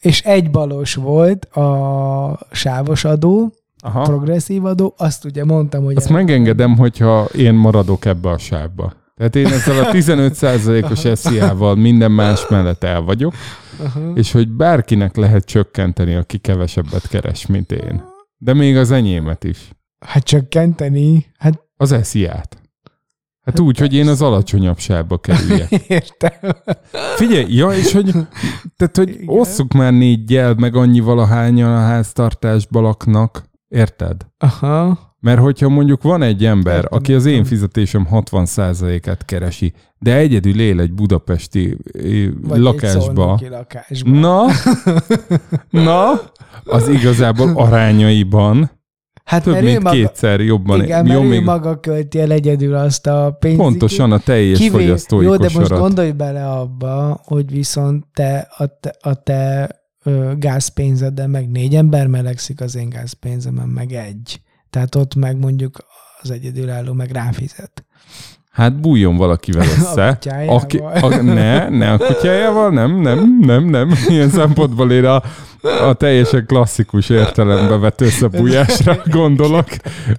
[0.00, 4.02] És egy balos volt a sávos adó, Aha.
[4.02, 5.96] progresszív adó, azt ugye mondtam, hogy...
[5.96, 8.92] Azt megengedem, hogyha én maradok ebbe a sávba.
[9.14, 13.34] Tehát én ezzel a 15%-os SZIA-val minden más mellett el vagyok,
[13.84, 14.12] Aha.
[14.14, 18.02] és hogy bárkinek lehet csökkenteni, aki kevesebbet keres, mint én.
[18.36, 19.70] De még az enyémet is.
[20.06, 22.58] Hát csökkenteni, hát Az SZIA-t.
[23.40, 25.70] Hát úgy, hogy én az alacsonyabb sávba kerüljek.
[25.88, 26.52] értem.
[27.16, 28.10] Figyelj, ja, és hogy,
[28.76, 29.28] tehát, hogy Igen.
[29.28, 33.44] osszuk már négyel, meg annyi valahányan a háztartásba laknak.
[33.68, 34.26] Érted?
[34.38, 35.13] Aha.
[35.24, 40.80] Mert hogyha mondjuk van egy ember, aki az én fizetésem 60%-át keresi, de egyedül él
[40.80, 41.76] egy budapesti
[42.42, 44.10] Vagy lakásba, egy lakásba.
[44.10, 44.44] na,
[45.70, 46.20] na,
[46.64, 48.70] az igazából arányaiban
[49.24, 50.82] hát több mert ő mint maga, kétszer jobban.
[50.82, 53.56] Igen, jó, mert ő még maga költi el egyedül azt a pénzt.
[53.58, 54.70] pontosan a teljes Kivé...
[54.70, 55.78] fogyasztói Jó, de most kosarat.
[55.78, 59.70] gondolj bele abba, hogy viszont te a te, a te
[60.04, 64.40] ö, gázpénzeddel meg négy ember melegszik, az én gázpénzemen meg egy.
[64.74, 65.86] Tehát ott meg mondjuk
[66.22, 67.84] az egyedülálló meg ráfizet.
[68.50, 70.06] Hát bújjon valakivel össze.
[70.06, 70.56] A kutyájával.
[70.56, 73.92] Aki, a, ne, ne a kutyájával, nem, nem, nem, nem.
[74.08, 75.22] Ilyen szempontból én a,
[75.88, 79.66] a teljesen klasszikus értelembe vett összebújásra gondolok.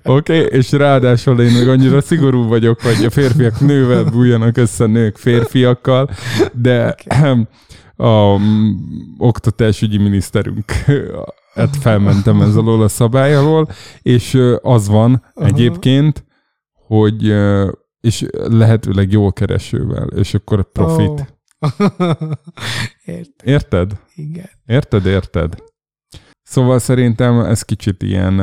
[0.04, 0.58] Oké, okay?
[0.60, 6.10] és ráadásul én meg annyira szigorú vagyok, hogy a férfiak nővel bújjanak össze nők férfiakkal,
[6.54, 6.96] de
[7.96, 8.72] a mm,
[9.18, 10.72] oktatásügyi miniszterünk
[11.56, 13.70] hát felmentem ez alól a szabály alól,
[14.02, 15.48] és az van Aha.
[15.48, 16.26] egyébként,
[16.88, 17.24] hogy
[18.00, 21.34] és lehetőleg jól keresővel, és akkor profit.
[23.06, 24.00] Ért, Érted?
[24.16, 24.50] igen.
[24.66, 25.56] Érted, érted?
[26.44, 28.36] Szóval szerintem ez kicsit ilyen,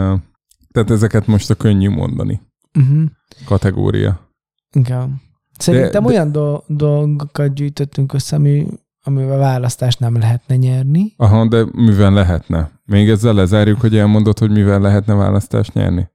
[0.72, 2.40] tehát ezeket most a könnyű mondani
[2.78, 3.02] Uh-huh.
[3.44, 4.30] kategória.
[4.76, 5.20] Igen.
[5.58, 8.66] Szerintem de- olyan do- dolgokat gyűjtöttünk össze, ami,
[9.04, 11.12] amivel választást nem lehetne nyerni.
[11.16, 12.70] Aha, de mivel lehetne?
[12.92, 16.08] Még ezzel lezárjuk, hogy elmondod, hogy mivel lehetne választást nyerni?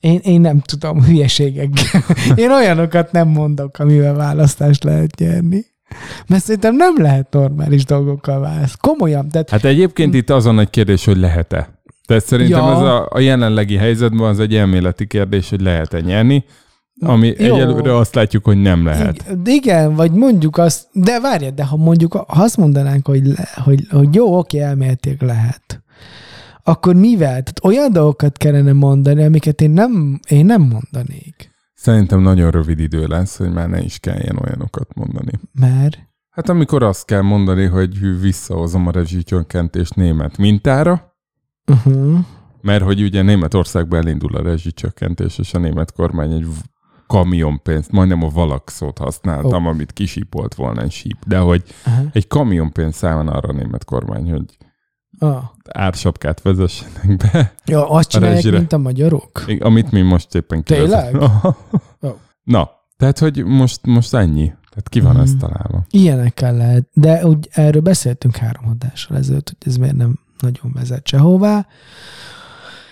[0.00, 2.02] Én, én nem tudom, hülyeségekkel.
[2.44, 5.64] Én olyanokat nem mondok, amivel választást lehet nyerni.
[6.26, 8.76] Mert szerintem nem lehet normális dolgokkal választ.
[8.80, 11.82] Komolyan, tehát Hát egyébként itt azon egy kérdés, hogy lehet-e.
[12.06, 12.72] Tehát szerintem Ja.
[12.72, 16.44] ez a, a jelenlegi helyzetben az egy elméleti kérdés, hogy lehet-e nyerni,
[17.00, 17.54] ami Jó.
[17.54, 19.24] Egyelőre azt látjuk, hogy nem lehet.
[19.30, 23.48] ig- igen, vagy mondjuk azt, de várj, de ha mondjuk ha azt mondanánk, hogy, le,
[23.64, 25.81] hogy, hogy jó, oké, elméletileg lehet,
[26.62, 27.28] akkor mivel?
[27.28, 31.50] Tehát olyan dolgokat kellene mondani, amiket én nem, én nem mondanék.
[31.74, 35.32] Szerintem nagyon rövid idő lesz, hogy már ne is kelljen olyanokat mondani.
[35.60, 41.16] Mert Hát amikor azt kell mondani, hogy visszahozom a rezsicsökkentést német mintára,
[41.66, 42.18] uh-huh.
[42.60, 46.46] mert hogy ugye Németországban elindul a rezsicsökkentés, és a német kormány egy
[47.06, 49.70] kamionpénzt, majdnem a valakszót használtam, oh.
[49.70, 52.02] amit kisípolt volna egy síp, de hogy Aha.
[52.12, 54.56] egy kamionpénzt számon arra a német kormány, hogy
[55.18, 55.42] Ah.
[55.68, 58.58] ársapkát vezessenek be, Ja, azt csinálják, rezsire.
[58.58, 59.44] mint a magyarok?
[59.58, 61.16] Amit mi most éppen Tényleg?
[62.02, 62.08] Ó.
[62.42, 64.44] Na, tehát, hogy most, most ennyi.
[64.70, 65.22] Tehát ki van Mhm.
[65.22, 65.84] ez találva?
[65.90, 66.88] Ilyenekkel lehet.
[66.92, 71.66] De úgy erről beszéltünk három adással ezelőtt, hogy ez miért nem nagyon vezet sehová.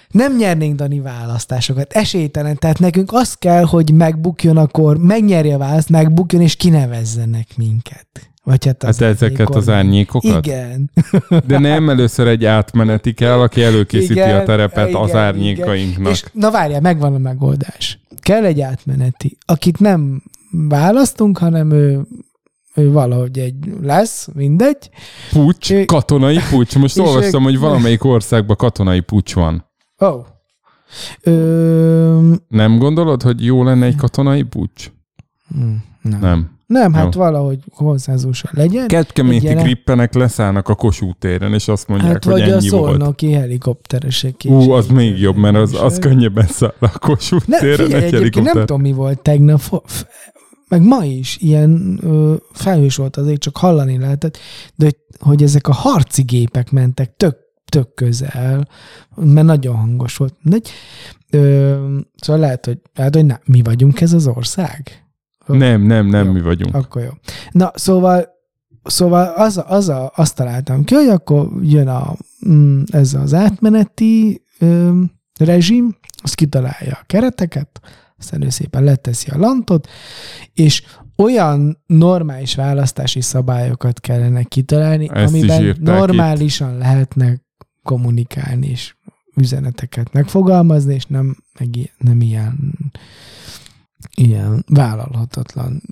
[0.08, 1.92] Nem nyernénk Dani választásokat.
[1.92, 2.56] Esélytelen.
[2.56, 8.29] Tehát nekünk az kell, hogy megbukjon akkor, megnyerje a választ, megbukjon, és kinevezzenek minket.
[8.42, 10.46] Vagy hát, az Hát ezeket az árnyékokat?
[10.46, 10.90] Igen.
[11.46, 15.20] De nem először egy átmeneti kell, aki előkészíti Igen, a terepet igen, az igen.
[15.20, 16.12] árnyékainknak.
[16.12, 18.00] És na várjál, megvan a megoldás.
[18.20, 22.06] Kell egy átmeneti, akit nem választunk, hanem ő,
[22.74, 24.90] ő valahogy egy lesz, mindegy.
[25.32, 26.76] Pucs, Ő- katonai pucs.
[26.76, 29.64] Most olvastam, ők- hogy valamelyik országban katonai pucs van.
[30.00, 30.06] Ó.
[30.06, 30.26] Oh.
[31.22, 34.90] Ö, Nem gondolod, hogy jó lenne egy katonai pucs?
[36.02, 36.20] nem.
[36.20, 36.92] Nem, Nem.
[36.92, 37.20] hát Jó.
[37.20, 38.86] valahogy konszenzusan legyen.
[38.86, 42.54] Kettkeméti Egy ilyen- grippenek leszállnak a Kossuth téren, és azt mondják, Hát hogy vagy a
[42.56, 42.84] ennyi volt.
[42.84, 44.50] szolnoki helikopteresek is.
[44.50, 48.14] Ú, az még jobb, mert az, az könnyebben száll a Kossuth Ne, téren figyelj, egy
[48.14, 48.64] egyébként nem helikopter.
[48.64, 49.60] tudom, mi volt tegnap,
[50.68, 54.38] meg ma is ilyen ö, felhős volt azért, csak hallani lehetett,
[54.74, 57.36] de hogy, hogy ezek a harci gépek mentek tök,
[57.68, 58.68] tök közel,
[59.16, 60.34] mert nagyon hangos volt.
[60.42, 60.68] Mindegy.
[61.30, 61.74] Ö,
[62.16, 65.04] szóval lehet, hogy, lehet, hogy nem, mi vagyunk ez az ország?
[65.56, 66.32] Nem, nem, nem Jó.
[66.32, 66.74] mi vagyunk.
[66.74, 67.10] Akkor jó.
[67.50, 68.28] Na, szóval,
[68.84, 72.14] szóval az, az a, azt találtam ki, hogy akkor jön a,
[72.48, 75.00] mm, ez az átmeneti ö,
[75.38, 77.80] rezsim, az kitalálja a kereteket,
[78.18, 79.88] aztán ő szépen leteszi a lantot,
[80.54, 80.82] és
[81.16, 87.40] olyan normális választási szabályokat kellene kitalálni, Ezt amiben normálisan lehetne
[87.82, 88.94] kommunikálni, és
[89.36, 92.74] üzeneteket megfogalmazni, és nem, meg ilyen, nem ilyen,
[94.14, 95.82] ilyen vállalhatatlan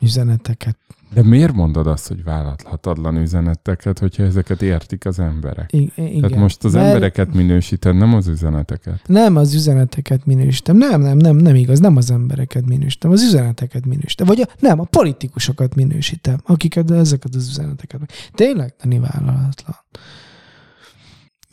[0.00, 0.76] üzeneteket.
[1.14, 5.72] De miért mondod azt, hogy vállalathatatlan üzeneteket, hogyha ezeket értik az emberek?
[5.72, 6.20] I- igen.
[6.20, 9.00] Tehát most az Mert embereket minősíted, nem az üzeneteket.
[9.06, 10.76] Nem az üzeneteket minősítem.
[10.76, 11.80] Nem, nem, nem, nem igaz.
[11.80, 13.10] Nem az embereket minősítem.
[13.10, 14.26] Az üzeneteket minősítem.
[14.26, 18.12] Vagy a, nem, a politikusokat minősítem, akiket ezeket az üzeneteket.
[18.32, 19.76] Tényleg nem vállalhatlan.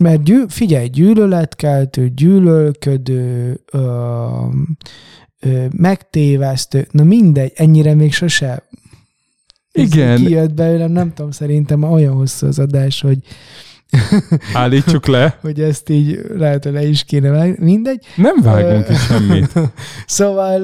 [0.02, 3.80] Mert gyű, figyelj, gyűlöletkeltő, gyűlölködő, ö,
[5.40, 8.64] ö, megtévesztő, na mindegy, ennyire még sose
[9.72, 10.18] Igen.
[10.18, 13.18] kijött belőlem, nem tudom, szerintem olyan hosszú az adás, hogy,
[14.54, 15.38] Állítsuk le.
[15.42, 18.06] hogy ezt így lehet, hogy le is kéne vágni, mindegy.
[18.16, 19.54] Nem vágunk ki semmit.
[20.06, 20.62] Szóval,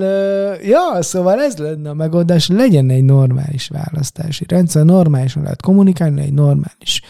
[0.64, 6.34] ja, szóval ez lenne a megoldás, legyen egy normális választási rendszer, normálisan lehet kommunikálni, egy
[6.34, 7.02] normális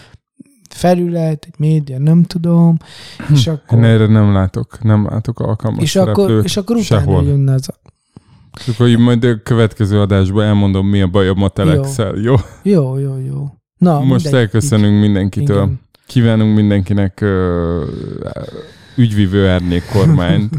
[0.77, 2.77] felület, egy média, nem tudom,
[3.33, 7.23] és akkor, Én erre nem látok, nem látok alkalmas és akkor, és akkor utána sehol.
[7.23, 7.73] jönne az a...
[8.59, 12.35] És akkor majd a következő adásban elmondom, mi a bajom a telexel, jó?
[12.63, 13.47] Jó, jó, jó.
[13.77, 15.63] Na, Most mindegy, elköszönünk így- mindenkitől.
[15.63, 15.79] igen.
[16.05, 17.83] Kívánunk mindenkinek ö,
[18.95, 20.53] ügyvívő árnyék kormányt.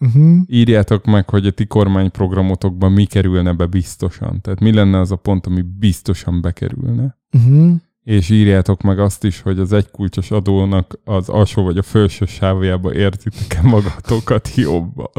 [0.00, 0.36] Uh-huh.
[0.60, 4.40] Írjátok meg, hogy a ti kormányprogramotokban mi kerülne be biztosan.
[4.40, 7.18] Tehát mi lenne az a pont, ami biztosan bekerülne.
[7.32, 7.72] Uh-huh.
[8.04, 12.94] És írjátok meg azt is, hogy az egykulcsos adónak az alsó vagy a felső sávjába
[12.94, 15.10] értitek-e magatokat jobban.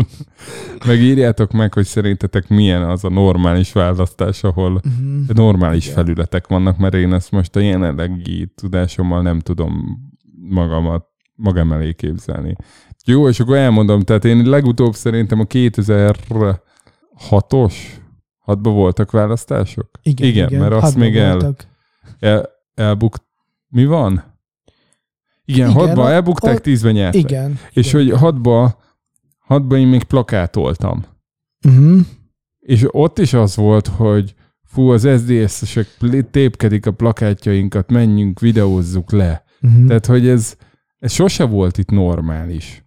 [0.86, 5.28] Meg írjátok meg, hogy szerintetek milyen az a normális választás, ahol Uh-huh.
[5.28, 5.96] normális Igen.
[5.96, 10.00] felületek vannak, mert én ezt most a jelenlegi tudásommal nem tudom
[10.50, 11.06] magamat
[11.36, 12.56] magam elé képzelni.
[13.06, 17.74] Jó, és akkor elmondom, tehát én legutóbb szerintem a 2006-os,
[18.38, 19.90] hatban voltak választások?
[20.02, 21.68] Igen, igen, igen, mert azt még el, voltak.
[22.20, 23.24] el, elbukt.
[23.68, 24.12] Mi van?
[25.46, 27.22] Igen, Igen, hatban ott- elbukták, tízben nyertek.
[27.22, 27.60] Igen.
[27.72, 28.02] És igen.
[28.10, 28.76] hogy hatban,
[29.40, 31.04] hatban én még plakátoltam.
[31.68, 32.00] Uh-huh.
[32.60, 35.88] És ott is az volt, hogy fú, az SZDSZ-esek
[36.32, 39.44] tépkedik a plakátjainkat, menjünk, videózzuk le.
[39.62, 39.88] Uh-huh.
[39.88, 40.56] Tehát, hogy ez,
[41.00, 42.86] ez sose volt itt normális.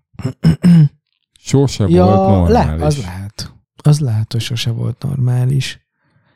[1.39, 2.79] Sose ja, volt normális.
[2.79, 3.55] le, az lehet.
[3.83, 5.87] Az lehet, hogy sose volt normális.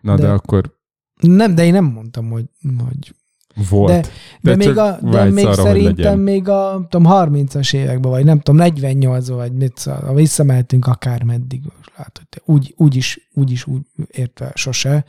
[0.01, 0.79] Na de, de- akkor
[1.20, 2.45] Nem, de én nem mondtam, hogy,
[2.79, 3.15] hogy
[3.69, 3.93] volt.
[3.93, 4.09] De-
[4.41, 8.41] de, még, csak a, de még arra, szerintem még a tudom, 30-as években, vagy nem
[8.41, 11.63] tudom, 48 vagy mit szóval, visszamehetünk akár meddig,
[11.97, 13.81] látod, úgy, úgy, is, úgy is úgy
[14.11, 15.05] értve sose.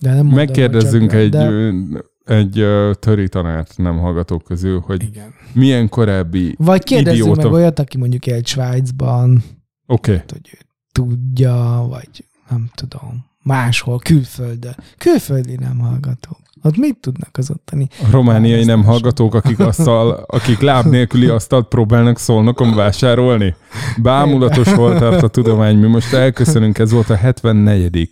[0.00, 2.34] De nem mondom, Megkérdezzünk hogy egy, csak, de...
[2.34, 2.66] egy
[2.98, 5.34] töri tanárt nem hallgatók közül, hogy Igen.
[5.52, 7.42] milyen korábbi Vagy kérdezzünk idióta...
[7.42, 9.44] meg olyat, aki mondjuk élt Svájcban,
[9.86, 10.24] Oké, okay.
[10.28, 10.58] hogy ő
[10.92, 14.76] tudja, vagy nem tudom, máshol, külföldön.
[14.98, 16.45] Külföldi nem hallgatók.
[16.62, 17.88] Ott mit tudnak az ottani?
[18.02, 23.54] a romániai nem hallgatók, akik, asztal, akik láb nélküli asztalt próbálnak szolnokon vásárolni.
[24.02, 25.78] Bámulatos volt tart a tudomány.
[25.78, 28.08] Mi most elköszönünk, ez volt a 74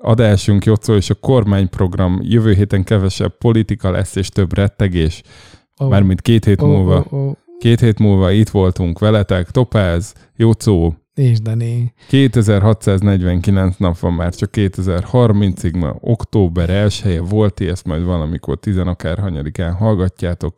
[0.00, 2.18] adásunk, Jocó, és a kormányprogram.
[2.22, 5.22] Jövő héten kevesebb politika lesz, és több rettegés.
[5.82, 7.06] Ó, Mármint két hét múlva.
[7.58, 11.92] Két hét múlva itt voltunk veletek, Topáz, Jocó, és Dani.
[12.08, 18.76] 2649 nap van már, csak 2030-ig, ma október elsője -e volt, ezt majd valamikor 10
[18.76, 20.54] akár hanyadikán hallgatjátok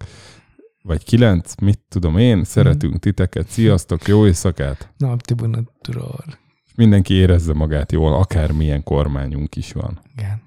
[0.85, 3.03] vagy kilenc, mit tudom én, szeretünk mhm.
[3.03, 4.93] titeket, sziasztok, jó éjszakát!
[4.97, 6.25] Naptibuna turor.
[6.75, 10.01] Mindenki érezze magát jól, akármilyen kormányunk is van.
[10.17, 10.43] Igen.